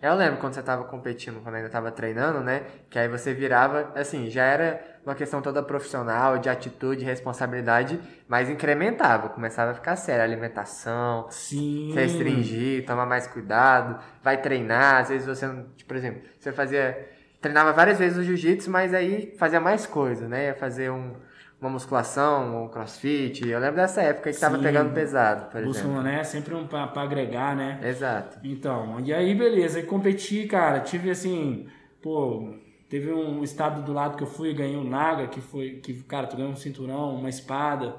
[0.00, 2.62] Eu lembro quando você tava competindo, quando ainda tava treinando, né?
[2.88, 7.98] Que aí você virava, assim, já era uma questão toda profissional, de atitude, responsabilidade,
[8.28, 11.90] mas incrementava, começava a ficar sério, alimentação, Sim.
[11.90, 17.08] se restringir, tomar mais cuidado, vai treinar, às vezes você tipo, por exemplo, você fazia,
[17.40, 20.46] treinava várias vezes o jiu-jitsu, mas aí fazia mais coisa, né?
[20.46, 21.16] Ia fazer um,
[21.60, 25.88] uma musculação, um crossfit, eu lembro dessa época que tava pegando pesado, por exemplo.
[25.90, 26.22] Buscam, né?
[26.24, 27.80] Sempre um pra, pra agregar, né?
[27.82, 28.38] Exato.
[28.44, 31.66] Então, e aí beleza, e competi, cara, tive assim,
[32.00, 32.54] pô,
[32.88, 36.26] teve um estado do lado que eu fui, ganhei o Naga, que foi, que, cara,
[36.28, 37.96] tu ganhou um cinturão, uma espada.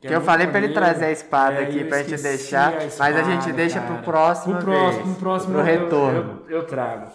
[0.00, 2.68] Que é eu falei pra ele trazer a espada É, aqui eu pra gente deixar,
[2.68, 3.94] a mas a gente espada, deixa cara.
[3.94, 6.42] pro próximo Pro próximo, pro próximo pro eu- retorno.
[6.48, 7.10] Eu, eu trago.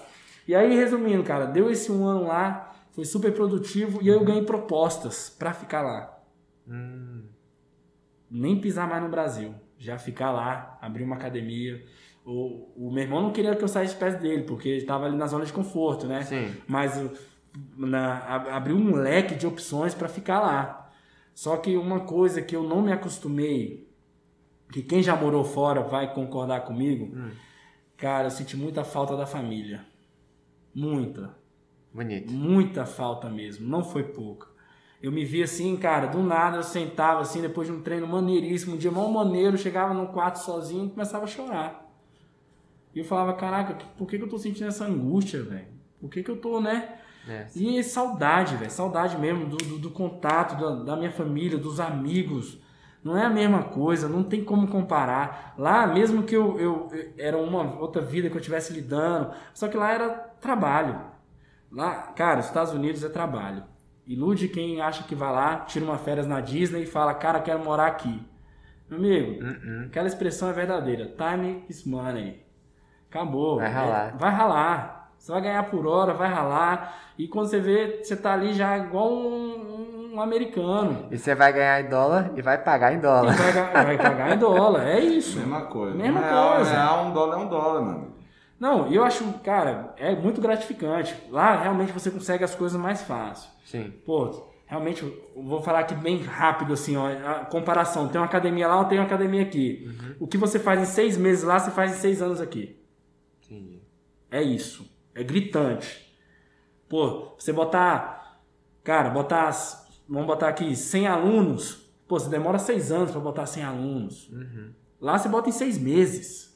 [0.47, 4.43] E aí, resumindo, cara, deu esse um ano lá, foi super produtivo e eu ganhei
[4.43, 6.19] propostas pra ficar lá.
[6.67, 7.23] Hum,
[8.29, 9.53] nem pisar mais no Brasil.
[9.77, 11.83] Já ficar lá, abrir uma academia.
[12.23, 15.05] O, o meu irmão não queria que eu saísse de perto dele, porque ele estava
[15.05, 16.21] ali na zona de conforto, né?
[16.23, 16.53] sim.
[16.67, 17.01] Mas
[17.75, 18.17] na,
[18.55, 20.91] abriu um leque de opções para ficar lá.
[21.33, 23.89] Só que uma coisa que eu não me acostumei,
[24.71, 27.31] que quem já morou fora vai concordar comigo, Hum.
[27.97, 29.83] cara, eu senti muita falta da família.
[30.75, 31.35] Muita.
[31.93, 32.31] Bonito.
[32.31, 34.47] Muita falta mesmo, não foi pouca.
[35.01, 38.75] Eu me vi assim, cara, do nada eu sentava assim, depois de um treino maneiríssimo,
[38.75, 41.91] um dia mal maneiro, chegava no quarto sozinho e começava a chorar.
[42.93, 45.67] E eu falava, caraca, por que, que eu tô sentindo essa angústia, velho?
[45.99, 46.97] Por que, que eu tô, né?
[47.27, 47.47] É.
[47.55, 52.59] E saudade, velho, saudade mesmo do, do, do contato da, da minha família, dos amigos.
[53.03, 55.55] Não é a mesma coisa, não tem como comparar.
[55.57, 59.67] Lá, mesmo que eu, eu, eu- era uma outra vida que eu estivesse lidando, só
[59.67, 60.99] que lá era trabalho.
[61.71, 63.63] Lá, cara, os Estados Unidos é trabalho.
[64.05, 67.63] Ilude quem acha que vai lá, tira uma férias na Disney e fala, cara, quero
[67.63, 68.21] morar aqui.
[68.89, 69.85] Meu amigo, Uh-uh.
[69.85, 71.13] aquela expressão é verdadeira.
[71.17, 72.43] Time is money.
[73.09, 73.57] Acabou.
[73.57, 74.07] Vai ralar.
[74.09, 75.11] É, vai ralar.
[75.17, 76.97] Você vai ganhar por hora, vai ralar.
[77.17, 81.07] E quando você vê, você tá ali já igual um, um americano.
[81.11, 83.33] E você vai ganhar em dólar e vai pagar em dólar.
[83.33, 84.87] vai, vai pagar em dólar.
[84.87, 85.37] É isso.
[85.39, 85.95] Mesma coisa.
[85.95, 86.71] Mesma um real, coisa.
[86.71, 88.10] Um real, um dólar é um dólar, mano.
[88.61, 91.15] Não, eu acho, cara, é muito gratificante.
[91.31, 93.49] Lá realmente você consegue as coisas mais fácil.
[93.65, 93.91] Sim.
[94.05, 95.03] Pô, realmente,
[95.35, 98.07] vou falar aqui bem rápido, assim, ó, a comparação.
[98.07, 99.89] Tem uma academia lá, tenho uma academia aqui.
[100.19, 102.79] O que você faz em seis meses lá, você faz em seis anos aqui.
[103.43, 103.81] Entendi.
[104.29, 104.87] É isso.
[105.15, 106.15] É gritante.
[106.87, 108.43] Pô, você botar.
[108.83, 109.49] Cara, botar.
[110.07, 111.91] Vamos botar aqui 100 alunos.
[112.07, 114.31] Pô, você demora seis anos pra botar 100 alunos.
[114.99, 116.50] Lá você bota em seis meses.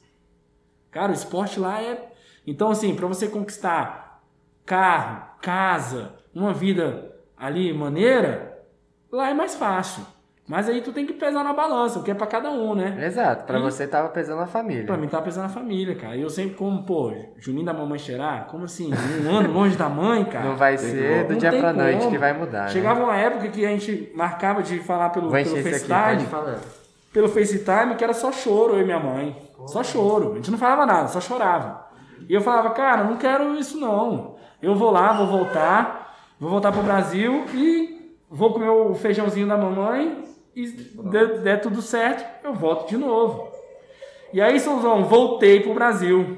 [0.96, 2.10] Cara, o esporte lá é.
[2.46, 4.22] Então, assim, pra você conquistar
[4.64, 8.62] carro, casa, uma vida ali maneira,
[9.12, 10.02] lá é mais fácil.
[10.48, 12.96] Mas aí tu tem que pesar na balança, o que é pra cada um, né?
[13.04, 13.44] Exato.
[13.44, 14.86] Pra E- você tava pesando a família.
[14.86, 16.16] Pra mim tá pesando a família, cara.
[16.16, 18.46] E eu sempre como, pô, Juninho da mamãe cheirar?
[18.46, 18.90] Como assim?
[19.22, 20.46] Um ano longe da mãe, cara?
[20.46, 22.10] Não vai ser do Não dia pra noite como.
[22.12, 22.70] que vai mudar.
[22.70, 23.04] Chegava né?
[23.04, 26.58] uma época que a gente marcava de falar pelo, Vou pelo aqui, FaceTime, falar.
[27.16, 29.34] Pelo FaceTime, que era só choro, eu e minha mãe.
[29.64, 30.32] Só choro.
[30.32, 31.86] A gente não falava nada, só chorava.
[32.28, 34.36] E eu falava, cara, não quero isso não.
[34.60, 39.56] Eu vou lá, vou voltar, vou voltar pro Brasil e vou comer o feijãozinho da
[39.56, 43.50] mamãe e der, der tudo certo, eu volto de novo.
[44.30, 46.36] E aí, seu João, voltei pro Brasil.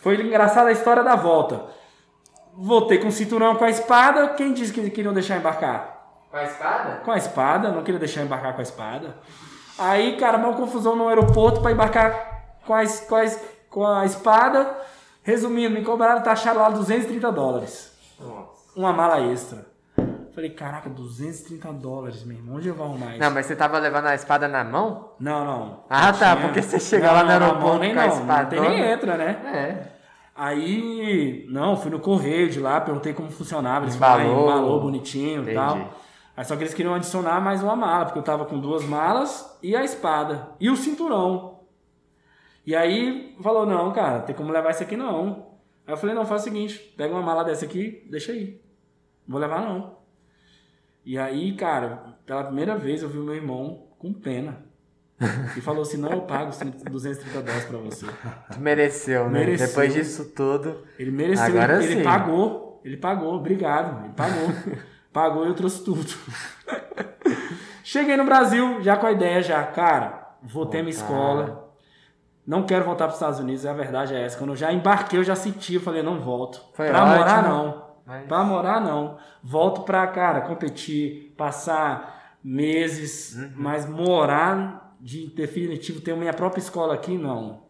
[0.00, 1.62] Foi engraçada a história da volta.
[2.54, 4.28] Voltei com o cinturão com a espada.
[4.28, 5.95] Quem disse que queriam deixar embarcar?
[6.30, 7.00] Com a espada?
[7.04, 9.16] Com a espada, não queria deixar embarcar com a espada.
[9.78, 13.24] Aí, cara, uma confusão no aeroporto para embarcar com a, com, a,
[13.70, 14.76] com a espada.
[15.22, 17.92] Resumindo, me cobraram taxaram lá 230 dólares.
[18.20, 18.50] Nossa.
[18.76, 19.66] Uma mala extra.
[20.34, 22.56] Falei, caraca, 230 dólares, meu irmão.
[22.56, 23.20] Onde eu vou arrumar isso?
[23.20, 25.12] Não, mas você tava levando a espada na mão?
[25.18, 25.80] Não, não.
[25.88, 28.06] Ah, tá, Tinha- porque você chega Não, lá no não, aeroporto não, nem com a
[28.06, 28.46] não, não espadona.
[28.46, 29.40] tem nem entra, né?
[29.52, 29.96] É.
[30.36, 33.86] Aí, não, fui no correio de lá, perguntei como funcionava.
[33.86, 34.18] Eles Embalou.
[34.26, 35.78] falaram, embalou bonitinho e tal.
[36.36, 39.58] Aí só que eles queriam adicionar mais uma mala, porque eu tava com duas malas
[39.62, 40.50] e a espada.
[40.60, 41.60] E o cinturão.
[42.66, 45.46] E aí falou, não, cara, tem como levar isso aqui não.
[45.86, 48.60] Aí eu falei, não, faz o seguinte, pega uma mala dessa aqui, deixa aí.
[49.26, 49.96] Não vou levar não.
[51.04, 54.66] E aí, cara, pela primeira vez eu vi o meu irmão com pena.
[55.56, 58.06] E falou assim, não, eu pago os 230 dólares pra você.
[58.52, 59.38] Tu mereceu, né?
[59.38, 59.68] Mereceu.
[59.68, 60.82] Depois disso tudo.
[60.98, 62.02] Ele mereceu, Agora ele, ele sim.
[62.02, 62.80] pagou.
[62.84, 64.04] Ele pagou, obrigado.
[64.04, 64.48] Ele pagou.
[65.16, 66.12] pagou e eu trouxe tudo.
[67.82, 71.72] Cheguei no Brasil, já com a ideia, já, cara, vou ter minha escola.
[72.46, 74.36] Não quero voltar para os Estados Unidos, a verdade é essa.
[74.36, 76.60] Quando eu já embarquei, eu já senti, eu falei, não volto.
[76.78, 77.06] Ótimo.
[77.06, 77.86] morar, não.
[78.04, 78.26] Mas...
[78.26, 79.16] Pra morar, não.
[79.42, 83.52] Volto pra, cara, competir, passar meses, Uhum.
[83.56, 87.62] mas morar de definitivo, ter minha própria escola aqui, não.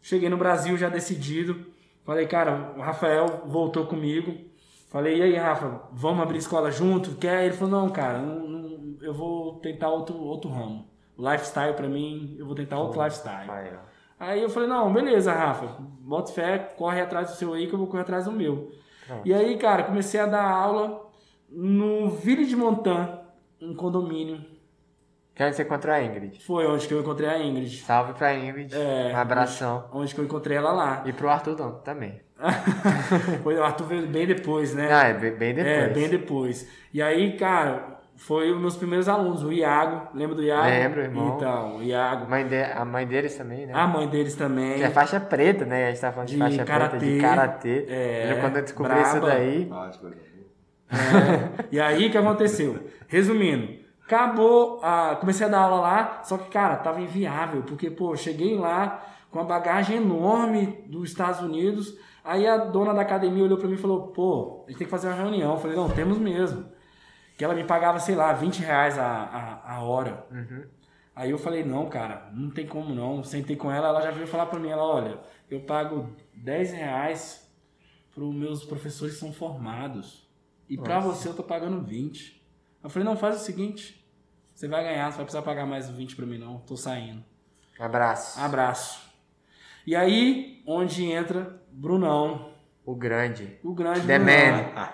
[0.00, 1.66] Cheguei no Brasil já decidido.
[2.04, 4.49] Falei, cara, o Rafael voltou comigo.
[4.90, 7.14] Falei, e aí, Rafa, vamos abrir escola junto?
[7.16, 7.44] Quer?
[7.44, 10.84] Ele falou, não, cara, não- não- eu vou tentar outro, outro ramo.
[11.16, 13.46] Lifestyle, pra mim, eu vou tentar outro lifestyle.
[13.46, 13.78] Vai, ó.
[14.18, 17.78] Aí eu falei, não, beleza, Rafa, bota fé, corre atrás do seu aí que eu
[17.78, 18.70] vou correr atrás do meu.
[19.06, 19.26] Pronto.
[19.26, 21.08] E aí, cara, comecei a dar aula
[21.48, 23.18] no Ville de Montan,
[23.60, 24.44] um condomínio.
[25.40, 26.38] Que é onde você encontrou a Ingrid.
[26.44, 27.78] Foi onde que eu encontrei a Ingrid.
[27.78, 28.74] Salve pra Ingrid.
[28.76, 29.86] É, um abração.
[29.90, 31.02] Onde que eu encontrei ela lá.
[31.06, 32.20] E pro Arthur não, também.
[33.42, 34.92] Foi o Arthur veio bem depois, né?
[34.92, 35.78] Ah, é bem bem depois.
[35.78, 36.68] É, bem depois.
[36.92, 40.08] E aí, cara, foi os meus primeiros alunos, o Iago.
[40.14, 40.68] Lembra do Iago?
[40.68, 41.36] Lembro, irmão.
[41.36, 42.26] Então, o Iago.
[42.26, 42.62] A mãe, de...
[42.62, 43.72] a mãe deles também, né?
[43.74, 44.74] A mãe deles também.
[44.74, 45.86] Que é faixa preta, né?
[45.86, 47.80] A gente tá falando de, De faixa preta, de karatê.
[47.80, 47.86] karatê.
[47.88, 49.08] É, quando eu descobri braba.
[49.08, 49.70] isso daí.
[50.90, 52.78] É, e aí o que aconteceu?
[53.08, 53.79] Resumindo,
[54.14, 58.56] acabou, a, comecei a dar aula lá, só que, cara, tava inviável, porque, pô, cheguei
[58.56, 63.68] lá com uma bagagem enorme dos Estados Unidos, aí a dona da academia olhou pra
[63.68, 65.52] mim e falou, pô, a gente tem que fazer uma reunião.
[65.52, 66.66] Eu falei, não, temos mesmo.
[67.38, 70.26] Que ela me pagava, sei lá, 20 reais a, a, a hora.
[71.14, 73.22] Aí eu falei, não, cara, não tem como não.
[73.22, 77.48] Sentei com ela, ela já veio falar pra mim, ela, olha, eu pago 10 reais
[78.12, 80.28] para os meus professores que são formados.
[80.68, 82.40] E pra você eu tô pagando 20.
[82.82, 83.99] Eu falei, não, faz o seguinte.
[84.60, 86.58] Você vai ganhar, você vai precisar pagar mais 20 pra mim não.
[86.58, 87.24] Tô saindo.
[87.78, 88.38] abraço.
[88.38, 89.00] Abraço.
[89.86, 92.50] E aí, onde entra Brunão,
[92.84, 93.58] O grande.
[93.64, 94.34] o grande The Brunão.
[94.74, 94.88] man.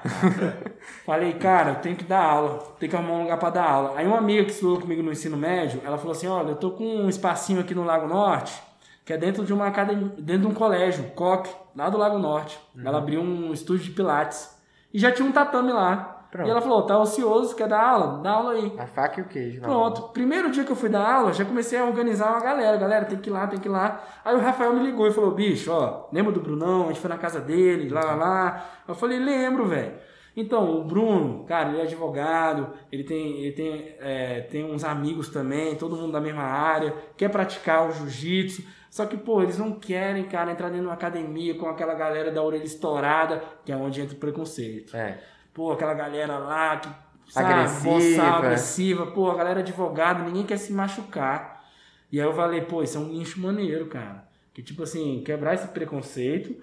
[1.04, 3.98] Falei, cara, eu tenho que dar aula, tenho que arrumar um lugar pra dar aula.
[3.98, 6.70] Aí uma amiga que estudou comigo no ensino médio, ela falou assim, olha, eu tô
[6.70, 8.62] com um espacinho aqui no Lago Norte,
[9.04, 12.56] que é dentro de uma academia, dentro de um colégio, COC, lá do Lago Norte.
[12.84, 14.48] Ela abriu um estúdio de pilates.
[14.94, 16.15] E já tinha um tatame lá.
[16.36, 16.48] Pronto.
[16.48, 18.22] E ela falou, tá ocioso, quer dar aula?
[18.22, 18.72] Dá aula aí.
[18.78, 19.60] A faca e o queijo.
[19.60, 20.02] Pronto.
[20.12, 22.76] Primeiro dia que eu fui dar aula, já comecei a organizar uma galera.
[22.76, 24.02] Galera, tem que ir lá, tem que ir lá.
[24.24, 26.84] Aí o Rafael me ligou e falou, bicho, ó, lembra do Brunão?
[26.84, 28.64] A gente foi na casa dele, lá, lá, lá.
[28.86, 29.94] Eu falei, lembro, velho.
[30.36, 35.30] Então, o Bruno, cara, ele é advogado, ele tem, ele tem, é, tem uns amigos
[35.30, 38.62] também, todo mundo da mesma área, quer praticar o jiu-jitsu.
[38.90, 42.30] Só que, pô, eles não querem, cara, entrar dentro de uma academia com aquela galera
[42.30, 44.94] da orelha estourada, que é onde entra o preconceito.
[44.94, 45.18] É.
[45.56, 46.88] Pô, aquela galera lá que.
[47.32, 47.94] Sabe, Agressiva.
[47.94, 49.06] boçal, agressiva.
[49.06, 51.64] Pô, a galera é advogado, ninguém quer se machucar.
[52.12, 54.28] E aí eu falei, pô, isso é um nicho maneiro, cara.
[54.52, 56.54] Que tipo assim, quebrar esse preconceito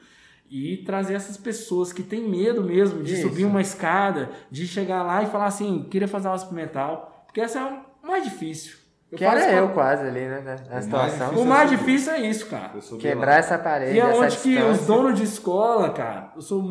[0.47, 3.23] e trazer essas pessoas que têm medo mesmo de Isso.
[3.23, 7.25] subir uma escada, de chegar lá e falar assim, queria fazer aula experimental.
[7.25, 8.77] Porque essa é o mais difícil.
[9.13, 10.41] Eu Que era eu quase ali, né?
[10.43, 11.35] Na, na situação.
[11.35, 11.79] O mais subir.
[11.79, 12.71] difícil é isso, cara.
[12.99, 13.37] Quebrar lá.
[13.37, 16.63] essa parede, E é onde que os donos de escola, cara, eu, sou,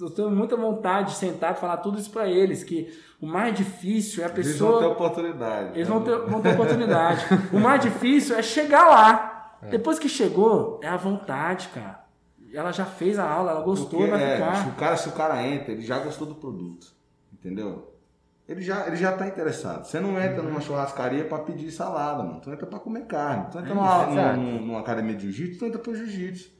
[0.00, 2.88] eu tenho muita vontade de sentar e falar tudo isso pra eles, que
[3.20, 4.92] o mais difícil é a Eles vão ter pessoa...
[4.92, 5.70] oportunidade.
[5.74, 7.26] Eles vão ter, vão ter oportunidade.
[7.52, 9.56] o mais difícil é chegar lá.
[9.68, 12.04] Depois que chegou, é a vontade, cara.
[12.54, 14.54] Ela já fez a aula, ela gostou, Porque, vai é, ficar.
[14.54, 16.86] se o cara, se o cara entra, ele já gostou do produto.
[17.32, 17.92] Entendeu?
[18.48, 19.84] Ele já, ele já tá interessado.
[19.84, 20.48] Você não entra Uhum.
[20.48, 22.40] numa churrascaria pra pedir salada, mano.
[22.40, 23.46] Tu entra pra comer carne.
[23.52, 24.36] Tu entra É numa, isso, exato.
[24.38, 26.50] num- numa academia de jiu-jitsu, tu entra pro jiu-jitsu.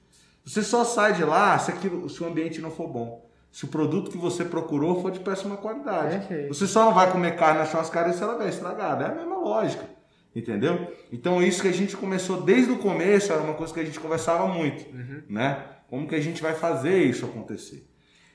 [0.45, 3.27] Você só sai de lá se, aquilo, se o ambiente não for bom.
[3.51, 6.19] Se o produto que você procurou for de péssima qualidade.
[6.19, 6.55] Perfeito.
[6.55, 9.05] Você só não vai comer carne na churrascaria se ela vai estragada.
[9.05, 9.85] É a mesma lógica.
[10.37, 10.93] Entendeu?
[11.11, 13.99] Então isso que a gente começou desde o começo era uma coisa que a gente
[13.99, 14.85] conversava muito.
[15.29, 15.65] Né?
[15.89, 17.89] Como que a gente vai fazer isso acontecer?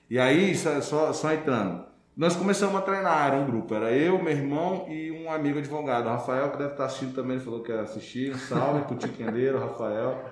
[0.09, 1.85] E aí, só, só entrando.
[2.15, 3.73] Nós começamos a treinar, era um grupo.
[3.73, 6.05] Era eu, meu irmão e um amigo advogado.
[6.05, 8.31] O Rafael, que deve estar assistindo também, ele falou que ia assistir.
[8.33, 10.23] Um salve pro Tiquendeiro, Rafael.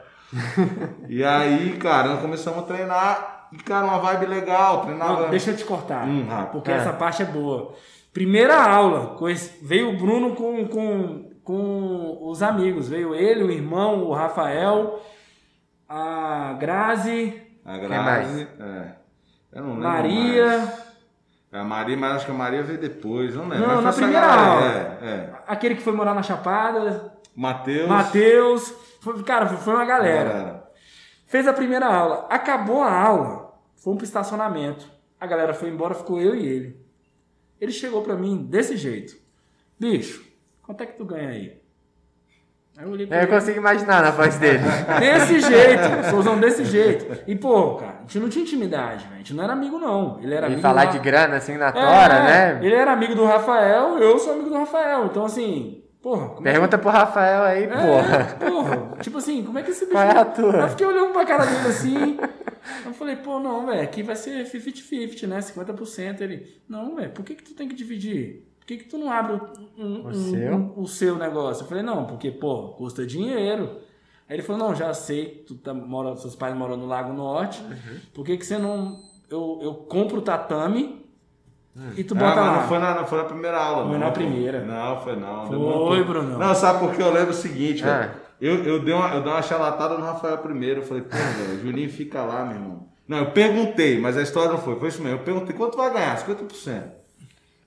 [1.09, 3.47] E aí, cara, nós começamos a treinar.
[3.51, 4.85] E, cara, uma vibe legal.
[4.85, 5.21] Treinava.
[5.23, 6.75] Não, deixa eu te cortar, Hum, porque É.
[6.75, 7.73] essa parte é boa.
[8.13, 9.17] Primeira aula,
[9.61, 12.87] veio o Bruno com, com, com os amigos.
[12.89, 15.01] Veio ele, o irmão, o Rafael,
[15.89, 18.47] a Grazi, A Quem Grazi.
[18.59, 18.91] É.
[19.53, 19.83] Eu não lembro.
[19.83, 20.57] Maria.
[20.59, 20.80] mais.
[21.51, 23.35] A Maria, mas acho que a Maria veio depois.
[23.35, 23.67] Não lembro.
[23.67, 24.65] Não, mas na foi primeira aula.
[24.65, 25.33] É, é.
[25.45, 27.89] aquele que foi morar na Chapada, Matheus.
[27.89, 28.73] Matheus.
[29.01, 30.29] Foi- Cara, foi uma galera.
[30.29, 30.71] Galera.
[31.27, 32.27] Fez a primeira aula.
[32.29, 33.53] Acabou a aula.
[33.75, 34.89] Fomos pro estacionamento.
[35.19, 36.81] A galera foi embora, ficou eu e ele.
[37.59, 39.15] Ele chegou pra mim desse jeito.
[39.79, 40.23] Bicho,
[40.63, 41.60] quanto é que tu ganha aí?
[42.77, 43.31] Aí eu olhei pra Eu ele.
[43.31, 44.59] consigo imaginar na voz dele.
[44.99, 47.21] Desse jeito, Souzão desse jeito.
[47.27, 49.15] E, pô, cara, a gente não tinha intimidade, velho.
[49.15, 50.19] A gente não era amigo, não.
[50.21, 52.59] Ele era E amigo falar do de Ra- grana assim na É, tora, né?
[52.61, 55.05] Ele era amigo do Rafael, eu sou amigo do Rafael.
[55.05, 58.37] Então, assim, porra, como é que- Pergunta pro Rafael aí, É, porra.
[58.39, 58.97] porra.
[59.01, 59.91] Tipo assim, como é que esse bicho.
[59.97, 60.55] Qual é a tua?
[60.61, 62.17] Eu fiquei olhando pra cara dele assim.
[62.85, 65.39] Eu falei, pô, não, velho, aqui vai ser 50-50, né?
[65.39, 66.21] 50%.
[66.21, 68.47] Ele, não, velho, por que, que tu tem que dividir?
[68.71, 69.41] Por que, que tu não abre o,
[69.83, 70.53] um- O um- seu?
[70.55, 71.63] um- o seu negócio?
[71.63, 73.79] Eu falei, não, porque, pô, custa dinheiro.
[74.29, 77.61] Aí ele falou, não, já sei, tu tá, mora, seus pais moram no Lago Norte.
[77.61, 77.99] Uhum.
[78.13, 78.99] Por que, que você não.
[79.29, 81.05] Eu, eu compro o tatame
[81.97, 82.61] e tu Ah, bota mas lá.
[82.61, 83.83] não foi, na, não foi na primeira aula.
[83.83, 84.65] Foi não, na primeira.
[84.65, 85.47] Não, foi não.
[85.47, 86.05] Foi, um.
[86.05, 86.37] Bruno.
[86.37, 87.97] Não, sabe porque eu lembro o seguinte, Ah.
[87.99, 88.11] velho.
[88.39, 90.79] Eu, eu, dei uma, eu dei uma chalatada no Rafael primeiro.
[90.81, 92.87] Eu falei, pô, velho, o Juninho fica lá, meu irmão.
[93.07, 94.79] Não, eu perguntei, mas a história não foi.
[94.79, 95.19] Foi isso mesmo.
[95.19, 96.15] Eu perguntei, quanto vai ganhar?
[96.17, 97.00] 50%.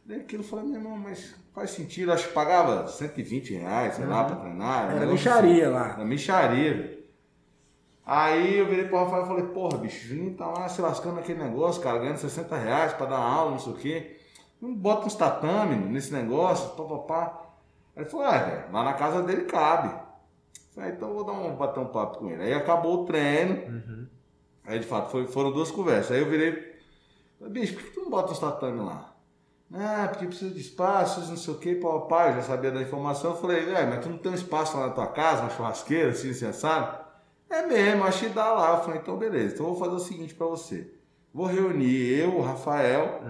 [0.06, 2.12] Daí aquilo eu falei, meu irmão, mas faz sentido.
[2.12, 4.82] Acho que pagava 120 reais, sei lá, pra treinar.
[4.90, 5.88] Era negócio micharia lá.
[5.94, 7.04] Era micharia, velho.
[8.06, 11.16] Aí eu virei pro Rafael e falei, porra, bicho, o Juninho tá lá se lascando
[11.16, 14.16] naquele negócio, cara, ganhando 60 reais pra dar aula, não sei o quê.
[14.60, 17.40] Não bota uns tatame nesse negócio, papapá.
[17.96, 19.88] Aí ele falou, ah, velho, lá na casa dele cabe.
[20.74, 22.42] Falei, ah, então eu vou dar um, bater um papo com ele.
[22.42, 23.54] Aí acabou o treino.
[24.66, 26.10] Aí de fato foi- foram duas conversas.
[26.12, 26.74] Aí eu virei,
[27.48, 29.13] bicho, por que tu não bota uns tatame lá?
[29.76, 33.32] Ah, porque precisa de espaço, não sei o que, papai, eu já sabia da informação.
[33.32, 36.10] Eu falei, velho, mas tu não tem um espaço lá na tua casa, uma churrasqueira,
[36.10, 36.96] assim, assim, sabe?
[37.50, 38.70] É mesmo, acho que dá lá.
[38.76, 40.90] Eu falei, então beleza, então eu vou fazer o seguinte pra você.
[41.32, 43.20] Vou reunir eu, o Rafael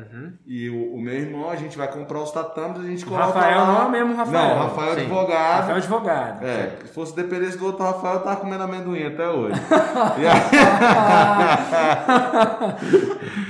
[0.47, 3.25] e o, o meu irmão, a gente vai comprar os tatames, a gente O coloca
[3.25, 3.67] Rafael lá.
[3.67, 4.49] não é o mesmo Rafael.
[4.49, 5.01] Não, o Rafael é Sim.
[5.01, 5.57] advogado.
[5.61, 6.45] Rafael advogado.
[6.45, 9.59] É, se fosse dependesse do outro Rafael, eu tava comendo amendoim até hoje.
[10.21, 10.41] E aí...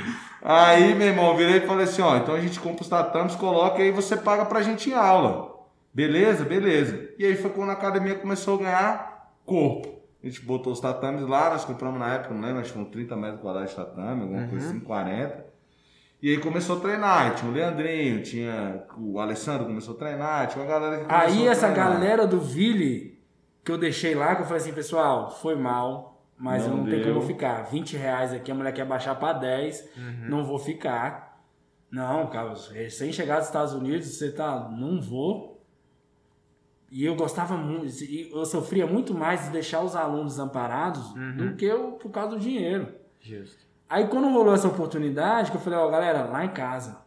[0.44, 3.34] aí, meu irmão, eu virei e falei assim, ó, então a gente compra os tatames,
[3.34, 5.54] coloca e aí você paga pra gente em aula.
[5.92, 6.44] Beleza?
[6.44, 7.08] Beleza.
[7.18, 9.94] E aí foi quando a academia começou a ganhar corpo.
[10.22, 12.88] A gente botou os tatames lá, nós compramos na época, não lembro, acho que uns
[12.88, 15.44] 30 metros quadrados de tatame, alguma coisa assim, 40.
[16.22, 20.64] E aí começou a treinar, tinha o Leandrinho, tinha o Alessandro começou a treinar, tinha
[20.64, 23.22] uma galera que começou Aí essa galera do Ville
[23.62, 26.13] que eu deixei lá, que eu falei assim, pessoal, foi mal,
[26.44, 27.14] mas Não eu não tenho deu.
[27.14, 27.62] como ficar.
[27.62, 30.28] 20 reais aqui, a mulher quer baixar pra 10, Uhum.
[30.28, 31.40] não vou ficar.
[31.90, 35.62] Não, Carlos, recém chegado dos Estados Unidos, você tá, não vou.
[36.90, 37.86] E eu gostava muito,
[38.30, 42.38] eu sofria muito mais de deixar os alunos desamparados do que eu por causa do
[42.40, 42.88] dinheiro.
[43.20, 43.64] Justo.
[43.88, 46.98] Aí quando rolou essa oportunidade, que eu falei, ó, galera, lá em casa.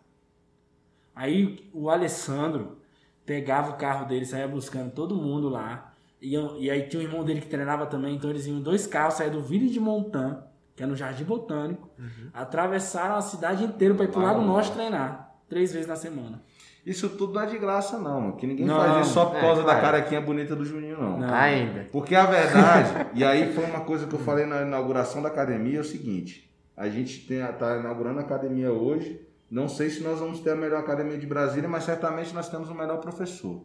[1.16, 2.78] Aí o Alessandro
[3.26, 5.87] pegava o carro dele, saía buscando todo mundo lá.
[6.22, 8.62] E, eu- e aí tinha um irmão dele que treinava também, então eles iam em
[8.62, 10.44] dois carros, saíam do Vila de Montan,
[10.76, 11.90] que é no Jardim Botânico,
[12.34, 15.32] atravessaram a cidade inteira para ir pro Lago Lago Norte treinar.
[15.50, 16.42] Três vezes na semana.
[16.86, 18.34] Isso tudo não é de graça, não.
[18.34, 19.82] Que ninguém Não, faz isso só por é, causa da claro.
[19.82, 21.20] carequinha bonita do Juninho, não.
[21.20, 21.34] Não.
[21.34, 21.88] Ainda.
[21.92, 25.78] Porque a verdade, e aí foi uma coisa que eu falei na inauguração da academia,
[25.78, 29.22] é o seguinte, a gente está inaugurando a academia hoje,
[29.52, 32.70] não sei se nós vamos ter a melhor academia de Brasília, mas certamente nós temos
[32.70, 33.62] o melhor professor.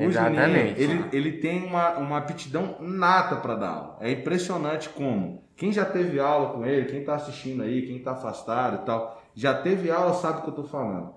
[0.00, 0.82] O Exatamente.
[0.82, 3.96] Juninho, ele, ele tem uma, uma aptidão nata para dar aula.
[4.00, 5.42] É impressionante como.
[5.56, 9.22] Quem já teve aula com ele, quem está assistindo aí, quem está afastado e tal,
[9.34, 11.14] já teve aula, sabe o que eu estou falando.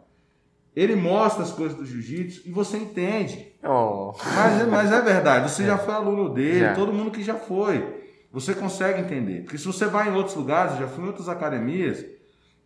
[0.75, 3.53] Ele mostra as coisas do jiu-jitsu e você entende.
[3.63, 6.73] Oh, Mas, mas é verdade, você já foi aluno dele, Já.
[6.73, 8.01] todo mundo que já foi.
[8.31, 9.43] Você consegue entender.
[9.43, 12.03] Porque se você vai em outros lugares, já fui em outras academias,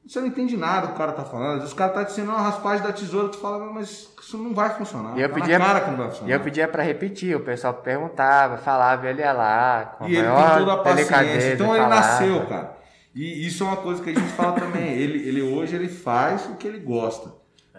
[0.07, 1.53] você não entende nada do que o cara tá falando.
[1.53, 4.38] Às vezes O cara tá te ensinando uma raspagem da tesoura, tu fala, mas isso
[4.38, 5.17] não vai funcionar.
[5.17, 6.29] E eu tá pedia- cara que não vai funcionar.
[6.29, 10.15] E eu pedia pra repetir, o pessoal perguntava, falava, ele ia lá, com a E
[10.15, 11.53] ele tem toda a paciência.
[11.53, 11.95] Então ele falava.
[11.95, 12.77] nasceu, cara.
[13.13, 14.93] E isso é uma coisa que a gente fala também.
[14.93, 17.31] Ele, ele hoje ele faz o que ele gosta.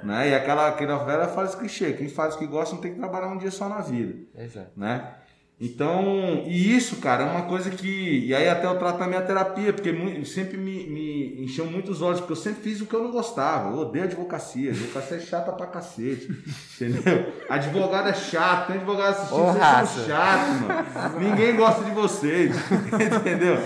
[0.02, 0.30] Né?
[0.30, 3.28] E aquela, aquela velha frase clichê, quem faz o que gosta não tem que trabalhar
[3.28, 4.14] um dia só na vida.
[4.36, 4.70] Exato.
[4.76, 5.12] né?
[5.60, 8.24] Então, e isso, cara, é uma coisa que.
[8.26, 9.92] E aí até eu trato na minha terapia, porque
[10.24, 13.10] sempre me, me encheu muito os olhos, porque eu sempre fiz o que eu não
[13.10, 13.70] gostava.
[13.70, 14.70] Eu odeio advocacia.
[14.70, 16.28] Advocacia é chata pra cacete.
[16.80, 17.32] Entendeu?
[17.48, 21.18] Advogado é chato, tem advogado assistindo, Ô, vocês são chatos, mano.
[21.18, 22.54] Ninguém gosta de vocês.
[23.20, 23.58] Entendeu?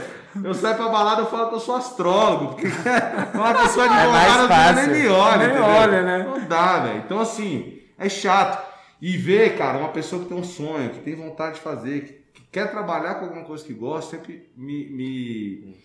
[0.42, 2.68] Eu saio pra balada, eu falo que eu sou astrólogo, porque
[3.36, 4.92] uma pessoa É advogada fácil.
[4.92, 5.46] nem me olha.
[5.48, 6.26] Nem olha, né?
[6.26, 7.02] Não dá, velho.
[7.04, 8.71] Então, assim, é chato.
[9.02, 12.12] E ver, cara, uma pessoa que tem um sonho, que tem vontade de fazer, que,
[12.40, 15.76] que quer trabalhar com alguma coisa que gosta, sempre me, me,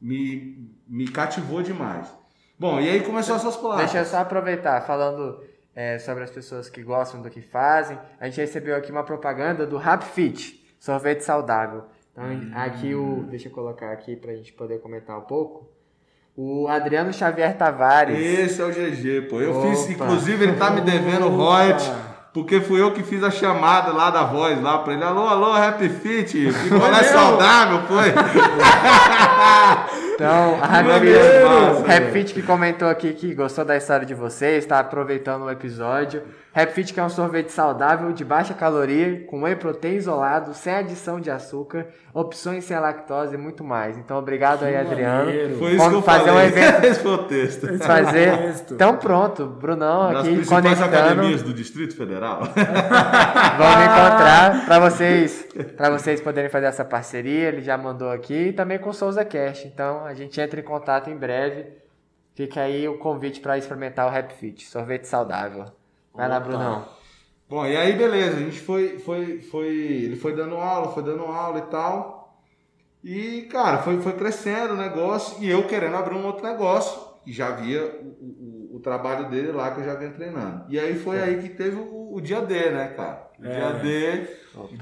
[0.00, 2.10] me, me cativou demais.
[2.58, 3.92] Bom, e aí começou essas palavras.
[3.92, 7.98] Deixa eu só aproveitar, falando é, sobre as pessoas que gostam do que fazem.
[8.18, 11.84] A gente recebeu aqui uma propaganda do Rap Fit, sorvete saudável.
[12.12, 12.24] Então,
[12.54, 13.24] aqui o.
[13.28, 15.68] Deixa eu colocar aqui pra gente poder comentar um pouco.
[16.34, 18.18] O Adriano Xavier Tavares.
[18.18, 19.40] Esse é o GG, pô.
[19.40, 19.68] Eu Opa.
[19.68, 21.92] fiz, inclusive, ele tá me devendo royalties,
[22.34, 25.04] porque fui eu que fiz a chamada lá da voz lá pra ele.
[25.04, 27.04] Alô, alô, Happy Fit, picolé meu.
[27.04, 28.12] saudável, foi.
[30.14, 34.78] Então, a Rap Deus, Fit, que comentou aqui que gostou da história de vocês, está
[34.78, 36.22] aproveitando o episódio.
[36.54, 40.72] Rap Fit que é um sorvete saudável, de baixa caloria, com whey protein isolado, sem
[40.72, 43.98] adição de açúcar, opções sem lactose e muito mais.
[43.98, 45.24] Então, obrigado aí, Adriano.
[45.24, 45.58] maneiro.
[45.58, 46.46] Foi isso que eu Vamos fazer um falei.
[46.46, 46.84] evento.
[46.86, 47.78] Esse foi o texto.
[47.78, 48.38] Fazer.
[48.38, 48.74] Texto.
[48.74, 50.96] Então, pronto, Brunão Nas aqui principais conectando.
[50.96, 52.42] academias do Distrito Federal.
[53.58, 57.48] Vamos encontrar para vocês, para vocês poderem fazer essa parceria.
[57.48, 59.64] Ele já mandou aqui e também com o Souza Cash.
[59.64, 61.66] Então a gente entra em contato em breve.
[62.36, 65.64] Fica aí o convite para experimentar o Rap Fit, sorvete saudável.
[66.14, 66.40] Vai lá.
[66.40, 66.84] Brunão.
[67.48, 71.24] Bom, e aí beleza, a gente foi, foi, foi, ele foi dando aula, foi dando
[71.24, 72.24] aula e tal.
[73.02, 77.12] E, cara, foi, foi crescendo o negócio e eu querendo abrir um outro negócio.
[77.26, 80.64] E já via o, o, o trabalho dele lá que eu já vinha treinando.
[80.68, 83.28] E aí foi aí que teve o, o dia D, né, cara?
[83.38, 83.72] O dia É.
[83.72, 84.26] D,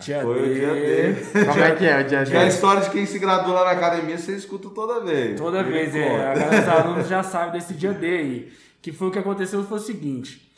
[0.00, 1.12] Dia foi o dia D.
[1.12, 1.44] D.
[1.46, 3.64] Como é que é o dia Que é a história de quem se graduou lá
[3.64, 5.38] na academia, você escuta toda vez.
[5.38, 6.32] Toda vez, é.
[6.60, 8.52] os alunos já sabem desse dia D aí.
[8.80, 10.51] Que foi o que aconteceu, foi o seguinte.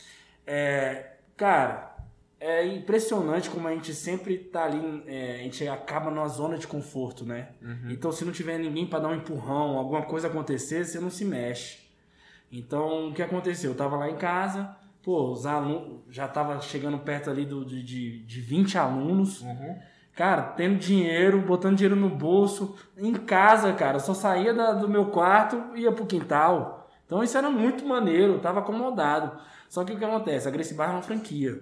[0.45, 1.95] É, cara,
[2.39, 6.67] é impressionante como a gente sempre tá ali, é, a gente acaba numa zona de
[6.67, 7.49] conforto, né?
[7.91, 11.25] Então, se não tiver ninguém para dar um empurrão, alguma coisa acontecer, você não se
[11.25, 11.79] mexe.
[12.51, 13.71] Então, o que aconteceu?
[13.71, 17.81] Eu tava lá em casa, pô, os alunos já tava chegando perto ali do, de,
[17.83, 19.41] de, de 20 alunos.
[20.15, 25.07] Cara, tendo dinheiro, botando dinheiro no bolso, em casa, cara, só saía da- do meu
[25.07, 26.89] quarto e ia pro quintal.
[27.05, 29.37] Então isso era muito maneiro, tava acomodado.
[29.69, 30.47] Só que o que acontece?
[30.47, 31.59] A Gracie Bar é uma franquia.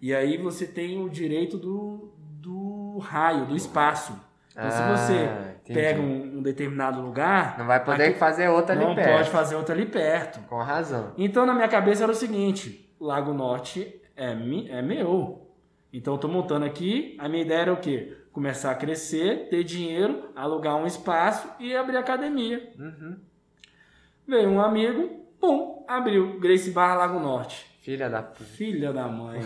[0.00, 4.12] E aí você tem o direito do, do raio, do espaço.
[4.52, 5.14] Então se Ah, você
[5.62, 5.80] entendi.
[5.80, 9.16] pega um, um determinado lugar, Não vai poder aqui- fazer outra ali não perto.
[9.16, 10.40] pode fazer outra ali perto.
[10.48, 11.12] Com razão.
[11.18, 15.48] Então, na minha cabeça era o seguinte: Lago Norte é, mi- é meu.
[15.92, 17.16] Então, eu tô montando aqui.
[17.18, 18.16] A minha ideia era o quê?
[18.32, 22.72] Começar a crescer, ter dinheiro, alugar um espaço e abrir academia.
[22.78, 23.16] Uhum.
[24.26, 27.66] Veio um amigo, pum, abriu Grace Barra Lago Norte.
[27.82, 28.44] Filha da puta.
[28.44, 29.40] Filha da mãe.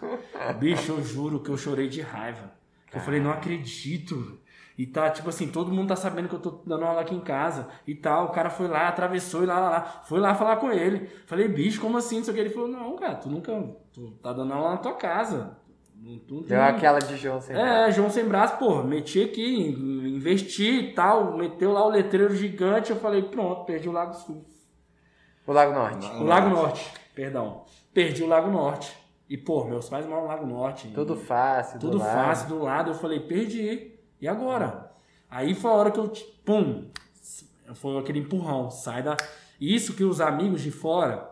[0.58, 2.52] Bicho, eu juro que eu chorei de raiva.
[2.92, 4.38] Eu falei, não acredito.
[4.76, 7.20] E tá, tipo assim, todo mundo tá sabendo que eu tô dando aula aqui em
[7.20, 8.26] casa e tal.
[8.26, 9.80] O cara foi lá, atravessou e lá, lá, lá.
[10.04, 11.08] Foi lá falar com ele.
[11.26, 12.18] Falei, bicho, como assim?
[12.18, 12.40] Não sei o que.
[12.42, 13.52] Ele falou, não, cara, tu nunca.
[13.92, 15.56] Tu tá dando aula na tua casa.
[16.00, 17.72] Tu, tu Deu não- aquela de João sem braço.
[17.72, 22.90] é, João Sem Braço, pô, meti aqui, investi e tal, meteu lá o letreiro gigante,
[22.90, 24.44] eu falei, pronto, perdi o Lago Sul.
[25.48, 26.06] O Lago Norte.
[26.06, 27.64] O Lago Norte, perdão.
[27.94, 28.94] Perdi o Lago Norte.
[29.26, 30.88] E, pô, meus pais moram no Lago Norte.
[30.88, 32.12] Tudo fácil, tudo do lado.
[32.12, 32.90] fácil do lado.
[32.90, 33.92] Eu falei, perdi.
[34.20, 34.92] E agora?
[35.30, 36.12] Aí foi a hora que eu,
[36.44, 36.90] pum,
[37.72, 39.16] foi aquele empurrão, sai da...
[39.58, 41.26] Isso que os amigos de fora,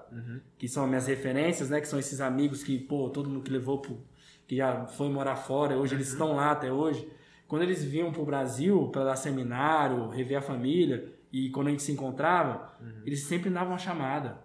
[0.56, 3.78] que são minhas referências, né, que são esses amigos que, pô, todo mundo que levou
[3.80, 4.02] pro...
[4.46, 7.06] que já foi morar fora, hoje eles estão lá até hoje.
[7.46, 11.82] Quando eles vinham pro Brasil para dar seminário, rever a família, e quando a gente
[11.82, 12.72] se encontrava,
[13.04, 14.38] eles sempre davam uma chamada.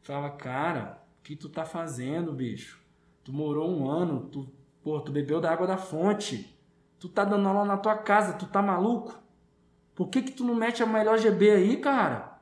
[0.00, 2.80] Falava, cara, o que tu tá fazendo, bicho?
[3.22, 4.50] Tu morou um ano, tu,
[4.82, 6.58] pô, tu bebeu da água da fonte.
[6.98, 9.20] Tu tá dando aula na tua casa, tu tá maluco?
[9.94, 12.38] Por que que tu não mete a melhor GB aí, cara?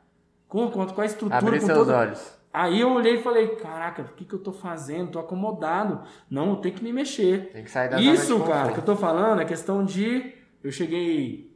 [0.47, 1.91] Com, com, com a estrutura, com seus todo...
[1.91, 2.39] olhos.
[2.53, 5.11] Aí eu olhei e falei, caraca, o que que eu tô fazendo?
[5.11, 6.03] Tô acomodado.
[6.31, 7.51] Não, eu tenho que me mexer.
[7.53, 10.35] Tem que sair da Isso, cara, que eu tô falando é questão de...
[10.63, 11.48] Eu cheguei...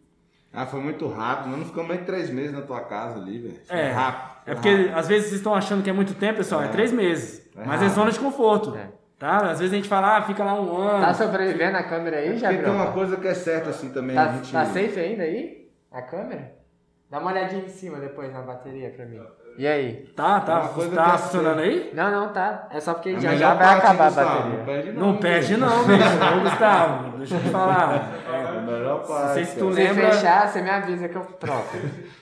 [0.52, 1.48] Ah, foi muito rápido.
[1.50, 3.56] Nós não ficamos nem três meses na tua casa ali, velho.
[3.68, 4.32] É, rápido.
[4.46, 4.94] é porque rápido.
[4.98, 6.62] às vezes vocês estão achando que é muito tempo, pessoal.
[6.62, 6.68] É, É.
[6.68, 7.48] três meses.
[7.56, 8.76] É mas é zona de conforto.
[8.76, 8.88] É.
[9.18, 9.36] Tá?
[9.50, 11.00] Às vezes a gente fala, ah, fica lá um ano.
[11.04, 14.18] Tá sobrevivendo a câmera aí, já, Porque tem uma coisa que é certa assim também.
[14.18, 14.52] a Tá, gente...
[14.52, 15.68] tá safe ainda aí?
[15.90, 16.52] A câmera?
[17.08, 19.20] Dá uma olhadinha em cima depois na bateria pra mim.
[19.58, 20.06] E aí?
[20.16, 20.60] Tá, tá.
[20.60, 21.90] Tá é funcionando aí?
[21.92, 22.68] Não, não, tá.
[22.70, 24.56] É só porque A já, já vai parte, acabar a bateria.
[24.56, 25.60] Não perde Não perde velho.
[25.60, 26.38] não, bicho.
[26.38, 28.12] Ô, Gustavo, deixa eu te falar.
[28.28, 29.34] A melhor Não parte.
[29.34, 29.72] sei se tu.
[29.72, 30.10] Se lembra...
[30.10, 31.76] fechar, você me avisa que eu troco.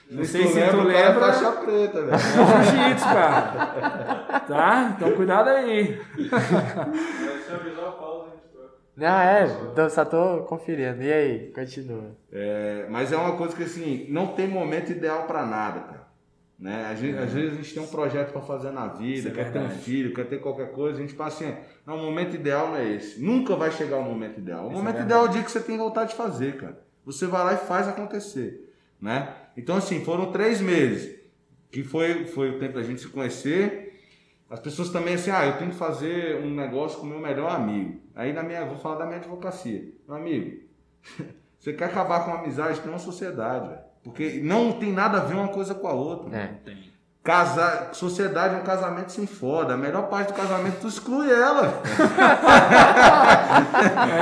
[0.09, 1.33] Não sei se tu o é lembra...
[1.33, 2.13] faixa preta, velho.
[2.13, 4.41] É jiu-jitsu, cara.
[4.47, 4.93] Tá?
[4.95, 6.01] Então cuidado aí.
[6.17, 8.71] Se avisar a pausa, a gente troca.
[8.97, 11.01] Não, é, só tô conferindo.
[11.01, 11.51] E aí?
[11.55, 12.11] Continua.
[12.31, 16.00] É, mas é uma coisa que assim, não tem momento ideal pra nada, cara.
[16.61, 16.85] Né?
[16.91, 19.31] Às, vezes, às vezes a gente tem um projeto pra fazer na vida, Isso é
[19.31, 21.51] quer ter um filho, quer ter qualquer coisa, a gente fala assim,
[21.87, 23.19] não, o momento ideal não é esse.
[23.19, 24.65] Nunca vai chegar o momento ideal.
[24.65, 25.05] O Isso é momento verdade.
[25.07, 26.79] ideal é o dia que você tem vontade de fazer, cara.
[27.03, 28.71] Você vai lá e faz acontecer,
[29.01, 29.33] né?
[29.57, 31.19] Então assim, foram três meses,
[31.71, 33.99] que foi, foi o tempo da gente se conhecer.
[34.47, 37.49] As pessoas também assim, ah, eu tenho que fazer um negócio com o meu melhor
[37.49, 38.01] amigo.
[38.13, 39.91] Aí na minha, vou falar da minha advocacia.
[40.07, 40.61] Meu amigo,
[41.57, 43.90] você quer acabar com a amizade, tem uma sociedade, velho.
[44.03, 46.35] Porque não tem nada a ver uma coisa com a outra.
[46.35, 46.47] É.
[46.65, 46.91] Tem.
[47.23, 49.75] Casar, sociedade é um casamento sem foda.
[49.75, 51.81] A melhor parte do casamento tu exclui ela.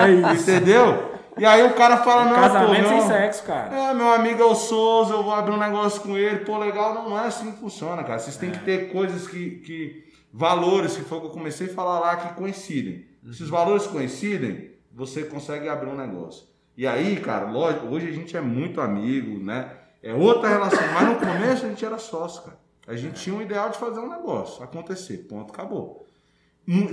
[0.02, 0.50] É isso.
[0.50, 1.10] Entendeu?
[1.40, 3.74] E aí o cara fala, não, Casamento pô, sem meu, sexo, cara.
[3.74, 6.94] é, meu amigo é o Souza, eu vou abrir um negócio com ele, pô, legal,
[6.94, 8.20] não é assim que funciona, cara.
[8.20, 10.04] Vocês têm que ter coisas que, que.
[10.34, 13.06] valores, que foi o que eu comecei a falar lá, que coincidem.
[13.32, 16.46] Se os valores coincidem, você consegue abrir um negócio.
[16.80, 19.78] E aí, cara, lógico, hoje a gente é muito amigo, né?
[20.02, 22.58] É outra relação, mas no começo a gente era sócio, cara.
[22.88, 26.08] A gente tinha um ideal de fazer um negócio acontecer, ponto, acabou.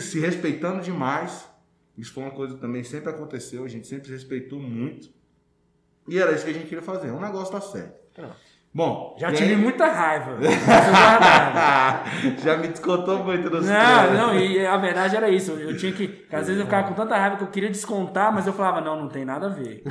[0.00, 1.48] Se respeitando demais,
[1.96, 5.08] isso foi uma coisa que também sempre aconteceu, a gente sempre se respeitou muito.
[6.08, 8.12] E era isso que a gente queria fazer, um negócio tá certo.
[8.12, 8.34] Pronto.
[8.76, 10.36] Bom, Já tive aí- muita raiva.
[10.36, 12.04] guardava.
[12.42, 15.52] Já me descontou muito no Não, não, e a verdade era isso.
[15.52, 16.26] Eu tinha que.
[16.30, 18.94] Às vezes eu ficava com tanta raiva que eu queria descontar, mas eu falava, não,
[19.00, 19.82] não tem nada a ver.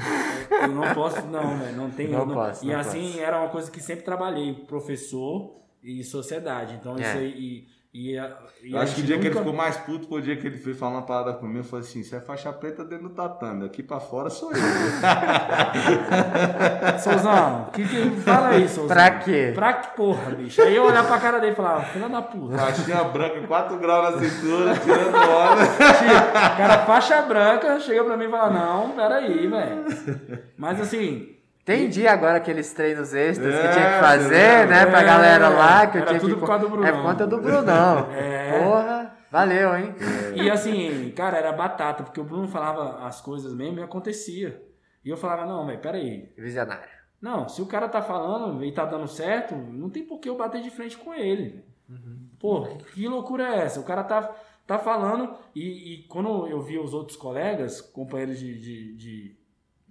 [0.52, 1.76] Eu não posso, não, velho.
[1.76, 2.10] Não tem.
[2.10, 3.20] Não eu posso, E não assim posso.
[3.22, 6.76] era uma coisa que sempre trabalhei, professor e sociedade.
[6.80, 7.14] Então isso É.
[7.14, 7.30] aí.
[7.36, 8.30] E, e, a-
[8.62, 10.36] e Eu acho que o dia que ele nunca- ficou mais puto foi o dia
[10.36, 11.60] que ele foi falar uma parada comigo.
[11.60, 14.58] Eu falei assim: você é faixa preta dentro do tatame, aqui pra fora sou eu.
[17.00, 18.88] Souzão, que, que, fala aí, Souzão.
[18.88, 19.52] Pra quê?
[19.56, 20.62] Pra que porra, bicho?
[20.62, 22.58] Aí eu olhar pra cara dele e falava, filha da puta.
[22.58, 25.62] Faixinha branca, 4 graus na cintura, tirando hora.
[25.64, 29.86] O cara faixa branca chega pra mim e fala, não, peraí, velho.
[30.58, 31.35] Mas assim,
[31.66, 35.50] Entendi agora aqueles treinos extras que É, tinha que fazer, é, né, pra é, galera
[35.50, 36.40] lá, que eu tinha tudo que...
[36.40, 36.88] por causa do Brunão.
[36.88, 38.08] É por conta do Brunão.
[38.14, 38.64] É.
[38.64, 39.96] Porra, valeu, hein?
[40.36, 44.62] E assim, cara, era batata, porque o Bruno falava as coisas mesmo e acontecia.
[45.04, 46.32] E eu falava, não, velho, peraí.
[46.38, 46.88] Visionário.
[47.20, 50.38] Não, se o cara tá falando e tá dando certo, não tem por que eu
[50.38, 51.66] bater de frente com ele.
[52.40, 53.80] Pô, que, que loucura é essa?
[53.80, 54.36] O cara tá,
[54.68, 59.38] tá falando e, e quando eu vi os outros colegas, companheiros de, de, de,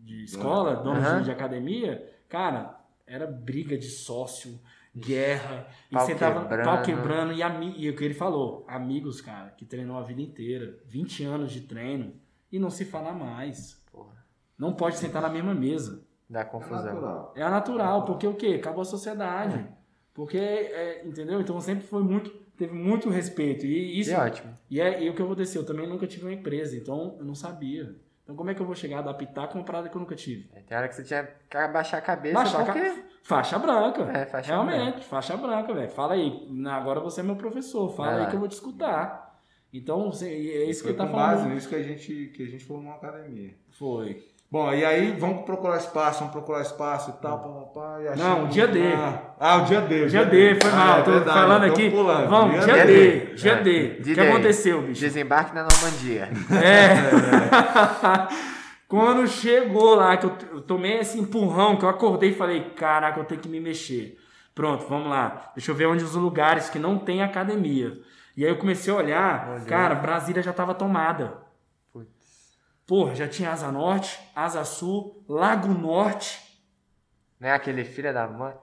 [0.05, 1.19] de escola, donos Aham.
[1.19, 4.59] de, de academia, cara, era briga de sócio,
[4.97, 6.65] guerra, e Pau sentava quebrando.
[6.65, 10.23] pau quebrando e, ami, e o que ele falou, amigos, cara, que treinou a vida
[10.23, 12.15] inteira, 20 anos de treino
[12.53, 13.83] e não se fala mais.
[13.91, 14.25] Porra,
[14.57, 16.05] Não pode sentar na mesma mesa.
[16.31, 16.85] dá confusão.
[16.95, 17.33] Natural.
[17.37, 18.55] É a natural, porque o quê?
[18.61, 19.67] Acabou a sociedade.
[20.13, 21.41] Porque, é, entendeu?
[21.41, 23.67] Então sempre foi muito, teve muito respeito.
[23.67, 24.57] E isso Que ótimo.
[24.71, 27.35] e é e o que aconteceu, eu também nunca tive uma empresa, então eu não
[27.35, 27.97] sabia.
[28.25, 30.17] Então como é que eu vou chegar a adaptar com uma parada que eu nunca
[30.17, 30.49] tive?
[30.67, 32.81] Tem hora que você tinha que abaixar a cabeça Baixar porque...
[32.81, 34.03] ca- Faixa branca.
[34.19, 35.91] É, faixa Realmente, faixa branca, velho.
[35.91, 36.47] Fala aí.
[36.69, 37.89] Agora você é meu professor.
[37.95, 39.41] Fala Vai aí que eu vou te escutar.
[39.73, 41.37] Então, você- é isso que Foi ele tá falando.
[41.39, 43.55] base nisso que a gente, que a gente formou uma academia.
[43.71, 44.23] Foi.
[44.55, 48.07] Bom, e aí vamos procurar espaço, vamos procurar espaço e tal, pá, pá, pá, e
[48.07, 48.81] achamos- Não, dia D.
[49.41, 50.03] Ah, o dia D.
[50.05, 50.99] o Dia D, foi Ah, mal.
[50.99, 51.91] é tô verdade, falando tô aqui.
[51.91, 52.29] pulando.
[52.29, 53.19] Vamos, dia D.
[53.35, 53.63] Dia É.
[53.63, 53.97] D.
[53.99, 55.01] O que aconteceu, bicho?
[55.01, 56.29] Desembarque na Normandia.
[56.63, 56.87] É.
[58.87, 63.19] Quando chegou lá, que eu, eu tomei esse empurrão, que eu acordei e falei, caraca,
[63.19, 64.17] eu tenho que me mexer.
[64.55, 65.51] Pronto, vamos lá.
[65.57, 67.93] Deixa eu ver onde os lugares que não tem academia.
[68.37, 69.67] E aí eu comecei a olhar, Olhou.
[69.67, 71.43] cara, Brasília já tava tomada.
[72.87, 76.43] Porra, já tinha Asa Norte, Asa Sul, Lago Norte,
[77.41, 78.55] Não é aquele filho da mãe?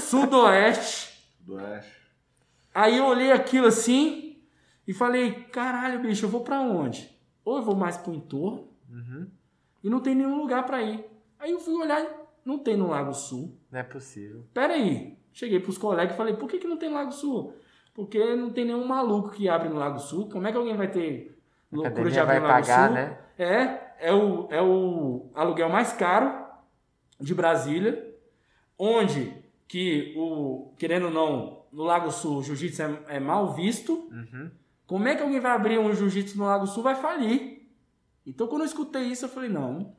[0.00, 1.10] Sudoeste.
[1.40, 1.92] Do Oeste.
[2.74, 4.42] Aí eu olhei aquilo assim
[4.86, 7.10] e falei, caralho, bicho, eu vou pra onde?
[7.44, 9.28] Ou eu vou mais pro entorno Uhum.
[9.84, 11.04] e não tem nenhum lugar pra ir.
[11.38, 12.04] Aí eu fui olhar,
[12.44, 13.56] não tem no Lago Sul.
[13.70, 14.44] Não é possível.
[14.52, 15.16] Pera aí.
[15.32, 17.54] Cheguei pros colegas e falei, por que, que não tem Lago Sul?
[17.94, 20.28] Porque não tem nenhum maluco que abre no Lago Sul.
[20.28, 21.39] Como é que alguém vai ter
[21.72, 22.94] loucura de abrir vai pagar, Sul?
[22.94, 23.18] né?
[23.38, 26.44] É, é o, é o aluguel mais caro
[27.18, 28.14] de Brasília,
[28.78, 29.34] onde
[29.68, 33.92] que o, querendo ou não, no Lago Sul o jiu-jitsu é, é mal visto.
[34.10, 34.50] Uhum.
[34.86, 36.82] Como é que alguém vai abrir um jiu-jitsu no Lago Sul?
[36.82, 37.68] Vai falir.
[38.26, 39.94] Então quando eu escutei isso, eu falei, não.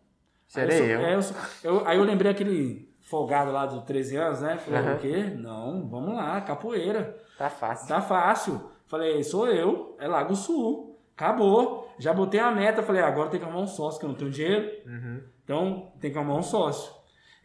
[0.48, 0.98] Serei Aí eu.
[0.98, 4.58] sou- é, eu sou- eu- aí eu lembrei aquele folgado lá de 13 anos, né?
[4.58, 4.96] Falei, Aham.
[4.96, 5.24] o quê?
[5.38, 7.18] Não, vamos lá, capoeira.
[7.38, 7.88] Tá fácil.
[7.88, 8.62] Tá fácil.
[8.86, 10.91] Falei, sou eu, é Lago Sul.
[11.22, 11.94] Acabou.
[12.00, 14.32] Já botei a meta, falei, agora tem que arrumar um sócio, que eu não tenho
[14.32, 14.68] dinheiro.
[14.88, 15.22] Uhum.
[15.44, 16.92] Então tem que arrumar um sócio.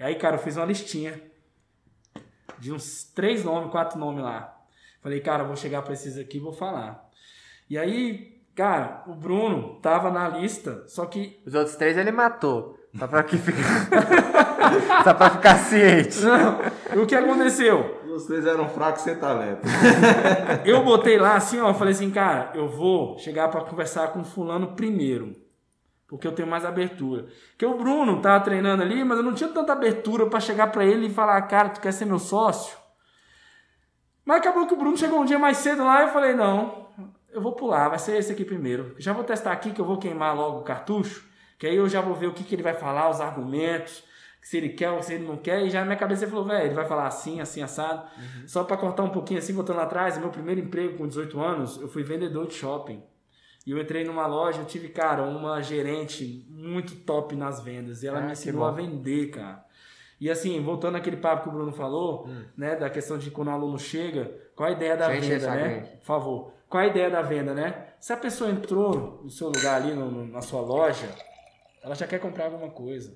[0.00, 1.20] Aí, cara, eu fiz uma listinha
[2.58, 4.56] de uns três nomes, quatro nomes lá.
[5.02, 7.06] Falei, cara, vou chegar pra esses aqui e vou falar.
[7.68, 11.38] E aí, cara, o Bruno tava na lista, só que.
[11.44, 12.78] Os outros três ele matou.
[12.98, 13.60] Só pra que ficar.
[15.04, 16.18] Só pra ficar ciente.
[16.22, 17.95] Não, o que aconteceu?
[18.16, 19.60] Os três eram fracos sem talento.
[20.64, 24.68] Eu botei lá assim, ó, falei assim, cara, eu vou chegar pra conversar com fulano
[24.74, 25.36] primeiro.
[26.08, 27.26] Porque eu tenho mais abertura.
[27.50, 30.84] Porque o Bruno tava treinando ali, mas eu não tinha tanta abertura pra chegar pra
[30.84, 32.78] ele e falar, cara, tu quer ser meu sócio?
[34.24, 36.88] Mas acabou que o Bruno chegou um dia mais cedo lá e eu falei, não,
[37.30, 38.94] eu vou pular, vai ser esse aqui primeiro.
[38.98, 41.28] Já vou testar aqui que eu vou queimar logo o cartucho,
[41.58, 44.04] que aí eu já vou ver o que, que ele vai falar, os argumentos,
[44.46, 46.46] se ele quer ou se ele não quer, e já na minha cabeça ele falou,
[46.46, 48.08] velho, ele vai falar assim, assim, assado.
[48.46, 51.88] Só pra cortar um pouquinho assim, voltando atrás, meu primeiro emprego com 18 anos, eu
[51.88, 53.02] fui vendedor de shopping.
[53.66, 58.04] E eu entrei numa loja, eu tive, cara, uma gerente muito top nas vendas.
[58.04, 59.64] E ela Ah, me ensinou a vender, cara.
[60.20, 62.44] E assim, voltando àquele papo que o Bruno falou, Hum.
[62.56, 65.68] né, da questão de quando o aluno chega, qual a ideia da encher venda, né?
[65.68, 65.96] grande.
[65.96, 66.52] Por favor.
[66.68, 67.88] Qual a ideia da venda, né?
[67.98, 71.08] Se a pessoa entrou no seu lugar ali, no- no- na sua loja,
[71.82, 73.12] ela já quer comprar alguma coisa.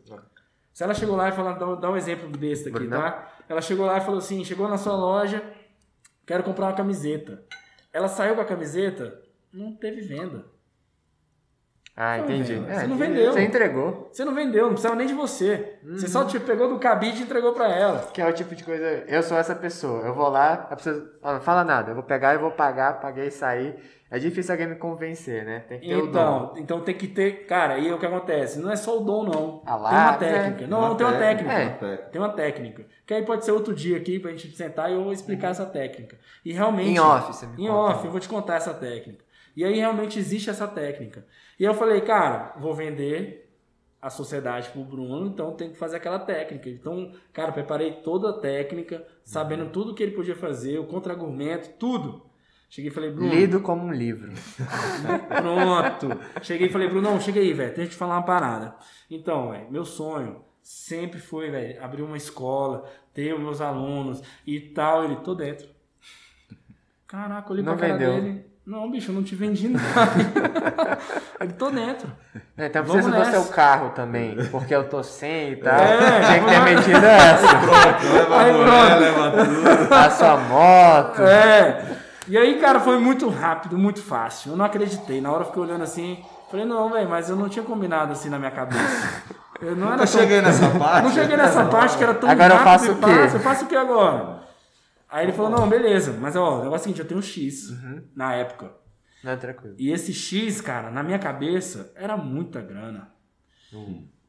[0.81, 3.29] Se ela chegou lá e falou, dá, um exemplo desse aqui, tá?
[3.47, 5.43] Ela chegou lá e falou assim, chegou na sua loja,
[6.27, 7.43] quero comprar uma camiseta.
[7.93, 9.21] Ela saiu com a camiseta,
[9.53, 10.47] não teve venda.
[11.95, 12.55] Ah, Não, entendi.
[12.55, 13.13] É, você não entendi.
[13.13, 13.33] vendeu.
[13.35, 14.09] Você entregou.
[14.11, 15.79] Você não vendeu, não precisava nem de você.
[15.85, 16.13] Você Uhum.
[16.13, 17.99] só te pegou do cabide e entregou pra ela.
[18.15, 19.05] Que é o tipo de coisa.
[19.07, 20.07] Eu sou essa pessoa.
[20.07, 21.91] Eu vou lá, a pessoa não fala nada.
[21.91, 23.75] Eu vou pegar e vou pagar, paguei e sair.
[24.11, 25.61] É difícil alguém me convencer, né?
[25.61, 26.09] Tem que ter o dom.
[26.09, 27.47] Então, então tem que ter.
[27.47, 28.59] Cara, aí é o que acontece.
[28.59, 29.63] Não é só o dom, não.
[29.65, 30.43] Ah lá, tem uma né?
[30.43, 30.67] técnica.
[30.67, 31.55] Não, Uma tem uma técnica.
[31.55, 31.97] técnica, É.
[31.97, 32.87] Tem uma técnica.
[33.07, 35.65] Que aí pode ser outro dia aqui pra gente sentar e eu vou explicar essa
[35.65, 36.19] técnica.
[36.45, 36.91] E realmente.
[36.91, 37.73] Em off, você me Em conta.
[37.97, 39.25] off, eu vou te contar essa técnica.
[39.57, 41.25] E aí realmente existe essa técnica.
[41.59, 43.49] E eu falei, cara, vou vender
[44.03, 46.69] a sociedade pro Bruno, então tem que fazer aquela técnica.
[46.69, 52.23] Então, cara, preparei toda a técnica, sabendo tudo que ele podia fazer, o contra-argumento, tudo.
[52.71, 53.29] Cheguei e falei, Bruno.
[53.35, 54.33] Lido como um livro.
[55.29, 56.17] Pronto.
[56.41, 57.71] Cheguei e falei, Bruno, chega aí, velho.
[57.75, 58.75] Deixa eu te falar uma parada.
[59.11, 64.61] Então, velho, meu sonho sempre foi, velho, abrir uma escola, ter os meus alunos e
[64.61, 65.05] tal.
[65.05, 65.67] Ele, tô dentro.
[67.09, 68.15] Caraca, eu olhei Não pra cara vendeu.
[68.23, 68.45] dele.
[68.65, 69.81] Não, bicho, eu não te vendi nada.
[71.41, 72.13] Ele, tô dentro.
[72.57, 73.43] É, Então Vamos preciso do nessa.
[73.43, 75.75] seu carro também, porque eu tô sem e tal.
[75.75, 77.47] É, Tinha que ter metido essa.
[78.13, 79.01] Leva Aí, a mulher, pronto.
[79.01, 79.31] leva
[79.85, 79.93] tudo.
[79.95, 81.23] A sua moto.
[81.23, 82.00] É.
[82.31, 84.53] E aí, cara, foi muito rápido, muito fácil.
[84.53, 85.21] Eu não acreditei.
[85.21, 86.25] Na hora eu fiquei olhando assim.
[86.51, 89.23] Falei, não, velho, mas eu não tinha combinado assim na minha cabeça.
[89.61, 91.05] Eu não era Eu tão- cheguei nessa parte.
[91.05, 93.01] Não cheguei nessa parte que era tão Agora eu rápido faço e o quê?
[93.21, 93.37] fácil.
[93.37, 94.43] Eu faço o que agora?
[95.07, 96.17] Aí ele falou, não, beleza.
[96.19, 98.03] Mas, ó, o negócio é o seguinte, eu tenho um X Uhum.
[98.17, 98.73] na época.
[99.23, 99.75] Não, tranquilo.
[99.79, 103.09] E esse X, cara, na minha cabeça, era muita grana.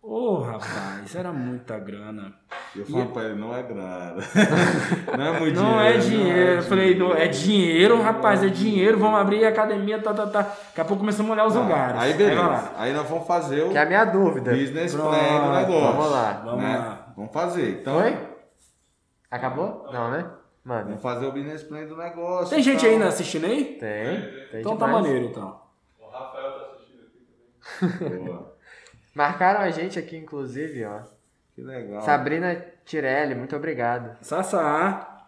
[0.03, 2.33] Ô, rapaz, era muita grana.
[2.75, 4.15] E eu falando pra ele, não é grana.
[5.15, 5.83] não é muito Não dinheiro.
[5.93, 6.51] é dinheiro.
[6.53, 8.97] Eu falei, não, é dinheiro, rapaz, é dinheiro.
[8.97, 10.41] Vamos abrir a academia, tá, tá, tá.
[10.41, 12.01] Daqui a pouco começamos a olhar os lugares.
[12.01, 12.41] Aí beleza.
[12.41, 12.73] lá.
[12.77, 14.51] Aí nós vamos fazer o Que é a minha dúvida.
[14.51, 15.81] business Pronto, plan do negócio.
[15.97, 16.77] vamos lá, vamos né?
[16.77, 17.13] lá.
[17.15, 17.69] Vamos fazer.
[17.81, 18.17] Então, Oi?
[19.29, 19.87] Acabou?
[19.93, 20.25] Não, né?
[20.63, 22.49] Mano, vamos fazer o business plan do negócio.
[22.49, 22.89] Tem gente então.
[22.89, 23.65] ainda assistindo aí?
[23.79, 24.21] tem.
[24.51, 25.03] tem Então tá demais.
[25.03, 25.61] maneiro, então.
[25.99, 28.19] O Rafael tá assistindo aqui também.
[28.25, 28.50] Boa.
[29.13, 31.01] Marcaram a gente aqui, inclusive, ó.
[31.53, 32.01] Que legal.
[32.01, 32.55] Sabrina
[32.85, 34.17] Tirelli, muito obrigado.
[34.21, 35.27] Sassá.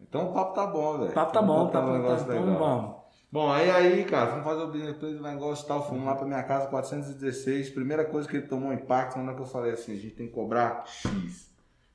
[0.00, 1.10] Então o papo tá bom, velho.
[1.10, 2.58] O papo tá bom, Vamos tá, um tá, negócio tá legal.
[2.58, 2.98] bom.
[3.30, 6.14] Bom, aí aí, cara, fomos fazer o business plan do negócio e tal, fomos lá
[6.14, 7.68] pra minha casa, 416.
[7.70, 10.26] Primeira coisa que ele tomou impacto, na hora que eu falei assim, a gente tem
[10.28, 11.48] que cobrar X.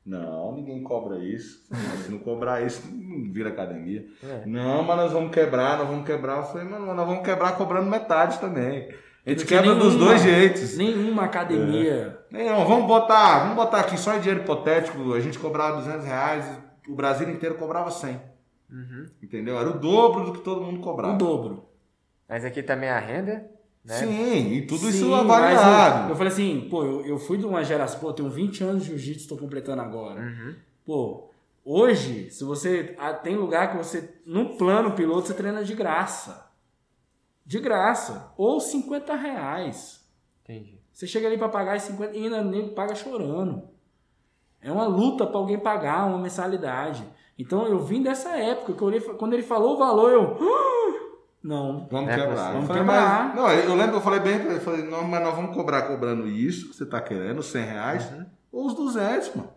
[0.06, 1.64] Não, ninguém cobra isso.
[2.04, 4.06] Se não cobrar isso, não vira academia.
[4.22, 4.46] É.
[4.46, 6.38] Não, mas nós vamos quebrar, nós vamos quebrar.
[6.38, 8.94] Eu falei, mano, nós vamos quebrar cobrando metade também.
[9.26, 10.78] A gente quebra dos nenhuma- dois jeitos.
[10.78, 12.20] Nenhuma academia.
[12.30, 16.46] Não, vamos botar, vamos botar aqui só em dinheiro hipotético, a gente cobrava 200 reais,
[16.90, 18.20] o Brasil inteiro cobrava 100.
[18.70, 19.06] Uhum.
[19.22, 19.58] Entendeu?
[19.58, 21.14] Era o dobro do que todo mundo cobrava.
[21.14, 21.66] O dobro.
[22.28, 23.46] Mas aqui também a renda,
[23.86, 23.96] né?
[23.96, 26.06] Sim, e tudo Sim, isso avaliado.
[26.06, 28.64] Eu, eu falei assim, pô, eu, eu fui de uma geração, pô, eu tenho 20
[28.64, 30.20] anos de jiu-jitsu, tô completando agora.
[30.22, 30.56] Uhum.
[30.86, 31.30] Pô,
[31.64, 32.96] hoje, se você.
[32.98, 36.52] ah, Tem lugar que você, no plano piloto, você treina de graça.
[37.46, 38.32] De graça.
[38.38, 40.04] Ou 50 reais.
[40.44, 40.80] Entendi.
[40.92, 43.64] Você chega ali pra pagar os 50 e ainda nem paga chorando.
[44.62, 47.04] É uma luta pra alguém pagar uma mensalidade.
[47.38, 50.38] Então eu vim dessa época que eu olhei, quando ele falou o valor, eu.
[50.40, 50.84] "Ah!"
[51.44, 51.88] Não.
[51.92, 52.48] Vamos É quebrar.
[52.56, 53.36] Eu Vamos quebrar.
[53.36, 55.82] não, eu lembro que eu falei bem pra ele, falei, não, mas nós vamos cobrar
[55.84, 58.26] cobrando isso que você tá querendo, 100 reais, Uhum.
[58.52, 59.50] ou os 200, mano.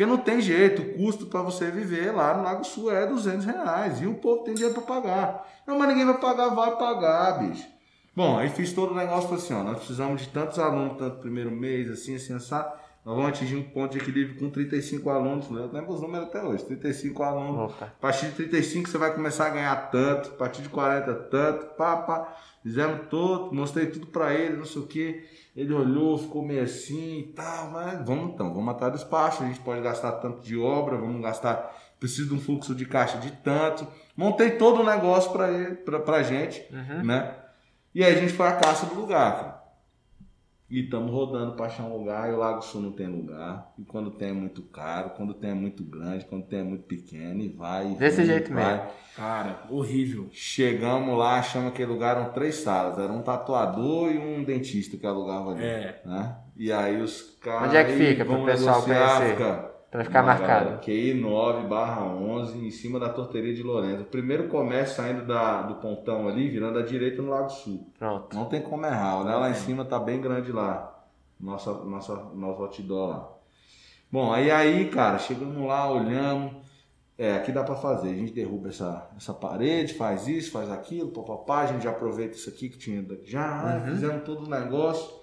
[0.00, 3.44] Porque não tem jeito, o custo pra você viver lá no Lago Sul é 200
[3.44, 4.00] reais.
[4.00, 5.46] E o povo tem dinheiro pra pagar.
[5.66, 7.68] Não, mas ninguém vai pagar, vai pagar, bicho.
[8.16, 11.50] Bom, aí fiz todo o negócio, assim, ó, nós precisamos de tantos alunos, tanto primeiro
[11.50, 12.72] mês, assim, assim, assado.
[13.04, 15.62] Nós vamos atingir um ponto de equilíbrio com 35 alunos, né?
[15.62, 17.72] eu lembro os números até hoje, 35 alunos.
[17.72, 17.86] Opa.
[17.86, 21.66] A partir de 35 você vai começar a ganhar tanto, a partir de 40 tanto,
[21.76, 22.36] pá, pá.
[22.62, 25.24] Fizemos todo, mostrei tudo pra ele, não sei o que.
[25.56, 29.46] Ele olhou, ficou meio assim e tal, mas vamos então, vamos atrás do espaço, a
[29.46, 33.32] gente pode gastar tanto de obra, vamos gastar, preciso de um fluxo de caixa de
[33.32, 33.86] tanto.
[34.14, 37.02] Montei todo o negócio pra, ele, pra, pra gente, Uhum.
[37.02, 37.34] né?
[37.94, 39.59] E aí a gente foi à caça do lugar, cara.
[40.70, 43.72] E estamos rodando para achar um lugar, e o Lago Sul não tem lugar.
[43.76, 46.84] E quando tem é muito caro, quando tem é muito grande, quando tem é muito
[46.84, 47.90] pequeno, e vai.
[47.90, 48.76] e Desse vem, jeito vai.
[48.76, 48.88] mesmo.
[49.16, 50.28] Cara, horrível.
[50.30, 52.96] Chegamos lá, achamos aquele lugar, eram três salas.
[52.98, 55.64] Era um tatuador e um dentista que alugava ali.
[55.64, 56.00] É.
[56.04, 56.36] Né?
[56.56, 57.66] E aí os caras.
[57.68, 59.32] Onde é que "Aí, fica, pro vamos pessoal negociar", conhecer?
[59.36, 60.78] fica- Pra ficar marcado.
[60.78, 64.02] QI 9 barra 11, em cima da torteria de Lourenço.
[64.02, 67.90] O primeiro comércio saindo da, do pontão ali, virando à direita no Lago Sul.
[67.98, 68.36] Pronto.
[68.36, 69.34] Não tem como errar, né?
[69.34, 70.96] Lá em cima tá bem grande lá.
[71.40, 73.28] Nossa, nossa, nosso outdoor lá.
[74.12, 76.54] Bom, aí aí, cara, chegamos lá, olhamos.
[77.18, 78.10] É, aqui dá pra fazer.
[78.10, 81.62] A gente derruba essa, essa parede, faz isso, faz aquilo, papapá.
[81.62, 83.62] A gente já aproveita isso aqui que tinha já.
[83.62, 83.90] né?
[83.90, 85.19] Fizemos todo o negócio.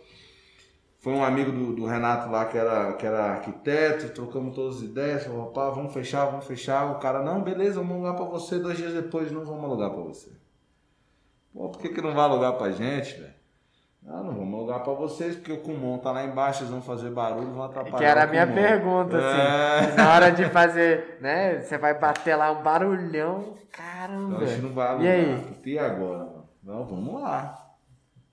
[1.07, 4.81] Foi um amigo do, do Renato lá que era, que era arquiteto, trocamos todas as
[4.81, 6.91] ideias, papapá, vamos fechar, vamos fechar.
[6.91, 8.59] O cara, não, beleza, vamos alugar pra você.
[8.59, 10.29] Dois dias depois, não vamos alugar pra você.
[11.53, 13.33] Pô, por que, que não vai alugar pra gente, velho?
[14.05, 17.09] Ah, não vamos alugar pra vocês, porque o Kumon tá lá embaixo, eles vão fazer
[17.09, 17.97] barulho, vão atrapalhar.
[17.97, 19.93] Que era a minha pergunta, assim.
[19.93, 19.95] É.
[19.95, 21.61] Na hora de fazer, né?
[21.61, 23.55] Você vai bater lá um barulhão.
[23.69, 24.39] Então Caramba.
[24.39, 25.05] a gente não vai alugar.
[25.05, 25.57] E aí?
[25.67, 26.17] E agora?
[26.17, 26.49] mano?
[26.61, 27.66] Não, vamos lá.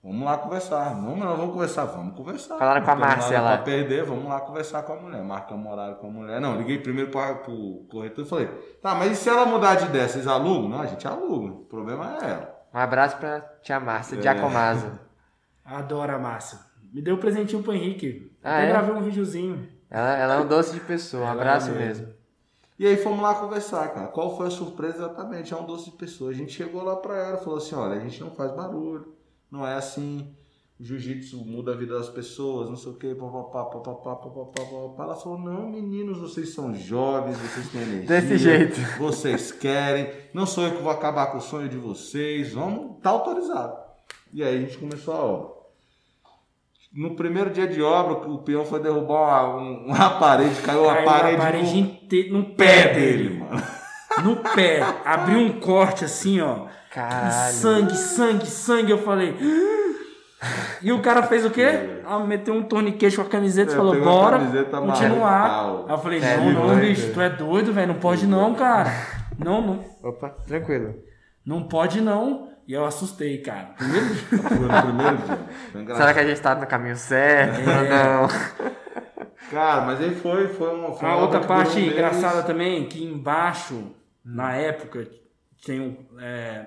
[0.05, 0.93] Vamos lá conversar.
[0.93, 2.59] Vamos, não, vamos conversar, vamos conversar.
[2.59, 3.55] Falaram com a Márcia lá.
[3.55, 5.23] Pra perder, vamos lá conversar com a mulher.
[5.23, 6.39] Marcamos horário com a mulher.
[6.39, 8.45] Não, liguei primeiro para pro corretor e falei,
[8.83, 10.69] tá, mas e se ela mudar de ideia, vocês alugam?
[10.69, 11.53] Não, a gente aluga.
[11.53, 12.55] O problema é ela.
[12.71, 14.99] Um abraço pra tia Márcia, É.
[15.65, 16.67] Adoro a massa.
[16.93, 18.31] Me deu um presentinho pro Henrique.
[18.43, 18.69] Ah, Até é?
[18.69, 19.67] gravei um videozinho.
[19.89, 22.13] Ela, ela é um doce de pessoa, um Ela abraço é mesmo.
[22.77, 24.07] E aí fomos lá conversar, cara.
[24.07, 25.51] Qual foi a surpresa exatamente?
[25.51, 26.29] É um doce de pessoa.
[26.29, 29.14] A gente chegou lá pra ela e falou assim, olha, a gente não faz barulho,
[29.55, 30.27] não é assim.
[30.77, 35.03] Jiu-jitsu muda a vida das pessoas, não sei o que, papapá, papapá, papapá, papapá.
[35.05, 38.07] Ela falou, não, meninos, vocês são jovens, vocês têm energia.
[38.07, 38.75] Desse jeito.
[38.99, 43.09] Vocês querem, não sou eu que vou acabar com o sonho de vocês, vamos, tá
[43.11, 43.77] autorizado.
[44.33, 45.55] E aí a gente começou a obra.
[46.93, 51.05] No primeiro dia de obra, o peão foi derrubar uma, um- uma parede, caiu Caiu
[51.05, 53.63] parede, a parede no inteira no pé dele, mano.
[54.23, 54.81] No pé.
[55.05, 56.67] Abriu um corte assim, ó.
[56.95, 57.53] Caralho.
[57.53, 58.91] Sangue, sangue, sangue.
[58.91, 59.35] Eu falei.
[60.81, 61.91] E o cara fez o quê?
[62.07, 65.85] Ah, meteu um torniquete com a camiseta e É, falou, bora continuar.
[65.87, 67.87] Aí eu falei, É não, não, bicho, tu é doido, velho.
[67.87, 68.91] Não pode não, cara.
[69.43, 69.83] Não, não.
[70.03, 70.93] Opa, tranquilo.
[71.43, 72.49] Não pode não.
[72.67, 73.71] E eu assustei, cara.
[73.75, 75.95] Primeiro dia.
[75.97, 78.19] Será que a gente tá no caminho certo É.
[78.19, 78.27] ou não?
[79.49, 80.93] Cara, mas aí foi, foi uma.
[80.93, 85.07] Foi A uma outra parte engraçada também, que embaixo, na época,
[85.65, 86.65] tem um, é,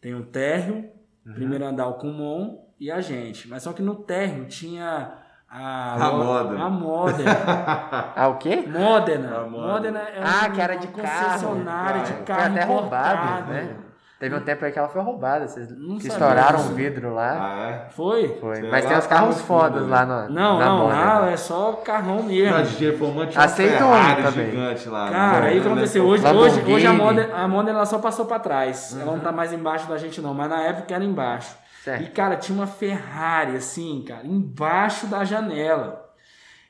[0.00, 0.90] tem um térreo,
[1.34, 3.48] primeiro andar o Kumon e a gente.
[3.48, 5.12] Mas só que no térreo tinha
[5.48, 6.64] a, A Modena.
[6.64, 7.30] A Modena.
[8.16, 8.56] Ah, o quê?
[8.66, 9.38] Modena.
[9.38, 9.72] A Modena.
[9.72, 11.32] Modena é Ah, um- que era de uma carro.
[11.32, 13.76] concessionária de carro Foi até roubado, né?
[14.20, 15.48] Teve um tempo aí que ela foi roubada.
[15.48, 17.32] Vocês Não que estouraram o vidro lá.
[17.40, 17.90] Ah, é?
[17.90, 18.28] Foi?
[18.38, 18.60] Foi.
[18.70, 19.88] Mas tem uns tá carros fodas né?
[19.88, 20.88] lá no, Não, na não,
[21.24, 21.32] né?
[21.32, 22.54] é só carrão mesmo.
[22.54, 24.50] Na DJ tinha uma Aceita um Ferrari também.
[24.50, 25.10] gigante lá.
[25.10, 25.48] Cara, né?
[25.48, 26.04] aí o que aconteceu?
[26.04, 26.74] Hoje, hoje, Lamborghini.
[26.74, 28.94] hoje a Modena, a Modena ela só passou pra trás.
[28.94, 29.16] Ela Uhum.
[29.16, 30.34] não tá mais embaixo da gente, não.
[30.34, 31.56] Mas na época era embaixo.
[31.82, 32.02] Certo.
[32.02, 36.10] E, cara, tinha uma Ferrari, assim, cara, embaixo da janela.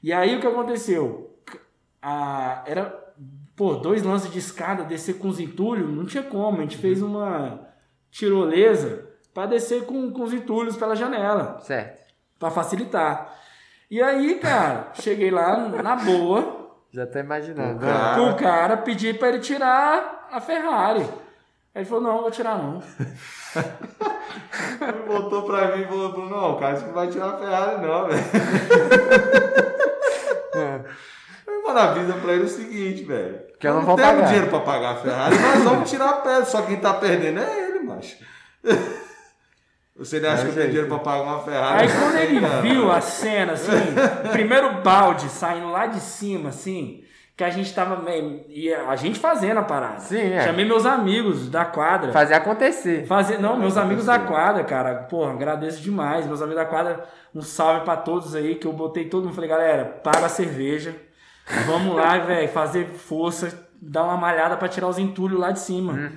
[0.00, 1.36] E aí o que aconteceu?
[2.00, 2.94] A, era,
[3.60, 6.56] pô, dois lances de escada, descer com os entulhos, não tinha como.
[6.56, 7.60] A gente fez uma
[8.10, 11.58] tirolesa pra descer com, com os entulhos pela janela.
[11.60, 12.00] Certo.
[12.38, 13.34] Pra facilitar.
[13.90, 16.70] E aí, cara, cheguei lá na boa.
[16.90, 17.76] Já tô imaginando.
[17.76, 21.02] O cara- O cara pedi pra ele tirar a Ferrari.
[21.74, 22.82] Aí ele falou, não, vou tirar não.
[24.80, 28.06] Ele voltou pra mim e falou, não, cara, isso não vai tirar a Ferrari não,
[28.06, 28.24] velho.
[31.72, 33.40] Vou avisa pra ele o seguinte, velho.
[33.58, 34.26] Que eu não não vou temos pagar.
[34.26, 36.44] dinheiro pra pagar a Ferrari, nós vamos tirar a pedra.
[36.44, 38.16] Só quem tá perdendo é ele, macho.
[39.96, 41.82] Você não acha que eu tenho dinheiro pra pagar uma Ferrari?
[41.82, 42.62] Aí quando ele Não.
[42.62, 43.72] viu a cena, assim,
[44.24, 47.04] o primeiro balde saindo lá de cima, assim,
[47.36, 48.42] que a gente tava meio.
[48.48, 50.00] E a gente fazendo a parada.
[50.00, 50.42] Sim, é.
[50.44, 52.12] Chamei meus amigos da quadra.
[52.12, 53.04] Fazer acontecer.
[53.06, 56.24] Fazer, não, meus amigos da quadra, cara, porra, agradeço demais.
[56.24, 59.34] Meus amigos da quadra, um salve pra todos aí, que eu botei todo mundo.
[59.34, 60.94] Falei, galera, paga a cerveja.
[61.66, 66.10] Vamos lá, velho, fazer força, dar uma malhada pra tirar os entulhos lá de cima.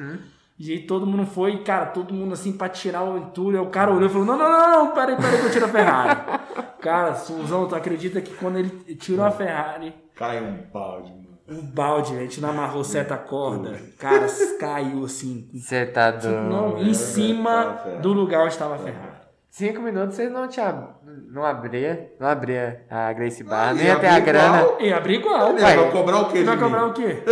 [0.59, 3.59] E aí todo mundo foi, cara, todo mundo assim pra tirar o entulho.
[3.59, 5.65] Aí o cara olhou e falou: Não, não, não, não, peraí, peraí que eu tiro
[5.65, 6.19] a Ferrari.
[6.79, 11.59] cara, Suzão, tu acredita que quando ele tirou a Ferrari, Cai um balde, mano.
[11.59, 14.27] o balde, a gente não amarrou certa corda, cara,
[14.59, 15.49] caiu assim.
[15.53, 16.35] Você tá doido.
[16.43, 19.12] Não, em cima do lugar onde estava a Ferrari.
[19.53, 20.95] Cinco minutos vocês não tinha.
[21.29, 22.11] Não abria.
[22.19, 23.69] Não abria a Grace Bar.
[23.69, 24.57] Ah, nem ter a abrir grana.
[24.61, 24.77] igual.
[24.81, 25.53] E abri igual.
[25.55, 25.77] Vai.
[25.77, 27.21] vai cobrar o quê de Vai cobrar o quê?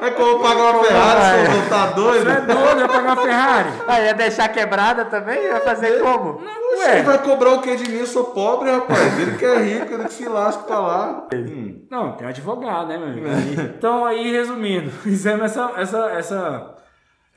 [0.00, 2.24] É como pagar uma Ferrari, se eu tá doido?
[2.24, 3.68] Você é doido, vai pagar a Ferrari?
[3.86, 5.42] Ah, ia deixar quebrada também?
[5.42, 6.40] Ia fazer como?
[6.40, 7.98] Ué, ele vai cobrar o quê de mim?
[7.98, 9.18] Eu sou pobre, rapaz.
[9.18, 11.26] Ele que é rico, ele que se lasca pra lá.
[11.34, 11.84] Hum.
[11.90, 13.60] Não, tem um advogado, né, meu amigo?
[13.60, 16.74] Então, aí, resumindo, fizemos essa, essa, essa,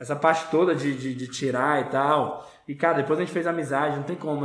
[0.00, 2.48] essa parte toda de, de, de tirar e tal.
[2.68, 4.44] E, cara, depois a gente fez amizade, não tem como.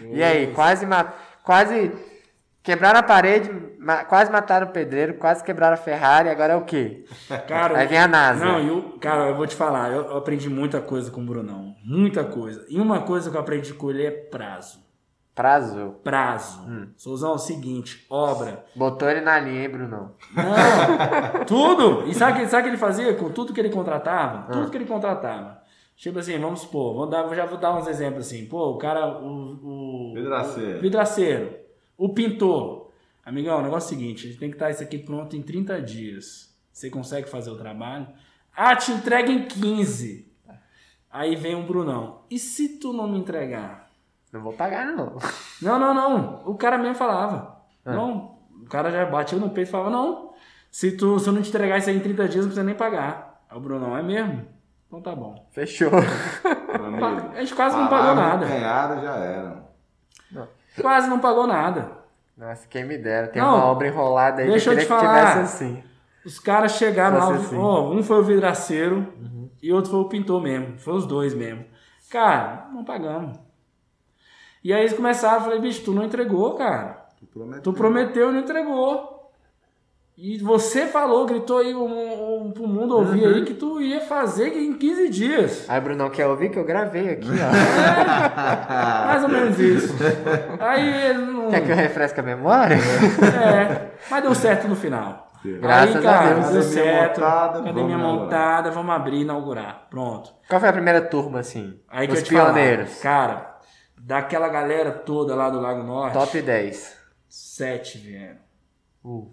[0.00, 1.12] E aí, quase ma-
[1.42, 1.92] quase
[2.62, 6.64] quebraram a parede, ma- quase mataram o pedreiro, quase quebraram a Ferrari, agora é o
[6.64, 7.04] quê?
[7.46, 8.44] Cara, Aí vem a NASA.
[8.44, 11.26] Não, e o, cara, eu vou te falar, eu, eu aprendi muita coisa com o
[11.26, 11.74] Brunão.
[11.84, 12.64] Muita coisa.
[12.68, 14.80] E uma coisa que eu aprendi com ele é prazo.
[15.40, 15.94] Prazo.
[16.04, 16.60] Prazo.
[16.68, 16.88] Hum.
[16.98, 18.62] Souzão, é o seguinte, obra.
[18.76, 20.12] Botou ele na linha, hein, Brunão?
[20.34, 22.06] Não, tudo!
[22.06, 24.52] E sabe o que, sabe o que ele fazia com tudo que ele contratava?
[24.52, 25.62] Tudo que ele contratava.
[25.96, 28.44] Tipo assim, vamos supor, vou dar, já vou dar uns exemplos assim.
[28.44, 30.10] Pô, o cara, o.
[30.10, 30.78] o Vidraceiro.
[30.78, 31.56] o vidraceiro.
[31.96, 32.90] O pintor.
[33.24, 35.40] Amigão, o negócio é o seguinte: a gente tem que estar isso aqui pronto em
[35.42, 36.54] 30 dias.
[36.70, 38.08] Você consegue fazer o trabalho?
[38.54, 40.30] Ah, te entrega em 15.
[41.10, 42.24] Aí vem um Brunão.
[42.30, 43.79] E se tu não me entregar?
[44.32, 45.16] Não vou pagar, não.
[45.60, 46.42] Não, não, não.
[46.46, 47.56] O cara mesmo falava.
[47.84, 47.92] Ah.
[47.92, 48.38] Não.
[48.62, 50.30] O cara já bateu no peito e falava, não.
[50.70, 52.74] Se tu se eu não te entregar isso aí em 30 dias, não precisa nem
[52.74, 53.42] pagar.
[53.50, 54.46] Aí o Brunão, é mesmo?
[54.86, 55.46] Então tá bom.
[55.50, 55.90] Fechou.
[57.34, 58.44] A gente quase não pagou nada.
[58.44, 59.70] empenhada já era.
[60.80, 61.90] Quase não pagou nada.
[62.36, 63.26] Nossa, quem me dera.
[63.28, 65.32] Tem Não, uma obra enrolada aí deixa eu que te que falar.
[65.32, 65.82] tivesse assim.
[66.24, 67.56] Os caras chegaram lá, assim.
[67.56, 69.12] ó, um foi o vidraceiro
[69.62, 70.78] e outro foi o pintor mesmo.
[70.78, 71.64] Foi os dois mesmo.
[72.10, 73.38] Cara, não pagamos.
[74.62, 77.06] E aí eles começaram, eu falei, bicho, tu não entregou, cara.
[77.18, 77.62] Tu prometeu.
[77.62, 79.18] Tu prometeu e não entregou.
[80.22, 83.34] E você falou, gritou aí um, um, pro mundo ouvir Uhum.
[83.36, 85.64] aí que tu ia fazer em 15 dias.
[85.66, 89.06] Aí, Brunão, quer ouvir que eu gravei aqui, ó.
[89.06, 89.94] Mais ou menos isso.
[90.58, 91.48] Aí ele não.
[91.50, 92.74] Quer que eu refresque a memória?
[92.76, 95.30] É, mas deu certo no final.
[95.42, 96.48] Graças aí, a cara, Deus.
[96.50, 97.20] deu certo.
[97.20, 98.20] montada, academia vamos inaugurar.
[98.24, 99.86] montada, vamos abrir e inaugurar.
[99.88, 100.34] Pronto.
[100.46, 101.80] Qual foi a primeira turma, assim?
[101.88, 103.00] Aí que Os eu te falar, pioneiros.
[103.00, 103.49] cara,
[104.00, 106.96] daquela galera toda lá do Lago Norte, Top 10.
[107.28, 108.38] sete vieram.
[109.04, 109.30] Uh,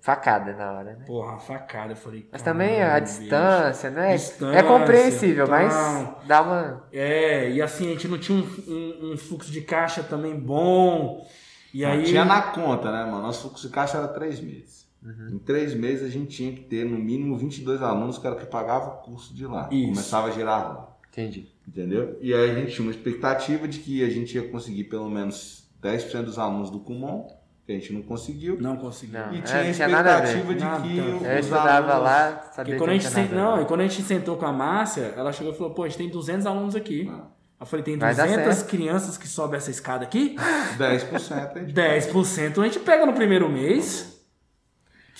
[0.00, 1.04] facada na hora, né?
[1.06, 1.92] Porra, facada.
[1.92, 2.28] Eu falei.
[2.30, 4.12] Mas também a "Caralho, distância, né?
[4.14, 5.54] Distância, é compreensível, tal.
[5.56, 6.84] mas dá uma.
[6.92, 11.26] É, e assim, a gente não tinha um, um- um fluxo de caixa também bom.
[11.72, 12.04] E aí.
[12.04, 13.22] Tinha na conta, né, mano?
[13.22, 14.84] Nosso fluxo de caixa era três meses.
[15.02, 15.30] Uhum.
[15.34, 18.46] Em três meses a gente tinha que ter no mínimo 22 alunos que era que
[18.46, 19.68] pagava o curso de lá.
[19.70, 19.88] Isso.
[19.90, 20.96] Começava a girar lá.
[21.10, 21.53] Entendi.
[21.66, 22.18] Entendeu?
[22.20, 25.64] E aí a gente tinha uma expectativa de que a gente ia conseguir pelo menos
[25.82, 27.26] 10% dos alunos do Kumon,
[27.66, 28.58] que a gente não conseguiu.
[28.60, 29.12] Não consegui.
[29.12, 29.32] Não.
[29.32, 29.42] E É,
[29.72, 30.26] tinha a não nada a ver.
[30.38, 30.82] expectativa de Nada.
[30.82, 33.56] que Eu os Eu estudava alunos- lá, sabia quando a que gente não a não,
[33.56, 33.62] ver.
[33.62, 35.96] e quando a gente sentou com a Márcia, ela chegou e falou: "Pô, a gente
[35.98, 37.10] tem 200 alunos aqui".
[37.10, 37.22] Ah.
[37.60, 38.68] Eu falei: "Tem Vai dar 200 certo.
[38.68, 40.36] crianças que sobem essa escada aqui?
[40.76, 44.13] 10% a gente 10% a gente pega no primeiro mês".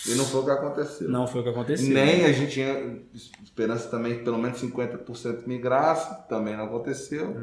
[0.09, 1.09] E não foi o que aconteceu.
[1.09, 1.95] Não foi o que aconteceu.
[1.95, 2.99] Nem a gente tinha
[3.43, 7.37] esperança também que pelo menos 50% migrasse, também não aconteceu.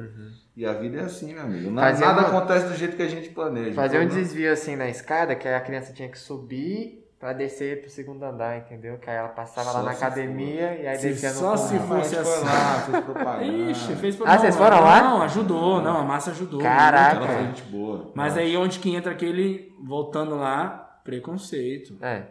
[0.56, 1.73] E a vida é assim, meu amigo.
[1.73, 3.73] Fazia nada uma- acontece do jeito que a gente planeja.
[3.73, 7.82] Fazia um desvio assim na escada, que aí a criança tinha que subir pra descer
[7.82, 8.98] pro segundo andar, entendeu?
[8.98, 11.78] Que aí ela passava Só lá na academia e aí Se descia no só se
[11.80, 12.44] fosse assim.
[12.45, 13.44] lá, fez propaganda.
[13.45, 15.02] Ixi, fez Ah, vocês foram não, lá?
[15.03, 16.60] Não, ajudou, não, a massa ajudou.
[16.60, 17.18] Caraca.
[17.18, 18.11] Ela foi gente boa.
[18.15, 21.95] Mas aí onde que entra aquele, voltando lá, preconceito.
[22.02, 22.23] É.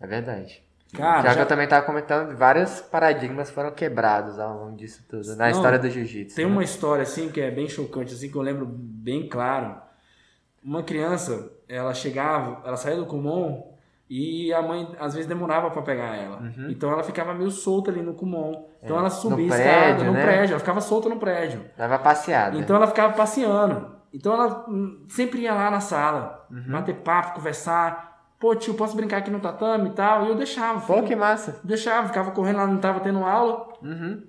[0.00, 0.62] É verdade.
[0.92, 5.04] Cara, já, já que eu também tava comentando, vários paradigmas foram quebrados ao longo disso
[5.08, 6.34] tudo, na Não, história do jiu-jitsu.
[6.34, 6.50] tem né?
[6.50, 9.76] uma história assim que é bem chocante, assim, que eu lembro bem claro.
[10.62, 13.72] Uma criança, ela chegava, ela saía do Kumon
[14.08, 16.42] e a mãe às vezes demorava pra pegar ela.
[16.68, 18.68] Então ela ficava meio solta ali no Kumon.
[18.82, 20.22] Então ela subia No escada prédio, no né?
[20.24, 21.64] prédio, ela ficava solta no prédio.
[21.78, 22.58] Dava passeada.
[22.58, 23.94] Então ela ficava passeando.
[24.12, 28.09] Então ela hum, sempre ia lá na sala, bater papo, conversar.
[28.40, 30.24] Pô, tio, posso brincar aqui no tatame e tal?
[30.24, 30.80] E eu deixava.
[30.80, 31.60] Pô, que massa.
[31.62, 33.68] Deixava, ficava correndo lá, não tava tendo aula.
[33.82, 34.26] Uhum.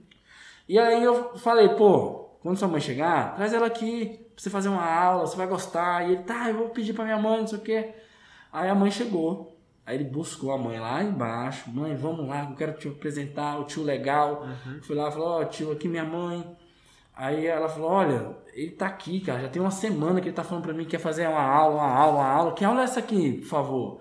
[0.68, 4.68] E aí eu falei, pô, quando sua mãe chegar, traz ela aqui pra você fazer
[4.68, 6.06] uma aula, você vai gostar.
[6.06, 7.94] E ele, tá, eu vou pedir pra minha mãe, não sei o quê.
[8.52, 9.58] Aí a mãe chegou.
[9.86, 11.72] Aí ele buscou a mãe lá embaixo.
[11.72, 14.46] Mãe, vamos lá, eu quero te apresentar o tio legal.
[14.82, 16.46] Fui lá e falou, ó, tio, aqui minha mãe.
[17.14, 19.42] Aí ela falou, olha, ele tá aqui, cara.
[19.42, 21.76] Já tem uma semana que ele tá falando pra mim que quer fazer uma aula,
[21.76, 22.54] uma aula, uma aula.
[22.54, 24.00] Que aula é essa aqui, por favor?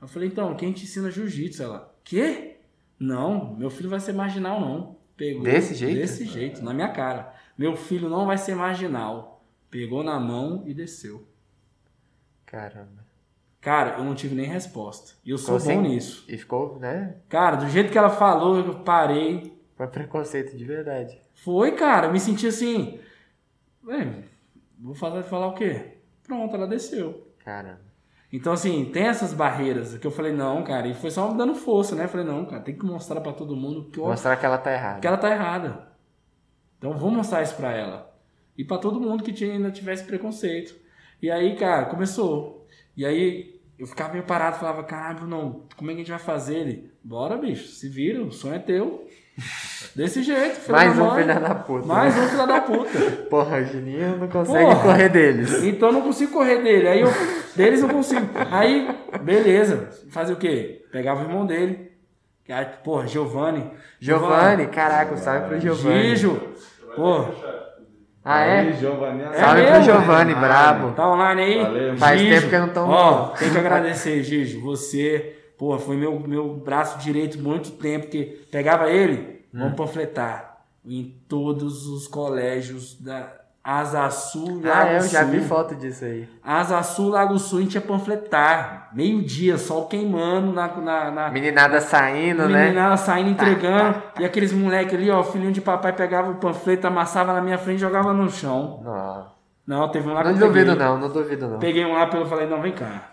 [0.00, 1.62] Eu falei, então, quem te ensina jiu-jitsu?
[1.62, 2.56] Ela, quê?
[2.98, 4.96] Não, meu filho vai ser marginal, não.
[5.16, 5.42] Pegou.
[5.42, 5.96] Desse jeito?
[5.98, 7.34] Desse jeito, na minha cara.
[7.58, 9.44] Meu filho não vai ser marginal.
[9.70, 11.26] Pegou na mão e desceu.
[12.46, 13.02] Caramba.
[13.60, 15.14] Cara, eu não tive nem resposta.
[15.24, 16.24] E eu sou Ficou bom sem- nisso.
[16.28, 17.16] E ficou, né?
[17.28, 19.56] Cara, do jeito que ela falou, eu parei.
[19.76, 21.20] Foi preconceito de verdade.
[21.44, 23.00] Foi, cara, eu me senti assim.
[24.78, 25.98] Vou fazer, falar o quê?
[26.22, 27.32] Pronto, ela desceu.
[27.44, 27.80] Caramba.
[28.32, 31.54] Então, assim, tem essas barreiras que eu falei, não, cara, e foi só me dando
[31.54, 32.04] força, né?
[32.04, 34.56] Eu falei, não, cara, tem que mostrar pra todo mundo que, eu, Mostrar que ela
[34.56, 35.00] tá errada.
[35.00, 35.88] que ela tá errada.
[36.78, 38.14] Então, vou mostrar isso pra ela.
[38.56, 40.74] E pra todo mundo que tinha, ainda tivesse preconceito.
[41.20, 42.66] E aí, cara, começou.
[42.96, 46.20] E aí, eu ficava meio parado, falava, caralho, não, como é que a gente vai
[46.20, 46.58] fazer?
[46.58, 49.06] Ele, bora, bicho, se vira, o sonho é teu.
[49.94, 51.86] Desse jeito, filho Mais da um filho da puta.
[51.86, 52.22] Mais né?
[52.22, 52.98] um filho da puta.
[53.28, 54.76] Porra, o Juninho não consegue Porra.
[54.82, 55.62] correr deles.
[55.64, 56.88] Então eu não consigo correr dele.
[56.88, 57.08] Aí eu,
[57.54, 58.26] deles eu consigo.
[58.50, 58.88] Aí,
[59.20, 59.90] beleza.
[60.10, 60.82] Fazer o quê?
[60.90, 61.92] Pegava o irmão dele.
[62.82, 63.70] porra, Giovanni.
[64.00, 66.16] Giovanni, caraca, salve pro Giovanni.
[66.16, 66.40] Gijo.
[66.96, 67.26] Pô,
[68.24, 68.72] Ah, Aí, é?
[68.74, 69.84] Giovanni, É Salve pro mesmo?
[69.84, 70.92] Giovanni, Ah, brabo.
[70.92, 71.62] tá online aí?
[71.62, 72.34] Valeu, Faz Gijo.
[72.34, 74.60] tempo que eu não tô- Ó, tem que agradecer, Gijo.
[74.60, 78.08] Você, pô, foi meu, meu braço direito muito tempo.
[78.08, 80.56] Que pegava ele, vamos panfletar.
[80.84, 83.32] Em todos os colégios da
[83.62, 85.30] Asa Sul Ah, Lago é, eu já Sul.
[85.30, 86.28] vi foto disso aí.
[86.42, 88.90] Asa Sul, Lago Sul, a gente ia panfletar.
[88.92, 92.64] Meio-dia, sol queimando na, na, na Meninada saindo, né?
[92.64, 94.02] meninada saindo, entregando.
[94.18, 97.76] e aqueles moleques ali, ó, filhinho de papai pegava o panfleto, amassava na minha frente
[97.76, 98.80] e jogava no chão.
[98.84, 99.26] Não,
[99.64, 100.64] Não, teve um lá que não eu peguei.
[100.64, 101.58] duvido não, não duvido não.
[101.60, 103.11] Peguei um lá pelo falei, não, vem cá.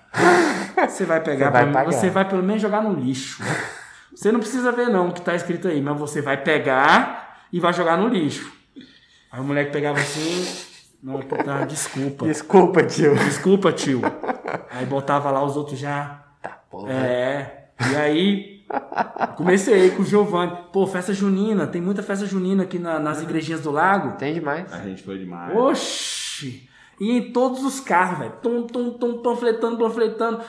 [0.88, 3.44] Você vai pegar, Você vai pelo- você vai pelo menos jogar no lixo.
[4.16, 7.60] Você não precisa ver não o que tá escrito aí, mas você vai pegar e
[7.60, 8.52] vai jogar no lixo.
[9.32, 10.46] Aí o moleque pegava assim,
[11.04, 12.26] não, puta, desculpa.
[12.26, 13.16] Desculpa, tio.
[13.16, 14.02] Desculpa, tio.
[14.72, 16.24] Aí botava lá os outros já.
[16.42, 16.92] Tá, porra.
[16.94, 17.66] É.
[17.92, 18.66] E aí
[19.36, 20.58] comecei com o Giovanni.
[20.74, 24.18] Pô, festa junina, tem muita festa junina aqui na- nas igrejinhas do lago.
[24.18, 24.72] Tem demais.
[24.74, 25.56] A gente foi demais.
[25.56, 26.69] Oxi!
[27.00, 28.34] E em todos os carros, velho.
[28.42, 30.44] Tum, tum, tum, panfletando, panfletando.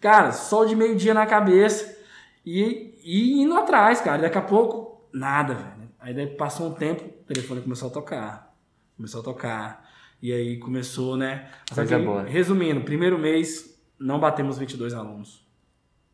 [0.00, 1.96] Cara, sol de meio-dia na cabeça.
[2.44, 4.22] E, e indo atrás, cara.
[4.22, 5.90] Daqui a pouco, nada, velho.
[5.98, 8.54] Aí daí passou um tempo, o telefone começou a tocar.
[8.96, 9.90] Começou a tocar.
[10.22, 11.50] E aí começou, né?
[11.74, 12.22] Coisa boa.
[12.22, 15.44] Resumindo, primeiro mês, não batemos 22 alunos.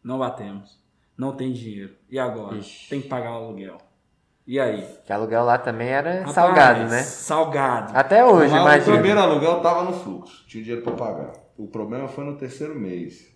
[0.02, 0.81] Não batemos.
[1.16, 1.94] Não tem dinheiro.
[2.10, 2.56] E agora?
[2.56, 2.89] Ixi.
[2.89, 3.78] Tem que pagar o aluguel.
[4.47, 4.85] E aí?
[5.06, 7.02] Que aluguel lá também era Rapaz, salgado, né?
[7.02, 7.93] Salgado.
[7.97, 11.32] Até hoje, Mas O primeiro aluguel tava no fluxo, tinha dinheiro pra pagar.
[11.56, 13.31] O problema foi no terceiro mês.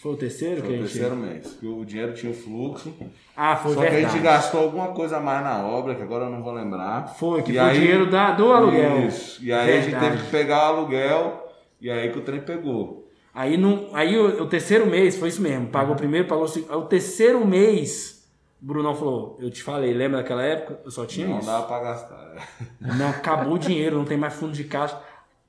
[0.00, 0.92] Foi o terceiro Foi que a o gente...
[0.92, 1.56] terceiro mês.
[1.58, 2.94] Que o dinheiro tinha o fluxo.
[3.36, 4.00] Ah, foi só verdade.
[4.02, 6.52] que a gente gastou alguma coisa a mais na obra, que agora eu não vou
[6.52, 7.08] lembrar.
[7.16, 9.06] Foi, que E foi o aí- dinheiro da, do aluguel.
[9.06, 9.44] Isso.
[9.44, 10.12] E aí a gente Verdade.
[10.12, 11.48] teve que pegar o aluguel,
[11.80, 13.08] e aí que o trem pegou.
[13.34, 15.66] Aí, no, aí o, o terceiro mês, foi isso mesmo.
[15.66, 16.78] Pagou o primeiro, pagou o segundo.
[16.78, 18.17] O terceiro mês, O
[18.60, 20.80] Brunão falou, eu te falei, lembra daquela época?
[20.84, 21.46] Eu só tinha Não isso.
[21.46, 22.48] dá pra gastar.
[22.80, 25.00] Não, acabou o dinheiro, não tem mais fundo de caixa.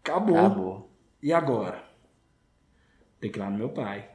[0.04, 0.38] Acabou.
[0.38, 0.92] Acabou.
[1.22, 1.84] E agora?
[3.20, 4.08] Tem que ir lá no meu pai.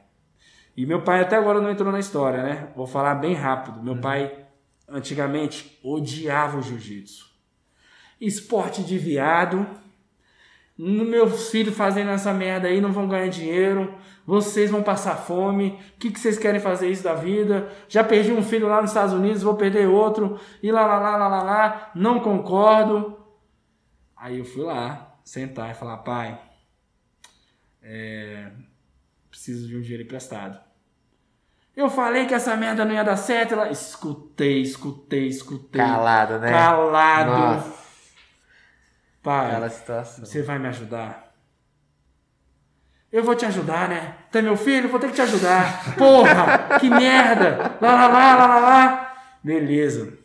[0.75, 2.69] E meu pai até agora não entrou na história, né?
[2.75, 3.81] Vou falar bem rápido.
[3.83, 4.45] Meu pai,
[4.89, 7.29] antigamente, odiava o jiu-jitsu.
[8.19, 9.67] Esporte de viado.
[10.77, 13.95] Meus filhos fazendo essa merda aí não vão ganhar dinheiro.
[14.25, 15.79] Vocês vão passar fome.
[15.95, 17.69] O que, que vocês querem fazer isso da vida?
[17.87, 20.39] Já perdi um filho lá nos Estados Unidos, vou perder outro.
[20.61, 21.91] E lá, lá, lá, lá, lá, lá.
[21.95, 23.17] Não concordo.
[24.17, 26.39] Aí eu fui lá, sentar e falar, pai,
[27.81, 28.51] é,
[29.29, 30.59] preciso de um dinheiro emprestado.
[31.75, 33.53] Eu falei que essa merda não ia dar certo.
[33.53, 35.81] Ela, escutei, escutei, escutei.
[35.81, 36.49] Calado, né?
[36.49, 37.31] Calado.
[37.31, 37.84] Nossa,
[39.25, 40.23] Pai, aquela situação.
[40.23, 41.33] você vai me ajudar?
[43.11, 44.17] Eu vou te ajudar, né?
[44.31, 45.95] Tu é meu filho, vou ter que te ajudar.
[45.95, 47.75] Porra, que merda!
[47.81, 49.15] Lá, lá, lá, lá, lá, lá.
[49.43, 50.15] Beleza.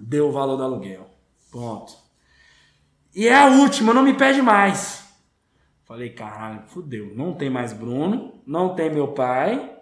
[0.00, 1.10] Deu o valor do aluguel.
[1.50, 1.92] Pronto.
[3.14, 5.04] E é a última, não me pede mais.
[5.84, 7.12] Falei, caralho, fudeu.
[7.14, 9.76] Não tem mais Bruno, não tem meu pai.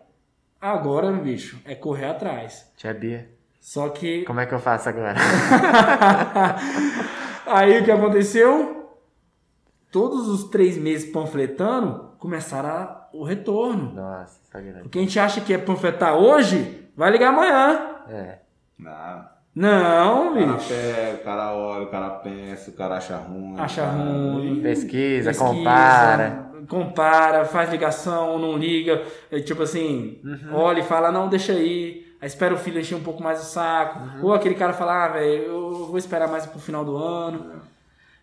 [0.61, 2.69] Agora, bicho, é correr atrás.
[2.77, 3.31] Tia Bia,
[3.61, 5.15] Só que como é que eu faço agora?
[7.47, 8.91] Aí o que aconteceu?
[9.91, 13.93] Todos os três meses panfletando, começaram a- o retorno.
[13.95, 14.83] Nossa, só grande.
[14.83, 17.91] Porque a gente acha que é panfletar hoje, vai ligar amanhã.
[18.09, 18.39] É.
[18.79, 19.35] Não.
[19.55, 20.69] Não, O cara bicho.
[20.69, 23.55] pega, o cara olha, o cara pensa, o cara acha ruim.
[23.57, 24.61] Acha cara- ruim.
[24.61, 26.45] Pesquisa, Pesquisa, compara.
[26.69, 29.01] Compara, faz ligação, não liga.
[29.31, 30.21] É, tipo assim,
[30.53, 32.05] olha e fala, não, deixa aí.
[32.25, 34.01] Aí espera o filho encher um pouco mais o saco.
[34.25, 37.61] Ou aquele cara fala, ah, velho, eu vou esperar mais pro final do ano.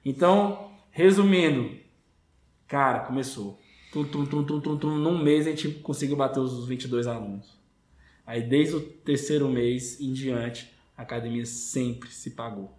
[0.04, 1.78] Então, resumindo,
[2.68, 3.60] cara, começou.
[3.94, 4.98] Tum, tum, tum, tum, tum, tum.
[4.98, 7.56] Num mês a gente conseguiu bater os 22 alunos.
[8.26, 12.74] Aí desde o terceiro mês em diante, a academia sempre se pagou.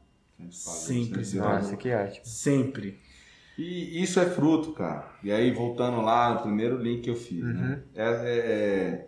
[0.51, 1.53] Sempre se pagou.
[1.55, 2.27] Nossa, que ótimo.
[2.27, 2.99] Sempre.
[3.57, 5.09] E isso é fruto, cara.
[5.23, 7.53] E aí, voltando lá no primeiro link que eu fiz, Uhum.
[7.53, 7.83] né?
[7.95, 9.07] É, é- é-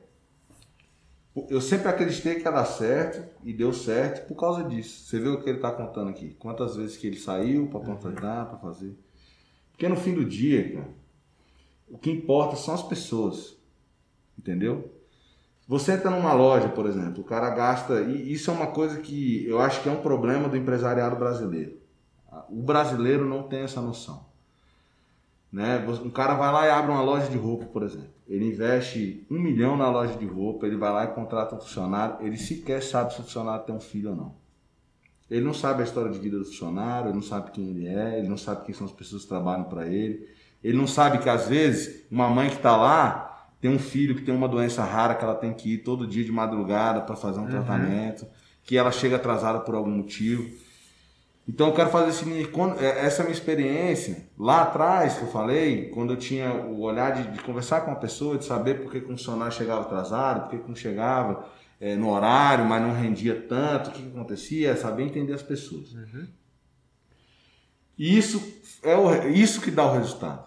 [1.51, 5.05] Eu sempre acreditei que ia dar certo e deu certo por causa disso.
[5.05, 6.35] Você vê o que ele tá contando aqui.
[6.39, 8.97] Quantas vezes que ele saiu pra panfletar, pra fazer.
[9.73, 10.89] Porque no fim do dia, cara,
[11.91, 13.57] o que importa são as pessoas.
[14.39, 14.93] Entendeu?
[15.67, 18.03] Você entra numa loja, por exemplo, o cara gasta.
[18.03, 21.81] E isso é uma coisa que eu acho que é um problema do empresariado brasileiro.
[22.49, 24.25] O brasileiro não tem essa noção.
[25.55, 25.87] Né?
[26.05, 28.09] Um cara vai lá e abre uma loja de roupa, por exemplo.
[28.27, 32.27] Ele investe um milhão na loja de roupa, ele vai lá e contrata um funcionário,
[32.27, 34.35] ele sequer sabe se o funcionário tem um filho ou não.
[35.31, 38.19] Ele não sabe a história de vida do funcionário, ele não sabe quem ele é,
[38.19, 40.29] ele não sabe quem são as pessoas que trabalham para ele.
[40.61, 44.23] Ele não sabe que às vezes uma mãe que está lá tem um filho que
[44.23, 47.39] tem uma doença rara que ela tem que ir todo dia de madrugada para fazer
[47.39, 48.27] um tratamento,
[48.65, 50.51] que ela chega atrasada por algum motivo.
[51.47, 52.25] Então eu quero fazer esse
[52.81, 56.81] é- essa é a minha experiência lá atrás que eu falei, quando eu tinha o
[56.81, 60.49] olhar de, de conversar com uma pessoa, de saber por que um funcionário chegava atrasado,
[60.49, 61.45] por que não chegava
[61.79, 65.43] é, no horário, mas não rendia tanto, o que, que acontecia, é saber entender as
[65.43, 65.95] pessoas.
[67.99, 68.43] E isso
[68.83, 70.47] é o, isso que dá o resultado.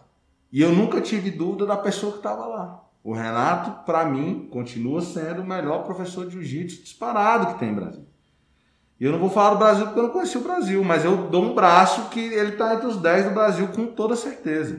[0.52, 2.84] E eu nunca tive dúvida da pessoa que estava lá.
[3.04, 7.76] O Renato, para mim, continua sendo o melhor professor de jiu-jitsu disparado que tem no
[7.76, 8.06] Brasil.
[9.00, 11.16] E eu não vou falar do Brasil porque eu não conheci o Brasil, mas eu
[11.18, 14.76] dou um braço que ele está entre os 10 do Brasil com toda certeza.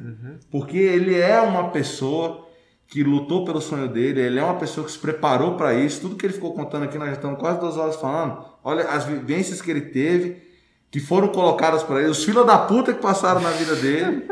[0.51, 2.47] Porque ele é uma pessoa
[2.89, 6.01] que lutou pelo sonho dele, ele é uma pessoa que se preparou para isso.
[6.01, 8.43] Tudo que ele ficou contando aqui, nós já estamos quase duas horas falando.
[8.65, 10.43] Olha as vivências que ele teve,
[10.90, 14.27] que foram colocadas para ele, os filhos da puta que passaram na vida dele.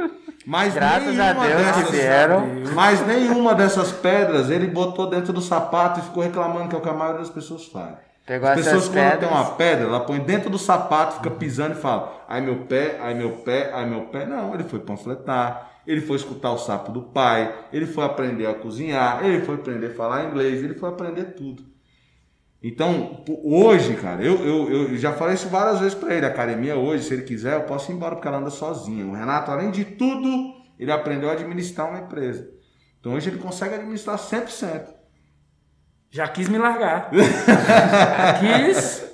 [0.46, 2.46] Mas Graças a nenhuma Deus que dessas- vieram.
[2.74, 6.80] Mas nenhuma dessas pedras ele botou dentro do sapato e ficou reclamando, que é o
[6.80, 8.05] que a maioria das pessoas faz.
[8.26, 9.20] Pegou As pessoas quando pedras.
[9.20, 12.98] tem uma pedra, ela põe dentro do sapato, fica pisando e fala: ai meu pé,
[13.00, 14.26] ai meu pé, ai meu pé.
[14.26, 18.54] Não, ele foi panfletar, ele foi escutar o sapo do pai, ele foi aprender a
[18.54, 21.64] cozinhar, ele foi aprender a falar inglês, ele foi aprender tudo.
[22.60, 26.26] Então, hoje, cara, eu, eu, eu já falei isso várias vezes pra ele.
[26.26, 29.06] A academia hoje, se ele quiser, eu posso ir embora porque ela anda sozinha.
[29.06, 32.50] O Renato, além de tudo, ele aprendeu a administrar uma empresa.
[32.98, 34.95] Então hoje ele consegue administrar 100%.
[36.10, 37.10] Já quis me largar.
[38.40, 39.04] quis,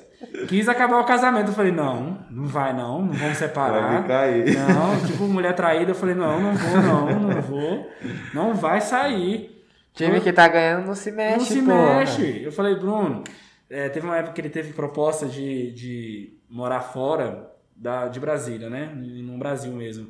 [0.48, 1.48] quis acabar o casamento.
[1.48, 4.02] Eu falei, não, não vai não, não vamos Vai separar.
[4.02, 4.55] ficar aí.
[4.55, 7.90] Não, tipo, mulher traída, eu falei, não, não vou, não, não vou.
[8.35, 9.51] Não vai sair.
[9.94, 11.98] Time que tá ganhando não se mexe, não se porra.
[11.98, 12.43] mexe.
[12.44, 13.23] Eu falei, Bruno,
[13.69, 18.70] é, teve uma época que ele teve proposta de, de morar fora da, de Brasília,
[18.70, 18.90] né?
[18.94, 20.09] No Brasil mesmo.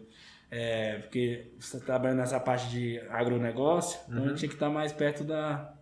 [0.51, 4.35] É, porque você tá trabalhando nessa parte de agronegócio, então Uhum.
[4.35, 5.73] tinha que estar mais perto da,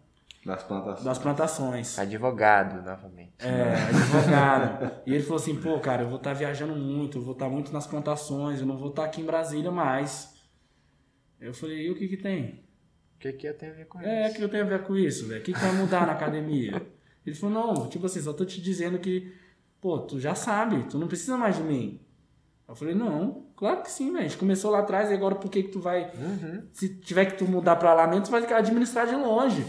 [0.44, 1.04] Das plantações.
[1.04, 1.98] das plantações.
[1.98, 3.34] Advogado, novamente.
[3.40, 4.90] É, advogado.
[5.06, 7.72] e ele falou assim, pô, cara, eu vou estar viajando muito, eu vou estar muito
[7.72, 10.34] nas plantações, eu não vou estar aqui em Brasília mais.
[11.40, 12.64] Eu falei, e o que que tem?
[13.16, 14.36] O que, que eu tenho a ver com É, o isso?
[14.36, 15.40] que eu tenho a ver com isso, velho?
[15.40, 16.80] O que, que vai mudar na academia?
[17.26, 19.30] Ele falou, não, tipo assim, só tô te dizendo que,
[19.78, 22.00] pô, tu já sabe, tu não precisa mais de mim.
[22.66, 24.20] Eu falei, não, claro que sim, velho.
[24.24, 26.10] A gente começou lá atrás e agora por que que tu vai...
[26.14, 26.62] Uhum.
[26.72, 29.66] Se tiver que tu mudar pra lá mesmo, tu vai administrar de longe.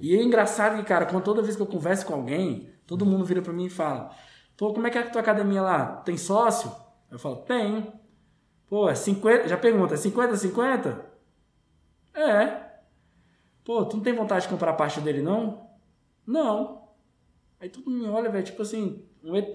[0.00, 3.24] E é engraçado que, cara, quando toda vez que eu converso com alguém, todo mundo
[3.24, 4.10] vira pra mim e fala:
[4.56, 5.96] Pô, como é que é a tua academia lá?
[5.96, 6.72] Tem sócio?
[7.10, 7.92] Eu falo: Tenho.
[8.68, 9.48] Pô, é 50.
[9.48, 11.06] Já pergunta: é 50 50?
[12.14, 12.64] É.
[13.64, 15.68] Pô, tu não tem vontade de comprar parte dele, não?
[16.26, 16.88] Não.
[17.60, 19.54] Aí todo mundo me olha, velho, tipo assim, um ET.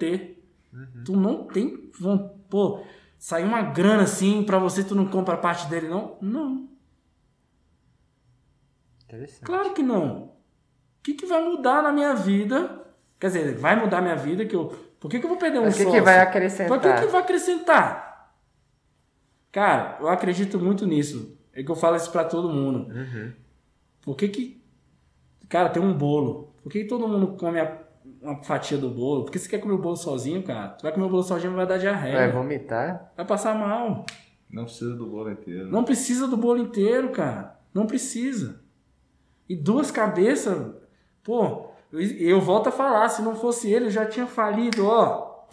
[1.06, 1.92] Tu não tem.
[2.50, 2.84] Pô,
[3.18, 6.18] sair uma grana assim pra você, tu não compra parte dele, não?
[6.22, 6.68] Não.
[9.10, 9.42] Interessante.
[9.46, 10.24] Claro que não.
[10.26, 10.32] O
[11.04, 12.86] que, que vai mudar na minha vida?
[13.20, 14.68] Quer dizer, vai mudar minha vida que eu.
[15.00, 16.00] Por que, que eu vou perder um Mas o que, sócio?
[16.00, 16.68] que vai acrescentar?
[16.68, 18.34] Por que, que vai acrescentar?
[19.52, 21.38] Cara, eu acredito muito nisso.
[21.54, 22.92] É que eu falo isso pra todo mundo.
[22.94, 23.34] Uhum.
[24.02, 24.64] Por que que...
[25.48, 26.54] Cara, tem um bolo.
[26.62, 27.78] Por que, que todo mundo come a-
[28.22, 29.24] uma fatia do bolo?
[29.26, 30.70] Por que você quer comer o bolo sozinho, cara?
[30.70, 32.18] Tu vai comer o bolo sozinho vai dar diarreia.
[32.18, 33.12] Vai vomitar?
[33.18, 34.06] Vai passar mal.
[34.50, 35.66] Não precisa do bolo inteiro.
[35.66, 35.72] né?
[35.72, 37.60] Não precisa do bolo inteiro, cara.
[37.74, 38.62] Não precisa.
[39.50, 40.76] E duas cabeças,
[41.24, 45.44] pô, eu, eu volto a falar, se não fosse ele, eu já tinha falido, ó,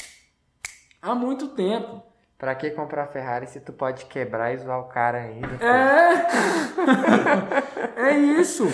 [1.00, 2.04] há muito tempo.
[2.38, 5.56] Pra que comprar Ferrari se tu pode quebrar e zoar o cara ainda?
[5.56, 5.64] pô?
[5.64, 6.26] É!
[8.12, 8.66] é isso!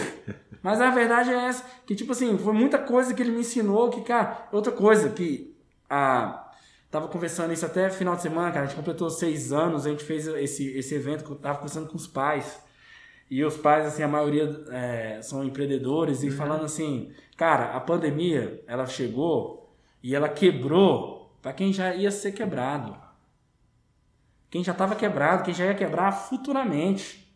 [0.61, 3.89] Mas a verdade é essa, que tipo assim, foi muita coisa que ele me ensinou,
[3.91, 5.57] que, cara, outra coisa que
[5.89, 6.39] a.
[6.91, 8.65] Tava conversando isso até final de semana, cara.
[8.65, 11.89] A gente completou seis anos, a gente fez esse, esse evento que eu tava conversando
[11.89, 12.61] com os pais.
[13.33, 18.63] E os pais, assim, a maioria é, são empreendedores e falando assim, cara, a pandemia,
[18.67, 22.95] ela chegou e ela quebrou para quem já ia ser quebrado.
[24.51, 27.35] Quem já estava quebrado, quem já ia quebrar futuramente.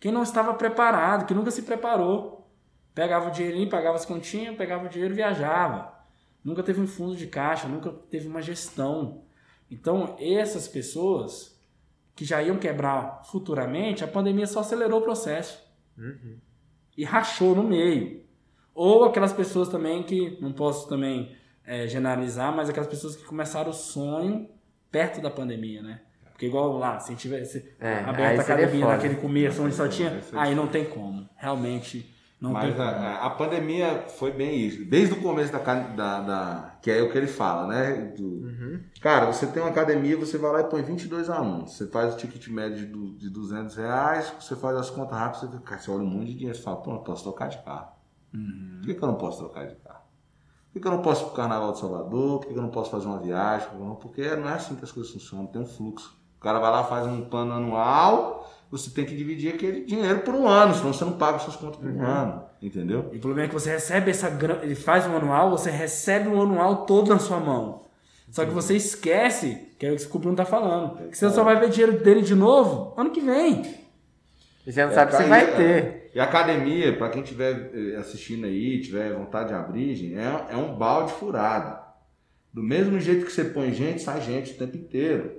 [0.00, 2.50] Quem não estava preparado, que nunca se preparou.
[2.94, 5.92] Pegava o dinheirinho, pagava as continhas, pegava o dinheiro e viajava.
[6.42, 9.24] Nunca teve um fundo de caixa, nunca teve uma gestão.
[9.70, 11.51] Então, essas pessoas
[12.14, 15.62] que já iam quebrar futuramente, a pandemia só acelerou o processo.
[16.96, 18.22] E rachou no meio.
[18.74, 21.34] Ou aquelas pessoas também que, não posso também
[21.66, 24.48] é, generalizar, mas aquelas pessoas que começaram o sonho
[24.90, 26.00] perto da pandemia, né?
[26.30, 28.96] Porque igual lá, se tivesse É, aberta a academia foda.
[28.96, 31.28] naquele começo onde só tinha, aí não tem como.
[31.36, 32.88] Realmente não Mas tem como.
[32.88, 34.84] a, a pandemia foi bem isso.
[34.84, 38.12] Desde o começo da, da, da- Que é o que ele fala, né?
[38.16, 38.61] Do- Uhum.
[39.00, 41.72] Cara, você tem uma academia, você vai lá e põe 22 alunos.
[41.72, 45.58] Você faz o ticket médio de, de 200 reais, você faz as contas rápidas, você,
[45.58, 47.88] fica- você olha um monte de dinheiro e fala, pô, eu posso trocar de carro.
[48.80, 50.00] Por que, que eu não posso trocar de carro?
[50.66, 52.38] Por que, que eu não posso ir pro Carnaval de Salvador?
[52.38, 53.68] Por que, que eu não posso fazer uma viagem?
[54.00, 56.16] Porque não é assim que as coisas funcionam, tem um fluxo.
[56.38, 60.34] O cara vai lá, faz um plano anual, você tem que dividir aquele dinheiro por
[60.34, 62.42] um ano, senão você não paga suas contas por um ano.
[62.60, 63.10] Entendeu?
[63.12, 66.28] E o problema é que você recebe essa grana, ele faz um anual, você recebe
[66.28, 67.81] o anual todo na sua mão.
[68.32, 71.44] Só que você esquece, que é o que o Bruno tá falando, que você só
[71.44, 73.62] vai ver dinheiro dele de novo ano que vem.
[74.66, 76.10] E você não É, sabe se vai e- ter.
[76.14, 80.46] E a academia, para quem estiver eh, assistindo aí, tiver vontade de abrir, gente, é,
[80.50, 81.78] é um balde furado.
[82.52, 85.32] Do mesmo jeito que você põe gente, sai gente o tempo inteiro.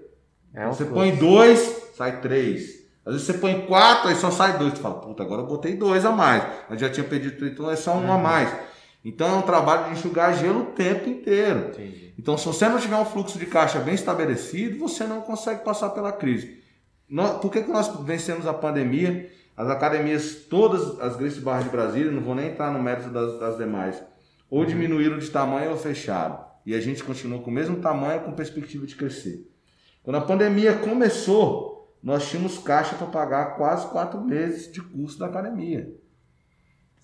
[0.54, 1.60] É um você põe dois,
[1.96, 2.84] sai três.
[3.06, 4.74] Às vezes você põe quatro, aí só sai dois.
[4.74, 6.44] Tu fala, puta, agora eu botei dois a mais.
[6.70, 8.50] Mas já tinha pedido três, então é só um a mais.
[9.04, 11.70] Então é um trabalho de enxugar gelo o tempo inteiro.
[11.70, 12.14] Entendi.
[12.18, 15.90] Então, se você não tiver um fluxo de caixa bem estabelecido, você não consegue passar
[15.90, 16.62] pela crise.
[17.10, 19.30] Nós- por que, que nós vencemos a pandemia?
[19.58, 23.40] As academias, todas as grandes barras de Brasília, não vou nem entrar no mérito das,
[23.40, 24.02] das demais,
[24.50, 26.40] ou diminuíram de tamanho ou fecharam.
[26.66, 29.46] E a gente continuou com o mesmo tamanho, com perspectiva de crescer.
[30.02, 35.26] Quando a pandemia começou, nós tínhamos caixa para pagar quase quatro meses de custo da
[35.26, 35.94] academia.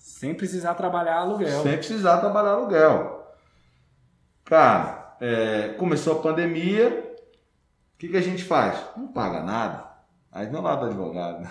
[0.00, 1.62] Sem precisar trabalhar aluguel.
[1.62, 3.34] Sem precisar trabalhar aluguel.
[4.46, 6.88] Cara, é, começou a pandemia,
[7.94, 8.80] o que, que a gente faz?
[8.96, 9.84] Não paga nada.
[10.32, 11.46] Aí não lá do advogado.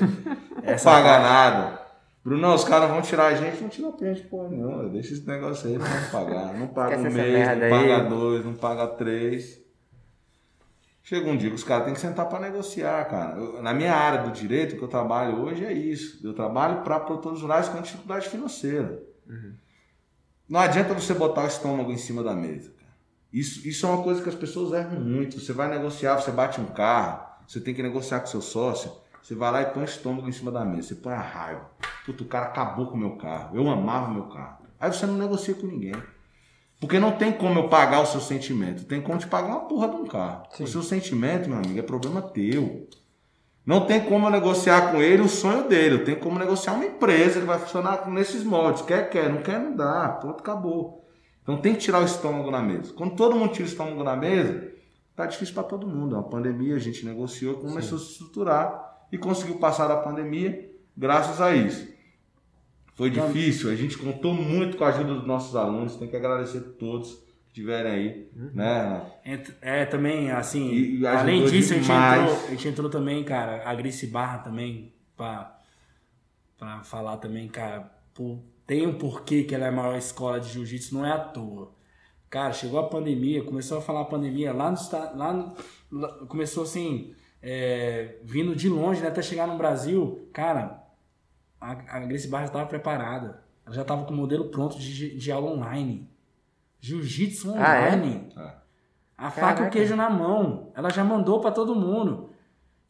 [0.64, 1.82] não paga nada.
[2.24, 4.88] Brunão, os caras vão tirar a gente, não tira a gente, pô, não.
[4.88, 6.54] Deixa esse negócio aí, não pagar.
[6.54, 7.70] Não paga um Esquece mês, não aí.
[7.70, 9.61] paga dois, não paga três.
[11.02, 13.36] Chega um dia que os caras têm que sentar para negociar, cara.
[13.38, 16.24] Eu- na minha área do direito, que eu trabalho hoje, é isso.
[16.24, 19.02] Eu trabalho para produtores rurais com dificuldade financeira.
[20.48, 22.70] Não adianta você botar o estômago em cima da mesa.
[22.78, 22.92] Cara.
[23.32, 25.40] Isso, isso é uma coisa que as pessoas erram muito.
[25.40, 28.92] Você vai negociar, você bate um carro, você tem que negociar com seu sócio,
[29.22, 31.68] você vai lá e põe o estômago em cima da mesa, você põe a raiva.
[32.06, 33.56] Puta, o cara acabou com o meu carro.
[33.56, 34.58] Eu amava o meu carro.
[34.78, 35.94] Aí você não negocia com ninguém.
[36.82, 38.84] Porque não tem como eu pagar o seu sentimento.
[38.86, 40.48] Tem como te pagar uma porra de um carro.
[40.50, 40.64] Sim.
[40.64, 42.88] O seu sentimento, meu amigo, é problema teu.
[43.64, 45.94] Não tem como eu negociar com ele o sonho dele.
[45.94, 48.82] Eu tenho como negociar uma empresa que vai funcionar nesses moldes.
[48.82, 49.32] Quer, quer.
[49.32, 50.08] Não quer, não dá.
[50.08, 51.06] Pronto, acabou.
[51.44, 52.92] Então tem que tirar o estômago na mesa.
[52.94, 54.72] Quando todo mundo tira o estômago na mesa,
[55.14, 56.16] tá difícil para todo mundo.
[56.16, 60.68] É uma pandemia, a gente negociou, começou a se estruturar e conseguiu passar da pandemia
[60.96, 61.86] graças a isso.
[63.10, 66.58] Foi difícil, a gente contou muito com a ajuda dos nossos alunos, tem que agradecer
[66.58, 68.82] a todos que estiverem aí, né?
[69.24, 69.52] Renato?
[69.60, 71.86] É, também, assim, E- e além disso, a gente,
[72.22, 75.58] entrou, a gente entrou também, cara, a Grice Barra também, pra,
[76.58, 80.48] pra falar também, cara, pô, tem um porquê que ela é a maior escola de
[80.52, 81.72] jiu-jitsu, não é à toa.
[82.30, 85.54] Cara, chegou a pandemia, começou a falar a pandemia lá no estado, lá, no-
[85.90, 87.12] lá- começou assim,
[87.42, 90.81] é, vindo de longe, né, até chegar no Brasil, cara,
[91.62, 95.16] a, a Grace Barra já estava preparada, ela já estava com o modelo pronto de,
[95.16, 96.08] de aula online.
[96.80, 97.88] Jiu-jitsu Ah, é?
[97.88, 98.28] online.
[98.36, 98.54] É.
[99.16, 100.72] A faca e o queijo na mão.
[100.74, 102.30] Ela já mandou pra todo mundo.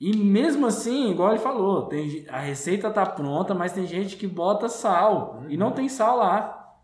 [0.01, 4.27] E mesmo assim, igual ele falou, tem, a receita tá pronta, mas tem gente que
[4.27, 5.45] bota sal.
[5.49, 6.75] E não tem sal lá.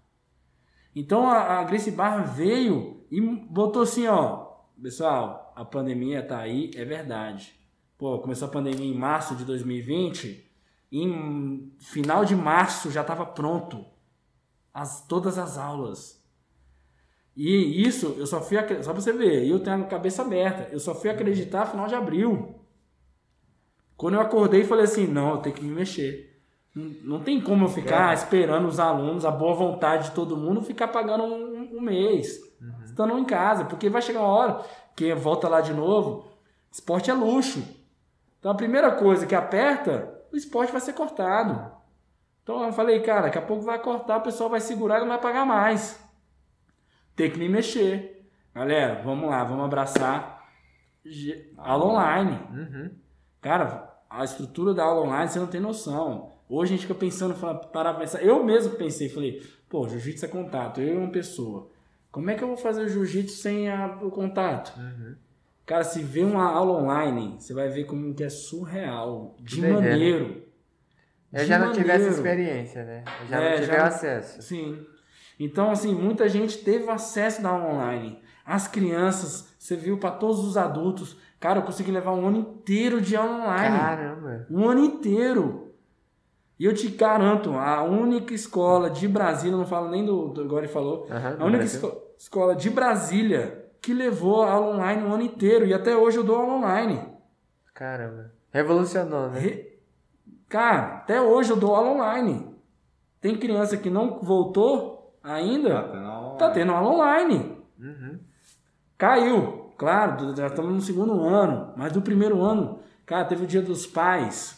[0.94, 4.46] Então a, a Grace Barra veio e botou assim, ó.
[4.80, 7.54] Pessoal, a pandemia tá aí, é verdade.
[7.96, 10.47] Pô, começou a pandemia em março de 2020.
[10.90, 13.84] Em final de março já estava pronto.
[14.72, 16.18] As, todas as aulas.
[17.36, 20.80] E isso, eu só fui só pra você ver, eu tenho a cabeça aberta, eu
[20.80, 22.58] só fui acreditar final de abril.
[23.96, 26.42] Quando eu acordei, falei assim: não, eu tenho que me mexer.
[26.74, 30.62] Não, não tem como eu ficar esperando os alunos, a boa vontade de todo mundo,
[30.62, 32.40] ficar pagando um, um mês,
[32.84, 34.64] estando em casa, porque vai chegar uma hora
[34.96, 36.26] que volta lá de novo.
[36.70, 37.62] Esporte é luxo.
[38.38, 41.72] Então a primeira coisa que aperta, o esporte vai ser cortado.
[42.42, 45.08] Então eu falei, cara, daqui a pouco vai cortar, o pessoal vai segurar e não
[45.08, 46.02] vai pagar mais.
[47.14, 48.26] Tem que me mexer.
[48.54, 50.48] Galera, vamos lá, vamos abraçar
[51.56, 52.38] aula online.
[52.50, 52.90] Uhum.
[53.40, 56.32] Cara, a estrutura da aula online você não tem noção.
[56.48, 57.34] Hoje a gente fica pensando,
[57.70, 58.22] pra pensar.
[58.22, 61.68] Eu mesmo pensei, falei, pô, jiu-jitsu é contato, eu e uma pessoa.
[62.10, 64.72] Como é que eu vou fazer o jiu-jitsu sem a- o contato?
[65.68, 69.36] Cara, se vê uma aula online, você vai ver como que é surreal.
[69.38, 69.80] De doideira.
[69.90, 70.42] maneiro.
[71.30, 73.04] Eu De já não tive essa experiência, né?
[73.20, 74.40] Eu já É, não tive já- acesso.
[74.42, 74.86] Sim.
[75.38, 78.18] Então, assim, muita gente teve acesso da aula online.
[78.46, 81.18] As crianças, você viu para todos os adultos.
[81.38, 83.78] Cara, eu consegui levar um ano inteiro de aula online.
[83.78, 84.46] Caramba.
[84.50, 85.74] Um ano inteiro.
[86.58, 90.66] E eu te garanto, a única escola de Brasília, não falo nem do, do ele
[90.66, 95.22] falou, Aham, a única esco- escola de Brasília que levou a aula online um ano
[95.22, 95.66] inteiro.
[95.66, 97.02] E até hoje eu dou aula online.
[97.74, 98.32] Caramba.
[98.52, 99.38] Revolucionou, né?
[99.38, 99.78] Re-
[100.48, 102.54] Cara, até hoje eu dou aula online.
[103.20, 106.54] Tem criança que não voltou ainda, Tá tendo aula tá online.
[106.60, 107.58] tendo aula online.
[107.78, 108.18] Uhum.
[108.96, 113.46] Caiu, claro, do- já estamos no segundo ano, mas do primeiro ano, cara, teve o
[113.46, 114.56] dia dos pais.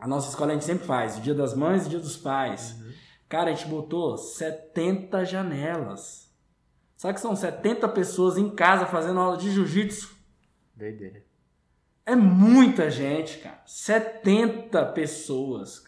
[0.00, 2.16] A nossa escola a gente sempre faz, o dia das mães e o dia dos
[2.16, 2.80] pais.
[3.28, 6.29] Cara, a gente botou 70 janelas.
[7.00, 10.14] Sabe que são 70 pessoas em casa fazendo aula de jiu-jitsu?
[10.76, 11.24] Doideira.
[12.04, 13.62] É muita gente, cara.
[13.64, 15.82] 70 pessoas.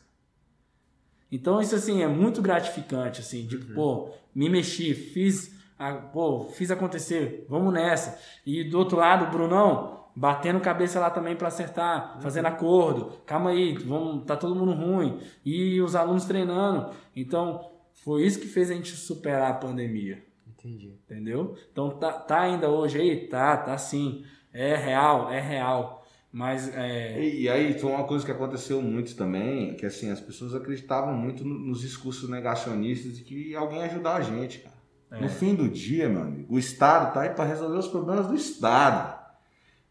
[1.30, 6.70] Então isso assim é muito gratificante assim, de pô, me mexi, fiz, a, pô, fiz
[6.70, 8.18] acontecer, vamos nessa.
[8.46, 13.18] E do outro lado, o Brunão batendo cabeça lá também para acertar, fazendo acordo.
[13.26, 15.20] Calma aí, vamos, tá todo mundo ruim.
[15.44, 16.90] E os alunos treinando.
[17.14, 17.70] Então,
[18.02, 20.31] foi isso que fez a gente superar a pandemia.
[20.64, 20.94] Entendi.
[21.04, 21.56] Entendeu?
[21.72, 23.26] Então tá, tá ainda hoje aí?
[23.28, 24.24] Tá, tá sim.
[24.52, 26.04] É real, é real.
[26.30, 27.20] Mas é.
[27.20, 31.14] E, e aí, foi uma coisa que aconteceu muito também, que assim, as pessoas acreditavam
[31.14, 34.74] muito no- nos discursos negacionistas de que alguém ia ajudar a gente, cara.
[35.10, 35.20] É.
[35.20, 38.34] No fim do dia, meu amigo, o Estado tá aí para resolver os problemas do
[38.34, 39.20] Estado.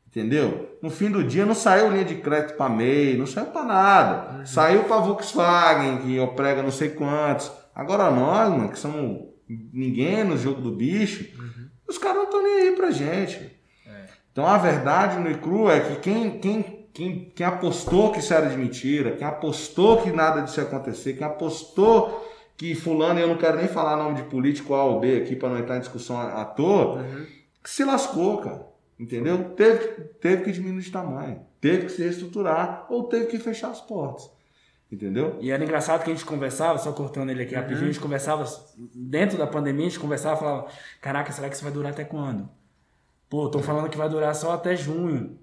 [0.08, 0.78] Entendeu?
[0.82, 4.46] No fim do dia não saiu linha de crédito para MEI, não saiu para nada.
[4.46, 7.52] Saiu para Volkswagen, que prega não sei quantos.
[7.74, 9.31] Agora nós, mano, que somos
[9.74, 11.26] ninguém no jogo do bicho,
[11.88, 13.52] os caras não estão nem aí pra gente.
[14.32, 18.50] Então a verdade no cru é que quem, quem, quem, quem apostou que isso era
[18.50, 23.28] de mentira, quem apostou que nada disso ia acontecer, quem apostou que fulano, e eu
[23.28, 25.82] não quero nem falar nome de político A ou B aqui para não entrar em
[25.82, 27.04] discussão à toa,
[27.62, 28.68] que se lascou, cara.
[29.00, 29.56] Entendeu?
[29.56, 29.88] Teve,
[30.22, 34.30] teve que diminuir de tamanho, teve que se reestruturar ou teve que fechar as portas.
[34.92, 35.38] Entendeu?
[35.40, 38.46] E era engraçado que a gente conversava, só cortando ele aqui rapidinho, a gente conversava,
[38.94, 40.68] dentro da pandemia, a gente conversava e falava,
[41.00, 42.50] caraca, será que isso vai durar até quando?
[43.30, 45.38] Pô, tô falando que vai durar só até junho.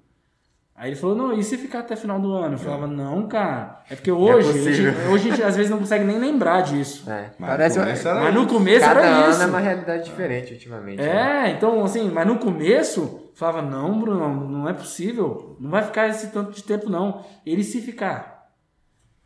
[0.76, 2.54] Aí ele falou, não, e se ficar até final do ano?
[2.54, 3.82] Eu falava, não, cara.
[3.90, 7.10] É porque hoje, a gente, hoje a gente às vezes não consegue nem lembrar disso.
[7.10, 8.48] É, Mas parece no uma- começo era Mas no isso.
[8.54, 9.42] começo Cada era ano isso.
[9.42, 10.98] é uma realidade diferente ultimamente.
[10.98, 11.48] né?
[11.48, 15.56] É, então assim, mas no começo, eu falava, não, Bruno, não é possível.
[15.58, 17.24] Não vai ficar esse tanto de tempo, não.
[17.44, 18.37] Ele se ficar.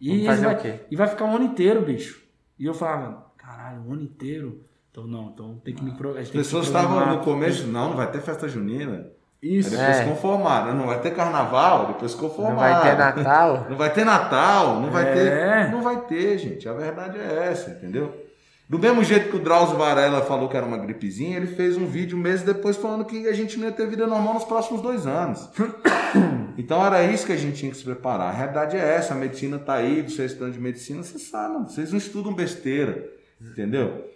[0.03, 0.75] E, fazer vai, o quê?
[0.91, 2.23] e vai ficar um ano inteiro, bicho.
[2.59, 4.61] E eu falava, caralho, um ano inteiro?
[4.91, 8.21] Então não, então tem que me As pessoas estavam no começo, não, não vai ter
[8.21, 9.07] festa junina.
[9.43, 9.71] Aí Isso.
[9.71, 10.05] depois É.
[10.05, 10.75] conformaram.
[10.75, 12.55] Não vai ter carnaval, depois conformaram.
[12.61, 13.67] Não vai ter Natal.
[13.71, 15.13] Não vai ter Natal, não vai É.
[15.15, 15.71] ter.
[15.73, 16.69] Não vai ter, gente.
[16.69, 18.22] A verdade é essa, entendeu?
[18.73, 21.85] Do mesmo jeito que o Drauzio Varela falou que era uma gripezinha, ele fez um
[21.85, 25.07] vídeo meses depois falando que a gente não ia ter vida normal nos próximos dois
[25.07, 25.47] anos.
[26.57, 28.29] Então era isso que a gente tinha que se preparar.
[28.29, 31.91] A realidade é essa, a medicina tá aí, vocês estão de medicina, vocês sabem, vocês
[31.91, 34.07] não estudam besteira, entendeu?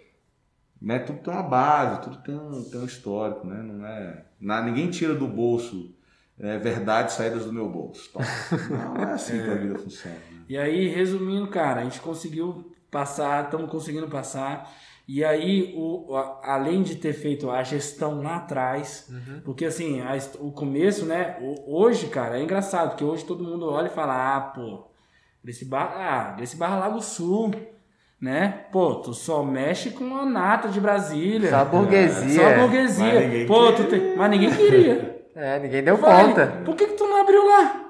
[0.81, 0.99] Né?
[0.99, 3.61] Tudo tem uma base, tudo tem um, tem um histórico, né?
[3.63, 5.91] Não é, na- ninguém tira do bolso
[6.39, 8.11] é, verdades saídas do meu bolso.
[8.13, 8.23] Tá?
[8.69, 10.15] Não é assim que a vida funciona.
[10.15, 10.37] né?
[10.49, 14.71] E aí, resumindo, cara, a gente conseguiu passar, estamos conseguindo passar.
[15.07, 19.09] E aí, o, a- além de ter feito a gestão lá atrás,
[19.45, 21.37] porque assim, a o começo, né?
[21.41, 24.85] o- hoje, cara, é engraçado, porque hoje todo mundo olha e fala, ah, pô,
[25.43, 27.51] Gracie Barra, ah, Gracie Barra Lago Sul,
[28.19, 28.65] né?
[28.71, 31.51] Pô, tu só mexe com a nata de Brasília.
[31.51, 32.29] Só a burguesia.
[32.41, 33.05] Só a burguesia.
[33.13, 34.15] Mas ninguém Pô, tu tem...
[34.17, 35.17] Mas ninguém queria.
[35.39, 36.47] É, ninguém deu Vai, conta.
[36.65, 37.86] Por que, que tu não abriu lá?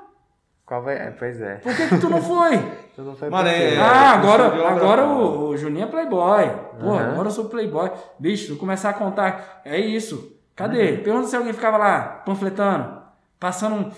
[0.67, 0.95] Qual vai...
[0.97, 1.55] é, Pois é.
[1.55, 2.57] Por que, que tu não foi?
[2.97, 3.55] Tu não foi Mano, quê?
[3.55, 6.45] é- ah, agora, de obra agora o, o Juninho é playboy.
[6.79, 7.11] Pô, Aham.
[7.11, 7.91] agora eu sou playboy.
[8.19, 9.61] Bicho, vou começar a contar.
[9.63, 10.35] É isso.
[10.55, 10.97] Cadê?
[10.97, 12.99] Pergunta se alguém ficava lá, panfletando,
[13.39, 13.91] passando um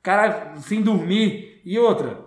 [0.00, 1.60] cara sem dormir.
[1.64, 2.20] E outra,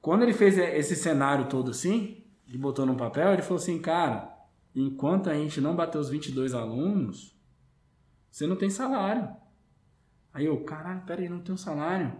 [0.00, 4.32] quando ele fez esse cenário todo assim, e botou num papel, ele falou assim, cara,
[4.74, 7.36] enquanto a gente não bater os 22 alunos,
[8.30, 9.28] você não tem salário.
[10.32, 12.10] Aí eu, caralho, peraí, não tenho salário.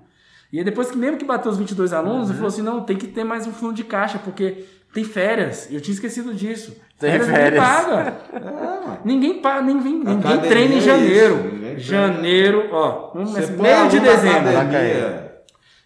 [0.52, 2.96] E aí depois que mesmo que bateu os 22 alunos, ele falou assim, não, tem
[2.96, 4.64] que ter mais um fundo de caixa, porque
[4.94, 5.68] tem férias.
[5.70, 6.76] E eu tinha esquecido disso.
[6.98, 7.62] Tem ninguém férias.
[7.64, 8.16] paga.
[9.04, 11.34] ninguém paga, ninguém, ninguém Academia treina em janeiro.
[11.36, 11.78] isso, ninguém.
[11.78, 13.52] Janeiro, ó, começar.
[13.54, 14.50] põe meio de dezembro.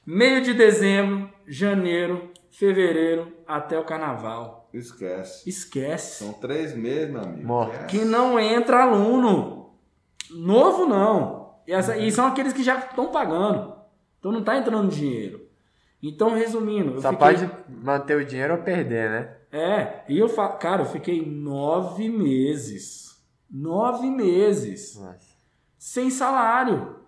[0.07, 4.69] Meio de dezembro, janeiro, fevereiro, até o carnaval.
[4.73, 5.49] Esquece.
[5.49, 6.23] Esquece.
[6.25, 7.47] São três meses, meu amigo.
[7.47, 7.87] Morto.
[7.87, 9.71] Que não entra aluno.
[10.33, 11.55] Novo não.
[11.67, 13.75] E, essa- e são aqueles que já estão pagando.
[14.21, 15.49] Então não está entrando dinheiro.
[16.03, 19.37] Então, resumindo, Só fiquei- pode manter o dinheiro ou perder, né?
[19.53, 23.21] É, e eu falo, cara, eu fiquei nove meses.
[23.51, 24.97] Nove meses.
[24.97, 25.19] Nossa.
[25.77, 27.01] Sem salário.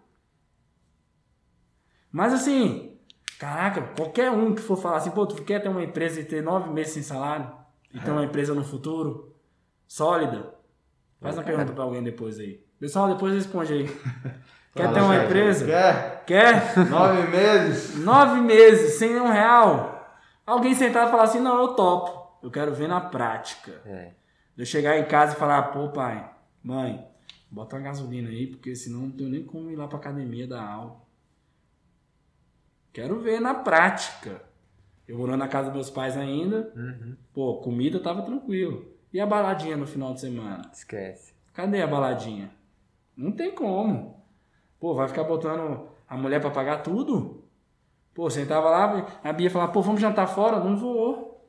[2.11, 2.99] Mas assim,
[3.39, 6.43] caraca, qualquer um que for falar assim, pô, tu quer ter uma empresa e ter
[6.43, 7.51] nove meses sem salário?
[7.93, 9.35] E ter uma empresa no futuro?
[9.87, 10.55] Sólida?
[11.21, 12.65] Faz uma pergunta pra alguém depois aí.
[12.81, 13.87] Pessoal, depois responde aí.
[14.75, 15.67] Quer Fala, ter uma empresa?
[15.67, 16.25] Quer?
[16.25, 16.77] Quer?
[16.89, 17.97] Nove meses?
[17.99, 20.17] Nove meses, sem um real.
[20.47, 22.39] Alguém sentar e falar assim, não, eu topo.
[22.43, 23.81] Eu quero ver na prática.
[23.85, 24.13] É.
[24.57, 26.29] Eu chegar em casa e falar, pô, pai,
[26.63, 27.07] mãe,
[27.51, 30.63] bota uma gasolina aí, porque senão não tenho nem como ir lá pra academia dar
[30.63, 30.97] aula.
[32.93, 34.43] Quero ver na prática.
[35.07, 37.17] Eu morando na casa dos meus pais ainda, Uhum.
[37.33, 38.87] pô, comida tava tranquilo.
[39.13, 40.63] E a baladinha no final de semana?
[40.73, 41.35] Esquece.
[41.53, 42.51] Cadê a baladinha?
[43.17, 44.22] Não tem como.
[44.83, 47.45] Pô, vai ficar botando a mulher pra pagar tudo?
[48.13, 50.59] Pô, sentava lá, a Bia falava, pô, vamos jantar fora?
[50.59, 51.41] Não vou.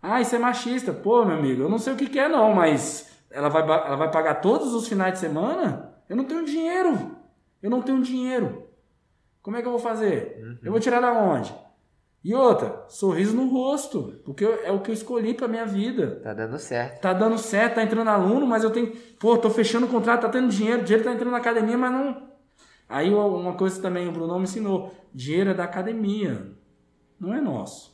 [0.00, 0.92] Ah, isso é machista.
[0.92, 3.96] Pô, meu amigo, eu não sei o que, que é não, mas ela vai, ela
[3.96, 5.96] vai pagar todos os finais de semana?
[6.08, 7.16] Eu não tenho dinheiro.
[7.60, 8.68] Eu não tenho dinheiro.
[9.42, 10.60] Como é que eu vou fazer?
[10.62, 11.52] Eu vou tirar da onde?
[12.24, 16.20] E outra, sorriso no rosto, porque eu- é o que eu escolhi pra minha vida.
[16.22, 17.00] Tá dando certo.
[17.00, 18.92] Tá dando certo, tá entrando aluno, mas eu tenho.
[19.18, 22.30] Pô, tô fechando o contrato, tá tendo dinheiro, dinheiro tá entrando na academia, mas não.
[22.88, 26.52] Aí uma coisa também o Bruno me ensinou: dinheiro é da academia,
[27.18, 27.92] não é nosso.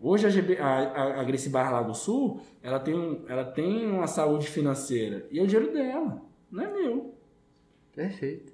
[0.00, 3.86] Hoje a, GB, a, a, a Gracie Barra Lago Sul, ela tem, um, ela tem
[3.88, 6.20] uma saúde financeira e é o dinheiro dela,
[6.50, 7.14] não é meu.
[7.94, 8.51] Perfeito.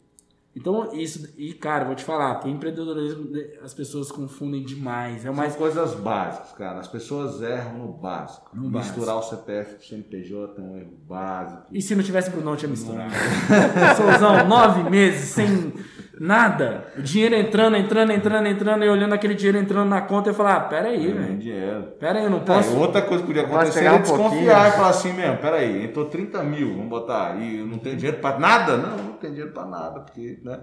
[0.58, 3.30] Então, isso, e cara, vou te falar, pro empreendedorismo
[3.62, 5.24] as pessoas confundem demais.
[5.24, 5.52] É mais.
[5.52, 6.80] São coisas básicas, cara.
[6.80, 8.50] As pessoas erram no básico.
[8.52, 11.62] No Misturar o CPF com o CNPJ é um erro básico.
[11.70, 13.14] E se não tivesse Brunão, tinha misturado.
[13.96, 15.72] Souzão, nove meses sem
[16.20, 16.86] nada.
[16.96, 20.56] O dinheiro entrando, entrando, entrando, entrando, e olhando aquele dinheiro entrando na conta, eu falar,
[20.56, 21.38] ah, pera aí, Não tem velho.
[21.38, 21.82] dinheiro.
[21.98, 22.74] Pera aí, eu não Tá, posso.
[22.74, 26.06] e outra coisa que podia acontecer é um desconfiar e falar assim mesmo, peraí, entrou
[26.06, 28.76] 30 mil, vamos botar, e eu não tenho dinheiro pra nada?
[28.76, 30.60] Não, não tenho dinheiro pra nada, porque, né?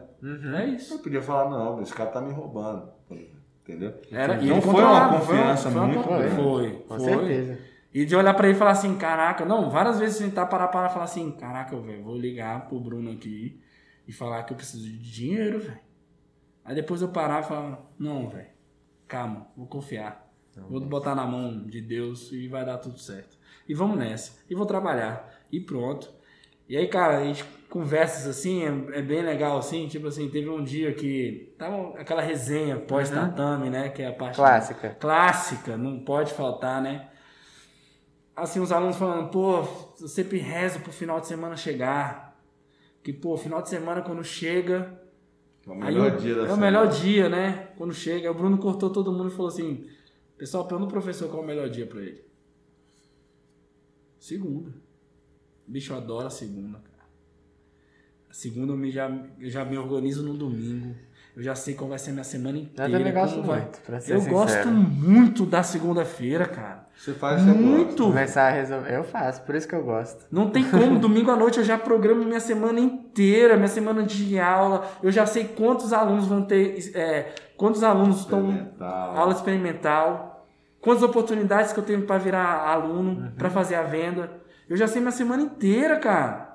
[0.60, 0.94] É isso.
[0.96, 2.90] Eu podia falar, não, esse cara tá me roubando,
[3.64, 3.94] entendeu?
[4.12, 6.36] Era, e não ele foi uma confiança foi muito foi, grande.
[6.36, 7.06] Foi, Com foi.
[7.06, 7.58] certeza.
[7.94, 10.90] E de olhar pra ele e falar assim, caraca, não, várias vezes tentar parar para
[10.90, 13.58] falar assim, caraca, velho, vou ligar pro Bruno aqui
[14.08, 15.80] e falar que eu preciso de dinheiro, velho.
[16.64, 18.50] Aí depois eu parar e falar, não, velho,
[19.08, 20.32] calma, vou confiar.
[20.70, 23.38] vou botar na mão de Deus e vai dar tudo certo.
[23.68, 24.40] E vamos nessa.
[24.50, 25.30] E vou trabalhar.
[25.52, 26.14] E pronto.
[26.68, 27.44] E aí, cara, a gente
[27.76, 32.22] conversas assim, é, é bem legal assim, tipo assim, teve um dia que tava aquela
[32.22, 34.92] resenha pós-tatame, né, que é a parte Clássica.
[34.92, 37.10] clássica, não pode faltar, né?
[38.34, 39.68] Assim, os alunos falando, pô,
[40.00, 42.25] eu sempre rezo pro final de semana chegar.
[43.06, 45.00] Que, pô, final de semana quando chega.
[45.64, 46.66] É o aí melhor o- dia da É o semana.
[46.66, 47.68] melhor dia, né?
[47.78, 48.28] Quando chega.
[48.28, 49.86] Aí o Bruno cortou todo mundo e falou assim:
[50.38, 52.26] Pessoal, pergunta pro professor qual é o melhor dia pra ele.
[54.20, 54.70] Segunda.
[55.68, 57.06] O bicho adora a segunda, cara.
[58.30, 59.10] A segunda eu, me já,
[59.40, 60.96] eu já me organizo no domingo.
[61.36, 62.92] Eu já sei qual vai ser a minha semana Eu inteira.
[62.92, 63.62] também gosto como vai.
[63.62, 64.36] muito, pra ser Eu sincero.
[64.36, 66.85] gosto muito da segunda-feira, cara.
[66.98, 68.04] Você faz você Muito.
[68.04, 68.94] Começar a resolver.
[68.96, 70.26] Eu faço, por isso que eu gosto.
[70.32, 74.40] Não tem como, domingo à noite eu já programo minha semana inteira, minha semana de
[74.40, 74.86] aula.
[75.04, 80.48] Eu já sei quantos alunos vão ter, é, quantos alunos estão aula experimental,
[80.82, 83.32] quantas oportunidades que eu tenho para virar aluno, Uhum.
[83.38, 84.32] para fazer a venda.
[84.68, 86.46] Eu já sei minha semana inteira, cara.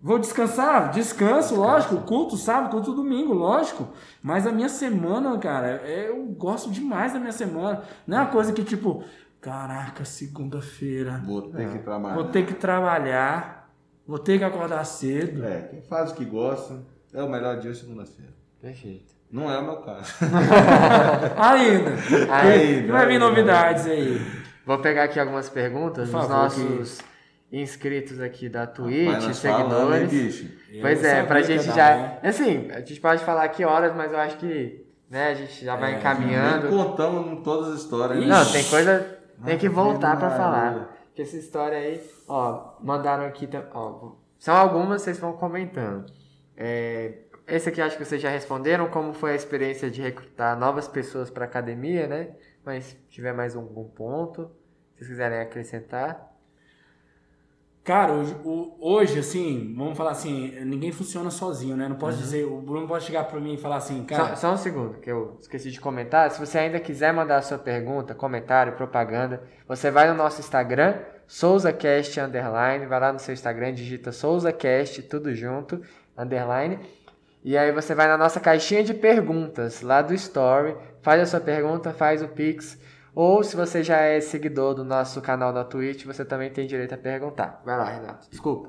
[0.00, 0.90] Vou descansar?
[0.90, 1.96] Descanso, lógico.
[2.02, 3.88] Culto sábado, culto domingo, lógico.
[4.22, 7.82] Mas a minha semana, cara, é- eu gosto demais da minha semana.
[8.06, 9.02] Não é uma coisa que tipo,
[9.50, 11.22] caraca, segunda-feira.
[11.24, 12.14] Vou ter que trabalhar.
[12.14, 13.70] Vou ter que trabalhar,
[14.06, 15.44] vou ter que acordar cedo.
[15.44, 16.82] É, quem faz o que gosta
[17.14, 18.32] é o melhor dia segunda-feira.
[18.60, 19.14] Perfeito.
[19.30, 20.12] Não é o meu caso.
[21.36, 21.90] Ainda.
[22.32, 24.20] Ainda, Vai vir novidades aí.
[24.64, 26.98] Vou pegar aqui algumas perguntas dos favor, inscritos
[27.52, 30.10] inscritos aqui da Twitch, Vai nós falando, hein, seguidores.
[30.10, 30.80] bicho?
[30.80, 31.96] Pois Eu é, pra que gente já.
[31.96, 32.18] bom.
[32.28, 35.76] Assim, a gente pode falar aqui horas, mas eu acho que né, a gente já
[35.76, 36.68] vai É, encaminhando.
[36.68, 38.18] Nem contamos todas as histórias.
[38.18, 38.26] né?
[38.26, 39.15] Não, tem coisa.
[39.44, 40.44] Tem que voltar pra Maria.
[40.44, 40.96] falar.
[41.06, 43.48] Porque essa história aí, ó, mandaram aqui.
[43.72, 46.06] Ó, são algumas, vocês vão comentando.
[46.56, 50.88] É, esse aqui acho que vocês já responderam, como foi a experiência de recrutar novas
[50.88, 52.34] pessoas pra academia, né?
[52.64, 54.50] Mas se tiver mais algum ponto,
[54.94, 56.35] se vocês quiserem acrescentar.
[57.86, 58.36] Cara, hoje,
[58.80, 61.88] hoje, assim, vamos falar assim, ninguém funciona sozinho, né?
[61.88, 64.54] Não pode dizer, o Bruno pode chegar pra mim e falar assim, cara, Só, só
[64.54, 66.28] um segundo, que eu esqueci de comentar.
[66.32, 70.96] Se você ainda quiser mandar a sua pergunta, comentário, propaganda, você vai no nosso Instagram,
[71.28, 75.80] SouzaCast Underline, vai lá no seu Instagram, digita SouzaCast, tudo junto,
[76.18, 76.80] Underline.
[77.44, 81.38] E aí você vai na nossa caixinha de perguntas, lá do Story, faz a sua
[81.38, 82.76] pergunta, faz o Pix.
[83.16, 86.92] Ou se você já é seguidor do nosso canal na Twitch, você também tem direito
[86.94, 87.62] a perguntar.
[87.64, 88.28] Vai lá, Renato.
[88.30, 88.68] Desculpa.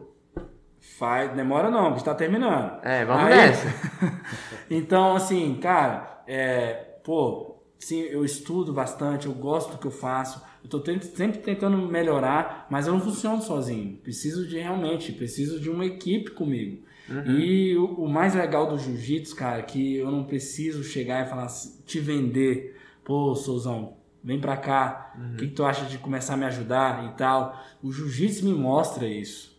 [0.98, 2.80] faz, demora não, porque tá terminando.
[2.82, 3.68] É, vamos Aí- nessa.
[4.72, 10.42] então, assim, cara, é, pô, sim, eu estudo bastante, eu gosto do que eu faço,
[10.64, 13.98] eu tô tent- sempre tentando melhorar, mas eu não funciono sozinho.
[13.98, 16.86] Preciso de realmente, preciso de uma equipe comigo.
[17.26, 21.30] E o, o mais legal do jiu-jitsu, cara, é que eu não preciso chegar e
[21.30, 21.48] falar
[21.86, 23.97] te vender, pô, Souzão,
[24.28, 27.58] vem pra cá, o que, que tu acha de começar a me ajudar e tal.
[27.82, 29.58] O jiu-jitsu me mostra isso.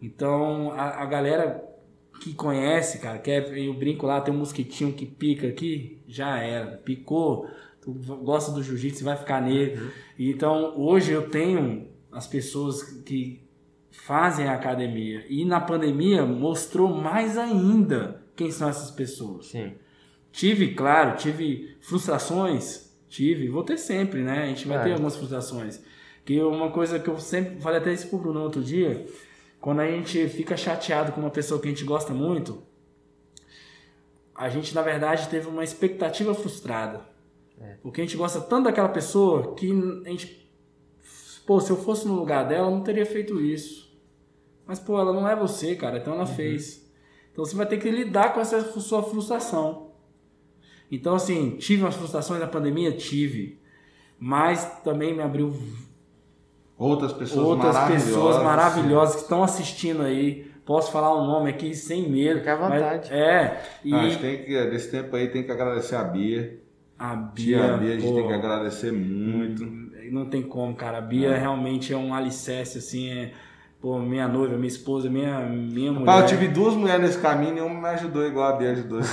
[0.00, 1.60] Então, a, a galera
[2.20, 6.38] que conhece, cara, que é, eu brinco lá, tem um mosquitinho que pica aqui, já
[6.38, 7.50] era, picou,
[7.80, 7.92] tu
[8.22, 9.90] gosta do jiu-jitsu, vai ficar nele.
[10.16, 13.42] Então, hoje eu tenho as pessoas que
[13.90, 19.46] fazem a academia e na pandemia mostrou mais ainda quem são essas pessoas.
[19.46, 19.72] Sim.
[20.30, 24.44] Tive, claro, tive frustrações, tive, vou ter sempre, né?
[24.44, 24.82] A gente vai É.
[24.84, 25.80] ter algumas frustrações.
[26.24, 29.06] Que uma coisa que eu sempre falei até isso pro Bruno outro dia,
[29.60, 32.62] quando a gente fica chateado com uma pessoa que a gente gosta muito,
[34.34, 37.00] a gente na verdade teve uma expectativa frustrada.
[37.82, 39.70] Porque a gente gosta tanto daquela pessoa que
[40.04, 40.50] a gente,
[41.46, 43.86] pô, se eu fosse no lugar dela, eu não teria feito isso.
[44.66, 46.84] Mas, pô, ela não é você, cara, então ela fez.
[47.32, 49.85] Então você vai ter que lidar com essa sua frustração.
[50.90, 52.92] Então, assim, tive umas frustrações na pandemia?
[52.92, 53.58] Tive.
[54.18, 55.54] Mas também me abriu
[56.78, 58.08] Outras pessoas outras maravilhosas.
[58.08, 60.50] pessoas maravilhosas que estão assistindo aí.
[60.64, 62.40] Posso falar o nome aqui sem medo.
[62.40, 63.12] Fica à mas- vontade.
[63.12, 63.62] é.
[63.84, 66.58] E Ah, a gente tem que, desse tempo aí, tem que agradecer a Bia.
[66.98, 69.64] a Tia Bia, Bia, a gente pô, tem que agradecer muito.
[70.10, 70.98] Não tem como, cara.
[70.98, 73.32] A Bia realmente é um alicerce, assim, é...
[73.86, 76.18] Pô, minha noiva, minha esposa, minha, minha mulher.
[76.22, 78.98] Eu tive duas mulheres nesse caminho e nenhuma me ajudou igual a Bia ajudou.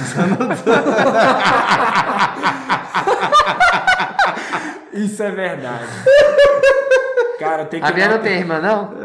[4.91, 5.85] Isso é verdade.
[7.43, 7.85] cara, tem que...
[7.85, 8.91] A minha não tem irmã, não?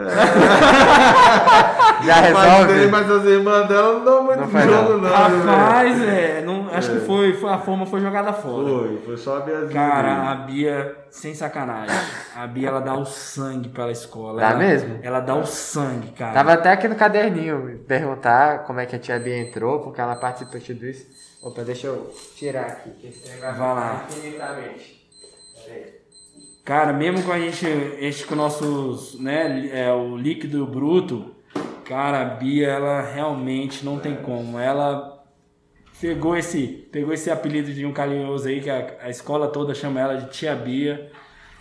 [2.05, 2.87] Já Mas, tem, resolve?
[2.87, 5.01] mas as irmãs dela não dão muito Não jogo, não.
[5.01, 5.11] não.
[5.11, 8.69] Rapaz, é, não, acho que foi, foi, a forma foi jogada fora.
[8.69, 9.73] Foi, foi só a Biazinha.
[9.73, 11.97] Cara, a Bia, sem sacanagem,
[12.37, 14.41] a Bia ela dá o sangue pela escola.
[14.41, 15.01] Dá ela, mesmo?
[15.03, 16.35] Ela dá o sangue, cara.
[16.35, 20.15] Tava até aqui no caderninho perguntar como é que a tia Bia entrou, porque ela
[20.15, 21.07] participou de tudo isso.
[21.43, 22.91] Opa, deixa eu tirar aqui.
[22.91, 24.05] que esse trem Vai lá.
[24.09, 25.09] Infinitamente.
[25.65, 25.98] Pera aí.
[26.69, 31.35] Cara, mesmo com a gente, a gente com nossos, né, é, o líquido bruto,
[31.83, 34.59] cara, a Bia, ela realmente não tem como.
[34.59, 35.25] Ela
[35.99, 39.99] pegou esse, pegou esse apelido de um carinhoso aí, que a, a escola toda chama
[39.99, 41.11] ela de Tia Bia.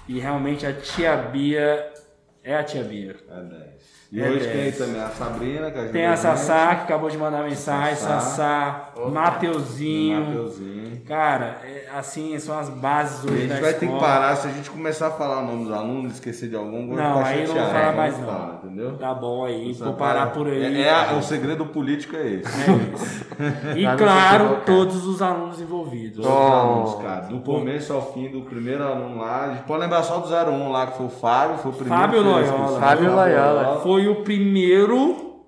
[0.10, 1.90] E realmente a Tia Bia
[2.44, 3.16] é a Tia Bia.
[3.30, 3.77] 10.
[4.10, 4.78] E É hoje 10.
[4.78, 6.20] tem também a Sabrina, que ajuda Tem a gente.
[6.22, 8.90] Sassá, que acabou de mandar mensagem, Sassá.
[9.12, 10.20] Mateuzinho.
[10.26, 11.02] Mateuzinho.
[11.06, 14.02] Cara, é, assim, são as bases A hoje gente da vai ter que escola.
[14.02, 16.98] parar, se a gente começar a falar o nome dos alunos, esquecer de algum, vou
[16.98, 18.34] Não, aí não vou falar Não mais vou não.
[18.34, 18.98] falar, entendeu?
[18.98, 20.84] Tá bom aí, Só vou para- parar por aí.
[20.84, 22.70] É, é- o segredo político é esse.
[22.72, 23.28] É isso.
[23.78, 26.26] E se claro, todos os alunos envolvidos.
[26.26, 27.22] Todos os alunos, cara.
[27.28, 29.46] Do começo ao fim, do primeiro aluno lá.
[29.46, 32.02] A gente pode lembrar só do 01 lá, que foi o Fábio, foi o primeiro.
[32.02, 32.80] Fábio a Loyola.
[32.80, 33.80] Fábio Loyola.
[33.82, 35.44] Foi o primeiro,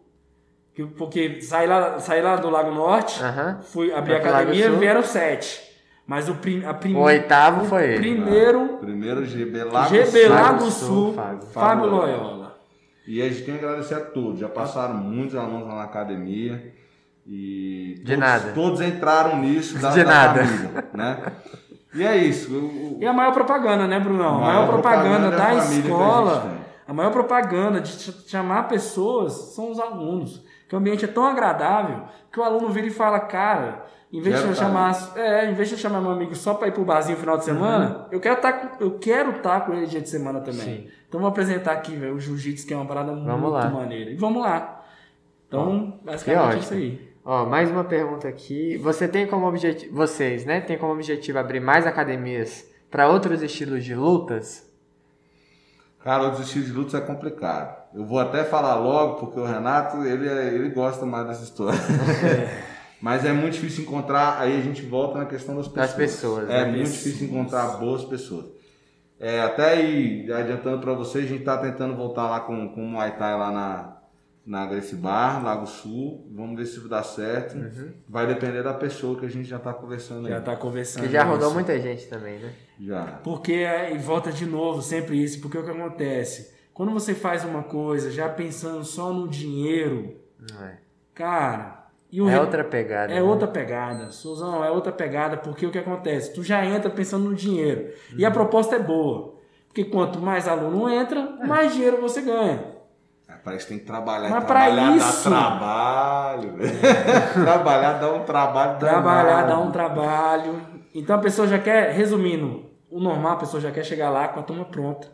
[0.73, 3.59] que- porque saí lá, saí lá do Lago Norte, Aham.
[3.61, 5.67] fui abrir a Foi Lago academia, vieram sete.
[6.07, 7.97] Mas o, prim, a prim, O oitavo foi ele.
[7.99, 11.41] primeiro Primeiro GB lá GB Lago Sul, Sul, Fábio.
[11.53, 12.57] Fábio, Loyola.
[13.05, 14.39] E a gente tem que agradecer a todos.
[14.39, 16.73] Já passaram muitos alunos lá na academia.
[17.27, 18.51] E De todos, nada.
[18.53, 20.43] todos entraram nisso da, De da nada.
[20.45, 21.17] família, né?
[21.93, 22.51] E é isso.
[22.53, 24.37] o- o- E a maior propaganda, né, Brunão?
[24.37, 26.68] A maior, Maior propaganda, propaganda é da família que a escola, gente tem.
[26.89, 30.43] A maior propaganda de ch- chamar pessoas são os alunos.
[30.67, 34.35] Que o ambiente é tão agradável que o aluno vira e fala, cara, em vez
[34.35, 36.67] Quero de eu tá chamar, é, em vez de eu chamar meu amigo só para
[36.67, 39.85] ir pro barzinho no final de semana, eu quero estar eu quero estar com ele
[39.85, 40.61] dia de semana também.
[40.61, 40.87] Sim.
[41.07, 43.69] Então vou apresentar aqui, velho, o jiu-jitsu que é uma parada muito lá.
[43.69, 44.11] maneira.
[44.11, 44.83] E vamos lá.
[45.47, 47.09] Então, basicamente é isso aí.
[47.25, 48.77] Ó, mais uma pergunta aqui.
[48.77, 53.83] Você tem como objetivo, vocês, né, tem como objetivo abrir mais academias para outros estilos
[53.83, 54.68] de lutas?
[56.03, 57.77] Cara, outros estilos de lutas é complicado.
[57.93, 61.77] Eu vou até falar logo, porque o Renato, ele, é- ele gosta mais dessa história.
[63.01, 65.87] Mas é muito difícil encontrar, aí a gente volta na questão das pessoas.
[65.87, 66.71] Das pessoas, É né?
[66.71, 68.45] muito difícil encontrar boas pessoas.
[69.19, 72.87] É, até aí, adiantando para vocês, a gente tá tentando voltar lá com, com o
[72.87, 73.97] Muay Thai lá na,
[74.49, 76.27] na Gracie Bar, Lago Sul.
[76.31, 77.55] Vamos ver se dá certo.
[77.55, 77.91] Uhum.
[78.09, 80.33] Vai depender da pessoa que a gente já tá conversando aí.
[80.33, 81.03] Já tá conversando.
[81.03, 81.53] Que já rodou isso.
[81.53, 82.51] muita gente também, né?
[82.81, 83.03] Já.
[83.23, 86.51] Porque, é, e volta de novo, sempre isso, porque o que acontece?
[86.73, 90.15] Quando você faz uma coisa já pensando só no dinheiro,
[90.59, 90.77] é.
[91.13, 91.85] cara.
[92.11, 93.13] E É re- outra pegada.
[93.13, 93.21] É né?
[93.21, 96.33] outra pegada, Suzão, é outra pegada, porque o que acontece?
[96.33, 97.93] Tu já entra pensando no dinheiro.
[98.17, 99.35] E a proposta é boa.
[99.67, 102.68] Porque quanto mais aluno entra, mais dinheiro você ganha.
[103.43, 104.29] Parece que tem que trabalhar.
[104.29, 106.53] Mas pra trabalhar isso- dá trabalho.
[107.45, 109.47] trabalhar dá um trabalho Trabalhar danado.
[109.47, 110.61] dá um trabalho.
[110.93, 114.39] Então a pessoa já quer, resumindo, o normal a pessoa já quer chegar lá com
[114.39, 115.07] a turma pronta.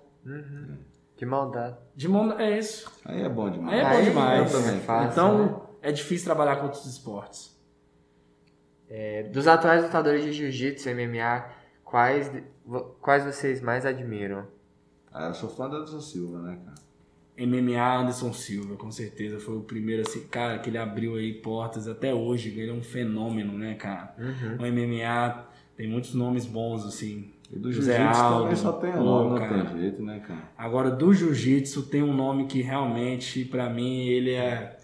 [1.15, 1.77] Que maldade.
[1.95, 2.91] De mão, é isso.
[3.05, 3.73] Aí é bom demais.
[3.73, 4.51] Aí é bom demais.
[4.51, 4.79] também.
[4.81, 5.55] Fácil, então né?
[5.83, 7.55] é difícil trabalhar com outros esportes.
[8.89, 11.45] É, dos atuais lutadores de jiu-jitsu, MMA,
[11.83, 12.31] quais,
[13.01, 14.45] quais vocês mais admiram?
[15.11, 16.84] Ah, eu sou fã do Anderson Silva, né, cara?
[17.37, 21.87] MMA Anderson Silva, com certeza foi o primeiro assim, cara, que ele abriu aí portas
[21.87, 24.15] até hoje, ele é um fenômeno, né, cara?
[24.17, 24.55] Uhum.
[24.65, 25.45] O MMA
[25.75, 27.31] tem muitos nomes bons assim.
[27.51, 29.65] E do jiu-jitsu também só tem um nome, não cara.
[29.65, 30.49] tem jeito, né, cara?
[30.57, 34.77] Agora do jiu-jitsu tem um nome que realmente pra mim ele é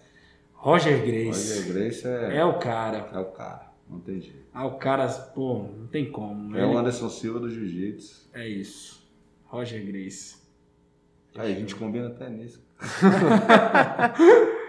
[0.52, 1.58] Roger Grace.
[1.58, 3.08] Roger Grace é, É o cara.
[3.12, 4.42] é o cara, não tem jeito.
[4.54, 6.54] Ah, o cara, pô, não tem como.
[6.56, 8.28] É Ele- o Anderson Silva do jiu-jitsu.
[8.34, 9.02] é isso.
[9.46, 10.41] Roger Grace.
[11.36, 12.62] Aí a gente combina até nisso.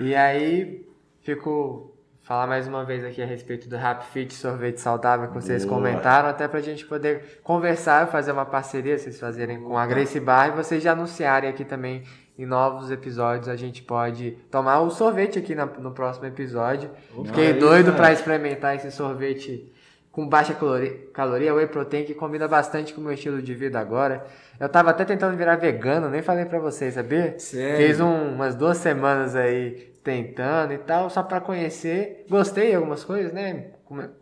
[0.00, 0.86] E aí,
[1.22, 5.64] fico falar mais uma vez aqui a respeito do Rap Fit Sorvete Saudável que vocês
[5.64, 5.76] Boa.
[5.78, 10.18] comentaram, até pra gente poder conversar e fazer uma parceria, vocês fazerem com a Grace
[10.20, 12.02] Bar e vocês já anunciarem aqui também
[12.36, 16.90] em novos episódios, a gente pode tomar o sorvete aqui na- no próximo episódio.
[17.26, 18.12] Fiquei é doido isso, pra é.
[18.12, 19.72] experimentar esse sorvete
[20.14, 23.80] com baixa calori- caloria, whey protein, que combina bastante com o meu estilo de vida
[23.80, 24.24] agora.
[24.60, 27.34] Eu tava até tentando virar vegano, nem falei pra vocês, sabia?
[27.38, 27.84] Sério?
[27.86, 32.24] Fiz um- umas duas semanas aí tentando e tal, só pra conhecer.
[32.30, 33.70] Gostei de algumas coisas, né?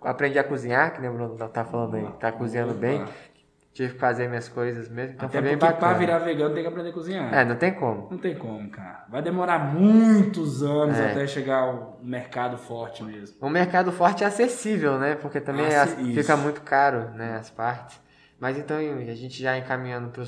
[0.01, 3.05] Aprendi a cozinhar, que nem o Bruno tá falando aí, tá cozinhando bem.
[3.75, 5.99] Tive que fazer minhas coisas mesmo, então Até foi bem porque pra bacana.
[5.99, 7.33] virar vegano tem que aprender a cozinhar.
[7.35, 8.09] É, não tem como.
[8.11, 9.07] Não tem como, cara.
[9.09, 11.11] Vai demorar muitos anos É.
[11.13, 13.37] até chegar ao mercado forte mesmo.
[13.41, 15.15] O mercado forte é acessível, né?
[15.15, 16.21] Porque também é- Acess- isso.
[16.21, 17.37] fica muito caro, né?
[17.41, 17.99] As partes.
[18.39, 20.23] Mas então, a gente já encaminhando para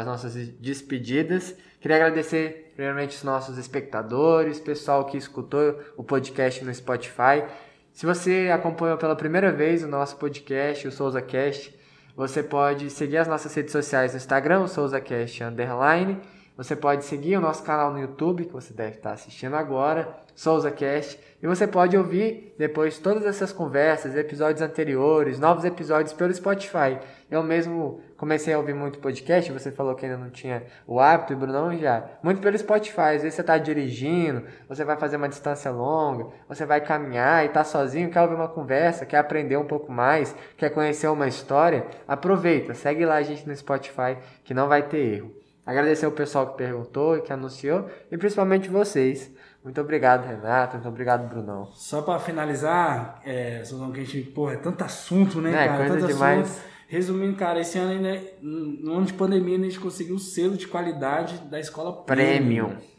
[0.00, 6.74] as nossas despedidas, queria agradecer primeiramente os nossos espectadores, pessoal que escutou o podcast no
[6.74, 7.44] Spotify.
[7.92, 11.72] Se você acompanhou pela primeira vez o nosso podcast, o SouzaCast,
[12.16, 16.20] você pode seguir as nossas redes sociais no Instagram, SouzaCast Underline.
[16.56, 21.18] Você pode seguir o nosso canal no YouTube, que você deve estar assistindo agora, SouzaCast.
[21.42, 27.00] E você pode ouvir depois todas essas conversas, episódios anteriores, novos episódios pelo Spotify.
[27.30, 31.32] Eu mesmo comecei a ouvir muito podcast, você falou que ainda não tinha o hábito,
[31.32, 32.04] e Brunão já.
[32.22, 33.00] Muito pelo Spotify.
[33.00, 37.48] Às vezes você está dirigindo, você vai fazer uma distância longa, você vai caminhar e
[37.48, 41.86] está sozinho, quer ouvir uma conversa, quer aprender um pouco mais, quer conhecer uma história.
[42.06, 45.32] Aproveita, segue lá a gente no Spotify que não vai ter erro.
[45.66, 49.32] Agradecer o pessoal que perguntou e que anunciou e principalmente vocês.
[49.64, 50.74] Muito obrigado, Renato.
[50.74, 51.70] Muito obrigado, Brunão.
[51.72, 55.78] Só para finalizar, é, que a gente, porra, é tanto assunto, né, é, cara?
[55.78, 56.50] Coisa tanto demais.
[56.50, 56.73] Assunto.
[56.88, 60.66] Resumindo, cara, esse ano ainda, no ano de pandemia, a gente conseguiu o selo de
[60.66, 62.66] qualidade da escola Premium.
[62.66, 62.94] Premium.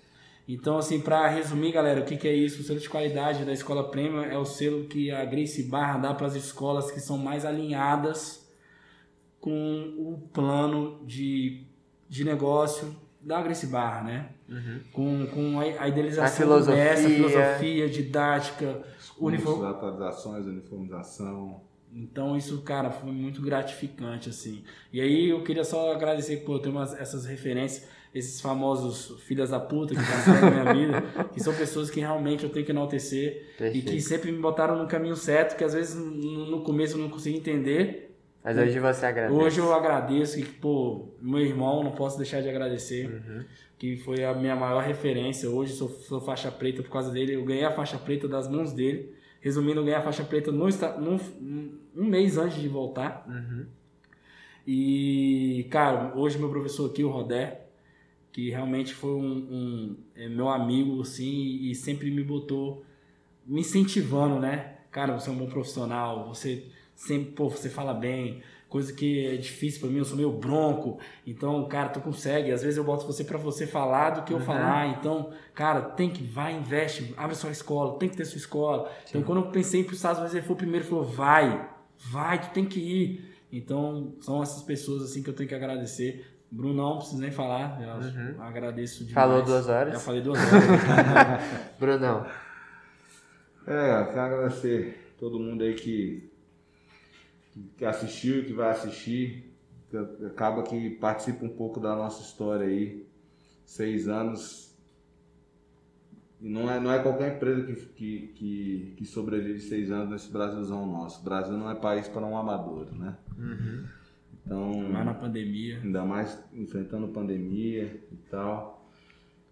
[0.48, 2.62] Então, assim, para resumir, galera, o que, que é isso?
[2.62, 6.14] O selo de qualidade da escola Premium é o selo que a Grace Barra dá
[6.14, 8.48] para as escolas que são mais alinhadas
[9.40, 11.66] com o plano de,
[12.10, 14.30] de negócio da Grace Barra, né?
[14.48, 14.80] Uhum.
[14.94, 16.84] Com, com a, a idealização A filosofia.
[16.84, 18.84] dessa, filosofia, didática,
[19.20, 19.66] uniform...
[19.66, 21.62] atualizações, uniformização.
[21.96, 24.64] Então isso, cara, foi muito gratificante, assim.
[24.92, 29.60] E aí eu queria só agradecer por ter umas, essas referências, esses famosos filhas da
[29.62, 31.02] puta que passaram na minha vida,
[31.34, 33.88] que são pessoas que realmente eu tenho que enaltecer Perfeito.
[33.90, 37.02] e que sempre me botaram no caminho certo, que às vezes no no começo eu
[37.02, 38.14] não conseguia entender.
[38.44, 39.42] Mas hoje você agradece.
[39.42, 43.44] Hoje eu agradeço que, pô, meu irmão, não posso deixar de agradecer, Uhum.
[43.80, 45.50] que foi a minha maior referência.
[45.50, 48.72] Hoje sou, sou faixa preta por causa dele, eu ganhei a faixa preta das mãos
[48.74, 49.15] dele.
[49.46, 50.68] Resumindo, eu ganhei a faixa preta no,
[51.00, 53.24] num- um mês antes de voltar.
[53.30, 53.68] Uhum.
[54.66, 57.68] E, cara, hoje meu professor aqui, o Rodé,
[58.32, 62.84] que realmente foi um, um- é meu amigo, assim, e sempre me botou,
[63.46, 64.78] me incentivando, né?
[64.90, 66.66] Cara, você é um bom profissional, você
[66.96, 68.42] sempre, pô, você fala bem,
[68.76, 72.62] coisa que é difícil pra mim, eu sou meio bronco, então, cara, tu consegue, às
[72.62, 74.44] vezes eu boto você pra você falar do que eu Uhum.
[74.44, 78.92] falar, então, cara, tem que, vai, investe, abre sua escola, tem que ter sua escola.
[79.08, 81.70] Então, quando eu pensei para os Estados Unidos, ele foi o primeiro e falou, vai,
[82.12, 83.34] vai, tu tem que ir.
[83.50, 86.30] Então, são essas pessoas assim que eu tenho que agradecer.
[86.52, 88.42] Brunão, não preciso nem falar, já Uhum.
[88.44, 89.14] agradeço demais.
[89.28, 89.94] Falou duas horas.
[89.94, 90.64] Já falei duas horas.
[91.80, 92.26] Brunão.
[93.66, 96.30] É, eu quero agradecer todo mundo aí que,
[97.78, 99.54] que assistiu, que vai assistir,
[99.90, 103.06] que acaba que participa um pouco da nossa história aí.
[103.66, 104.76] Seis anos.
[106.42, 110.32] E não é, não é qualquer empresa que, que, que, que sobrevive seis anos nesse
[110.32, 111.22] Brasilzão nosso.
[111.22, 113.18] O Brasil não é país para um amador, né?
[114.46, 114.90] Então.
[114.92, 115.80] Mas na pandemia.
[115.82, 118.88] ainda mais enfrentando pandemia e tal.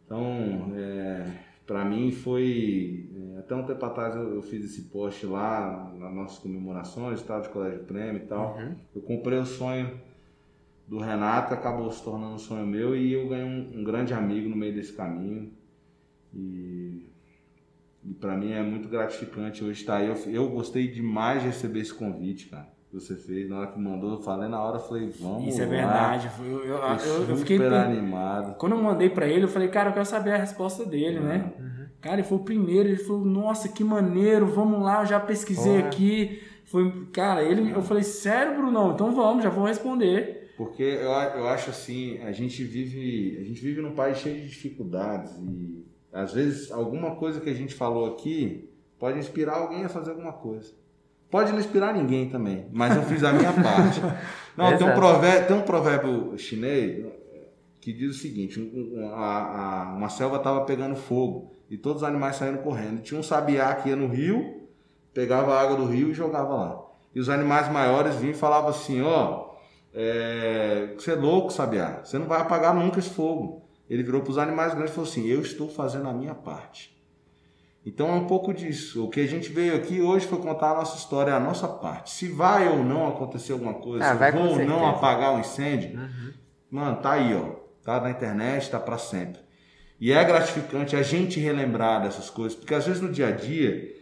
[0.06, 1.26] Então, é,
[1.66, 3.10] para mim foi.
[3.36, 7.42] é, até um tempo atrás eu, eu fiz esse post lá nas nossas comemorações, tal,
[7.42, 8.58] de Colégio Prêmio e tal.
[8.58, 8.76] Uhum.
[8.96, 10.00] Eu comprei o sonho
[10.88, 14.50] do Renato, acabou se tornando um sonho meu e eu ganhei um, um grande amigo
[14.50, 15.52] no meio desse caminho.
[16.34, 17.10] E,
[18.04, 20.08] e para mim é muito gratificante hoje estar aí.
[20.08, 22.72] Eu, eu gostei demais de receber esse convite, cara.
[22.94, 25.62] Que você fez, na hora que mandou, eu falei na hora, eu falei, vamos Isso
[25.62, 25.72] é lá.
[25.72, 26.30] verdade.
[26.40, 27.58] Eu, eu, eu, eu Super fiquei.
[27.58, 28.56] pen- animado.
[28.58, 31.52] Quando eu mandei pra ele, eu falei, cara, eu quero saber a resposta dele, né?
[31.60, 31.86] Uhum.
[32.00, 35.80] Cara, ele foi o primeiro, ele falou, nossa, que maneiro, vamos lá, eu já pesquisei
[35.80, 36.44] aqui.
[36.66, 38.94] Foi, cara, ele, eu falei, sério, Brunão?
[38.94, 40.54] Então vamos, já vou responder.
[40.56, 44.50] Porque eu, eu acho assim, a gente vive, a gente vive num país cheio de
[44.50, 49.90] dificuldades e às vezes alguma coisa que a gente falou aqui pode inspirar alguém a
[49.90, 50.72] fazer alguma coisa.
[51.34, 54.00] Pode não inspirar ninguém também, mas eu fiz a minha parte.
[54.56, 57.04] Não, tem um, provérbio, tem um provérbio chinês
[57.82, 62.04] que diz o seguinte: um- um- a- a- uma selva estava pegando fogo e todos
[62.04, 63.02] os animais saíram correndo.
[63.02, 64.68] Tinha um sabiá que ia no rio,
[65.12, 66.80] pegava a água do rio e jogava lá.
[67.16, 69.54] E os animais maiores vinham e falavam assim: ó,
[69.92, 73.64] é, você é louco, sabiá, você não vai apagar nunca esse fogo.
[73.90, 76.93] Ele virou para os animais grandes e falou assim: eu estou fazendo a minha parte.
[77.86, 79.06] Então é um pouco disso.
[79.06, 82.12] O que a gente veio aqui hoje foi contar a nossa história, a nossa parte.
[82.12, 86.00] Se vai ou não acontecer alguma coisa, Ah, se vou ou não apagar um incêndio,
[86.72, 87.62] mano, tá aí, ó.
[87.84, 89.42] Tá na internet, tá para sempre.
[90.00, 93.94] E é gratificante a gente relembrar dessas coisas, porque às vezes no dia a dia,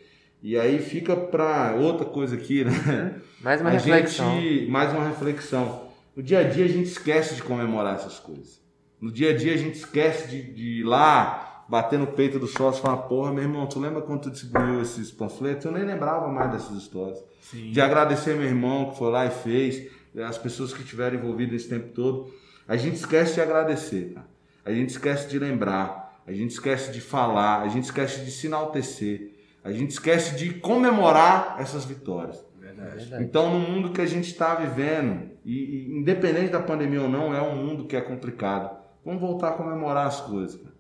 [0.42, 3.16] e aí fica para outra coisa aqui, né?
[3.42, 4.40] Mais uma a reflexão.
[4.40, 5.90] gente, mais uma reflexão.
[6.16, 8.62] No dia a dia a gente esquece de comemorar essas coisas.
[9.00, 12.48] No dia a dia a gente esquece de, de ir lá bater no peito do
[12.48, 15.64] sócio e falar, porra, meu irmão, tu lembra quando tu distribuiu esses panfletos?
[15.64, 17.24] Eu nem lembrava mais dessas histórias.
[17.40, 17.72] Sim.
[17.72, 19.90] De agradecer meu irmão que foi lá e fez.
[20.18, 22.30] as pessoas que estiveram envolvidas esse tempo todo.
[22.68, 24.28] A gente esquece de agradecer, cara.
[24.66, 28.48] A gente esquece de lembrar, a gente esquece de falar, a gente esquece de se
[28.48, 29.32] enaltecer,
[29.64, 32.46] a gente esquece de comemorar essas vitórias.
[32.60, 33.24] Verdade.
[33.24, 37.34] Então, no mundo que a gente está vivendo, e, e independente da pandemia ou não,
[37.34, 38.78] é um mundo que é complicado.
[39.04, 40.71] Vamos voltar a comemorar as coisas, cara.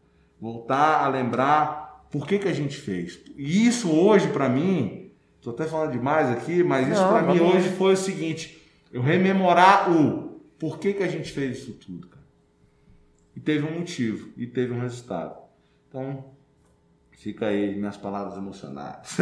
[0.41, 3.21] Voltar a lembrar por que, que a gente fez.
[3.37, 7.69] E isso hoje, para mim, tô até falando demais aqui, mas isso para mim hoje
[7.69, 8.59] foi o seguinte:
[8.91, 12.21] eu rememorar o por que, que a gente fez isso tudo, cara.
[13.35, 15.39] E teve um motivo, e teve um resultado.
[15.87, 16.25] Então,
[17.21, 19.17] fica aí minhas palavras emocionadas.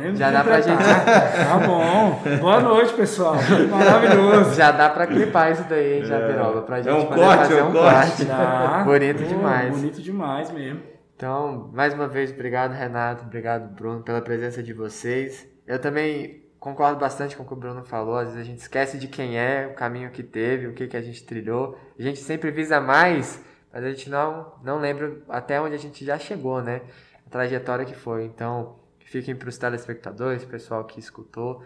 [0.00, 0.82] Nem já dá pra gente.
[0.82, 2.20] Tá bom.
[2.40, 3.36] Boa noite, pessoal.
[3.70, 4.54] Maravilhoso.
[4.54, 7.58] Já dá pra clipar isso daí, hein, já, Biroba, pra gente um poder corte, fazer
[7.58, 7.96] é um um corte.
[7.96, 8.26] corte.
[8.26, 8.82] Tá.
[8.84, 9.76] Bonito Pô, demais.
[9.76, 10.82] Bonito demais mesmo.
[11.14, 15.48] Então, mais uma vez, obrigado, Renato, obrigado, Bruno, pela presença de vocês.
[15.66, 18.16] Eu também concordo bastante com o que o Bruno falou.
[18.16, 20.96] Às vezes a gente esquece de quem é, o caminho que teve, o que, que
[20.96, 21.78] a gente trilhou.
[21.98, 23.40] A gente sempre visa mais,
[23.72, 26.82] mas a gente não, não lembra até onde a gente já chegou, né?
[27.26, 28.24] A trajetória que foi.
[28.24, 31.62] Então, fiquem para os telespectadores, pessoal que escutou,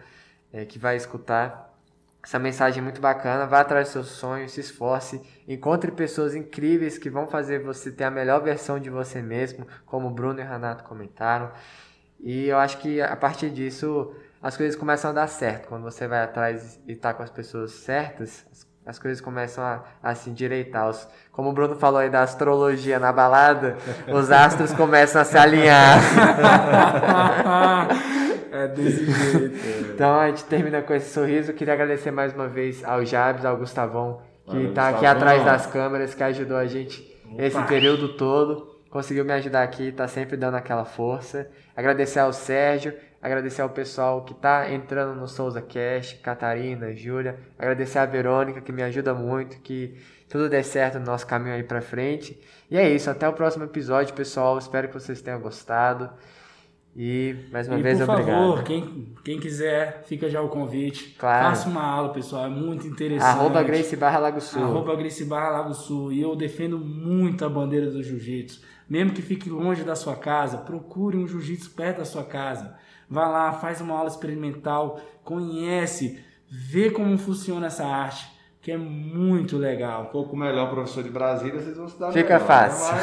[0.51, 1.71] eh, que vai escutar.
[2.23, 3.45] Essa mensagem é muito bacana.
[3.45, 8.05] Vá atrás dos seus sonhos, se esforce, encontre pessoas incríveis que vão fazer você ter
[8.05, 11.51] a melhor versão de você mesmo, como o Bruno e o Renato comentaram.
[12.19, 15.67] E eu acho que a partir disso as coisas começam a dar certo.
[15.67, 18.45] Quando você vai atrás e tá com as pessoas certas,
[18.85, 20.89] as- as coisas começam a, a se endireitar.
[20.89, 23.75] Os- como o Bruno falou aí da astrologia na balada,
[24.07, 25.99] os astros começam a se alinhar.
[28.51, 29.91] é desse jeito.
[29.93, 31.51] Então a gente termina com esse sorriso.
[31.51, 35.43] Eu queria agradecer mais uma vez ao Jabs, ao Gustavão, que Valeu, está aqui atrás
[35.43, 38.71] das câmeras, que ajudou a gente esse período todo.
[38.89, 41.47] Conseguiu me ajudar aqui, tá sempre dando aquela força.
[41.75, 42.93] Agradecer ao Sérgio,
[43.23, 47.39] agradecer ao pessoal que tá entrando no Souza Cash, Catarina, Júlia.
[47.57, 49.95] Agradecer a Verônica, que me ajuda muito, que
[50.29, 52.37] tudo dê certo no nosso caminho aí pra frente.
[52.69, 54.57] E é isso, até o próximo episódio, pessoal.
[54.57, 56.09] Espero que vocês tenham gostado.
[56.95, 58.35] E mais uma E vez, por obrigado.
[58.35, 61.15] favor, quem, quem quiser, fica já o convite.
[61.17, 61.47] Claro.
[61.49, 62.45] Faça uma aula, pessoal.
[62.45, 63.27] É muito interessante.
[63.39, 64.61] Arroba Grace Barra Lago Sul.
[64.63, 66.11] Arroba Gracie Barra Lago Sul.
[66.11, 68.61] E eu defendo muito a bandeira do jiu-jitsu.
[68.87, 72.75] Mesmo que fique longe da sua casa, procure um jiu-jitsu perto da sua casa.
[73.09, 76.19] Vá lá, faz uma aula experimental, conhece,
[76.49, 78.31] vê como funciona essa arte,
[78.61, 80.05] que é muito Um legal.
[80.05, 82.95] pouco melhor professor de Brasília, vocês vão se dar Fica melhor, fácil.
[82.95, 83.01] né?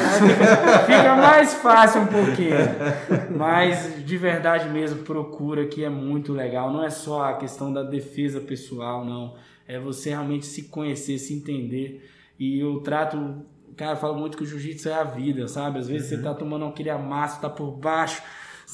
[0.65, 3.37] Mas- Fica mais fácil um pouquinho.
[3.37, 6.71] Mas de verdade mesmo, procura que é muito legal.
[6.71, 9.35] Não é só a questão da defesa pessoal, não.
[9.67, 12.09] É você realmente se conhecer, se entender.
[12.39, 13.45] E eu trato.
[13.77, 15.79] Cara, eu falo muito que o jiu-jitsu é a vida, sabe?
[15.79, 18.21] Às vezes você tá tomando aquele amasso, tá por baixo.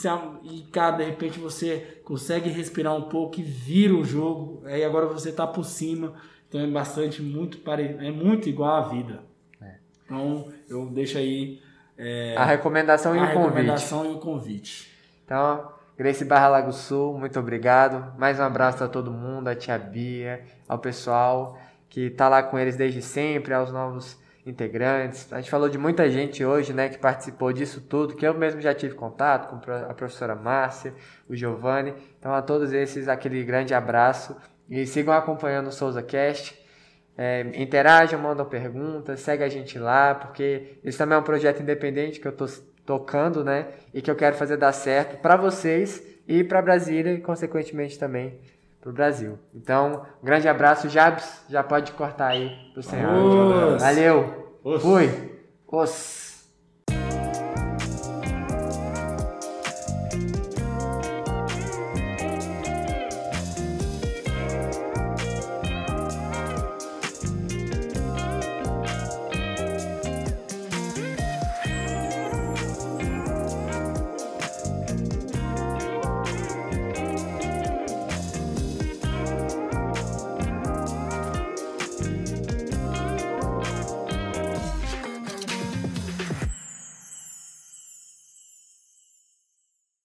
[0.06, 4.62] Am- E, cara, de repente você consegue respirar um pouco e vira o jogo.
[4.66, 6.14] Aí agora você tá por cima.
[6.50, 7.96] Então é bastante, muito pare...
[8.00, 9.24] é muito igual à vida.
[10.06, 11.62] Então eu deixo aí
[11.98, 13.44] é, A recomendação e a o convite.
[13.46, 14.92] recomendação e o convite.
[15.26, 18.18] Então, Grace Barra Lago Sul, muito obrigado.
[18.20, 21.60] Mais um abraço a todo mundo, a tia Bia, ao pessoal
[21.90, 24.18] que tá lá com eles desde sempre, aos novos
[24.50, 25.32] integrantes.
[25.32, 28.62] A gente falou de muita gente hoje, né, que participou disso tudo, que eu mesmo
[28.62, 30.94] já tive contato com a professora Márcia,
[31.30, 31.94] o Giovanni.
[32.20, 34.36] Então, a todos esses, aquele grande abraço.
[34.70, 36.58] E sigam acompanhando o Souza Cast.
[37.18, 42.20] É, interajam, mandam perguntas, segue a gente lá, porque esse também é um projeto independente
[42.20, 42.46] que eu tô
[42.86, 43.70] tocando, né?
[43.92, 48.40] E que eu quero fazer dar certo para vocês e para Brasília e, consequentemente, também
[48.82, 49.38] para o Brasil.
[49.54, 51.44] Então, um grande abraço, Jabs.
[51.50, 53.78] Já pode cortar aí pro senhor.
[53.80, 54.60] Valeu.
[54.64, 54.82] Os.
[54.82, 55.40] Fui.
[55.68, 56.27] Os.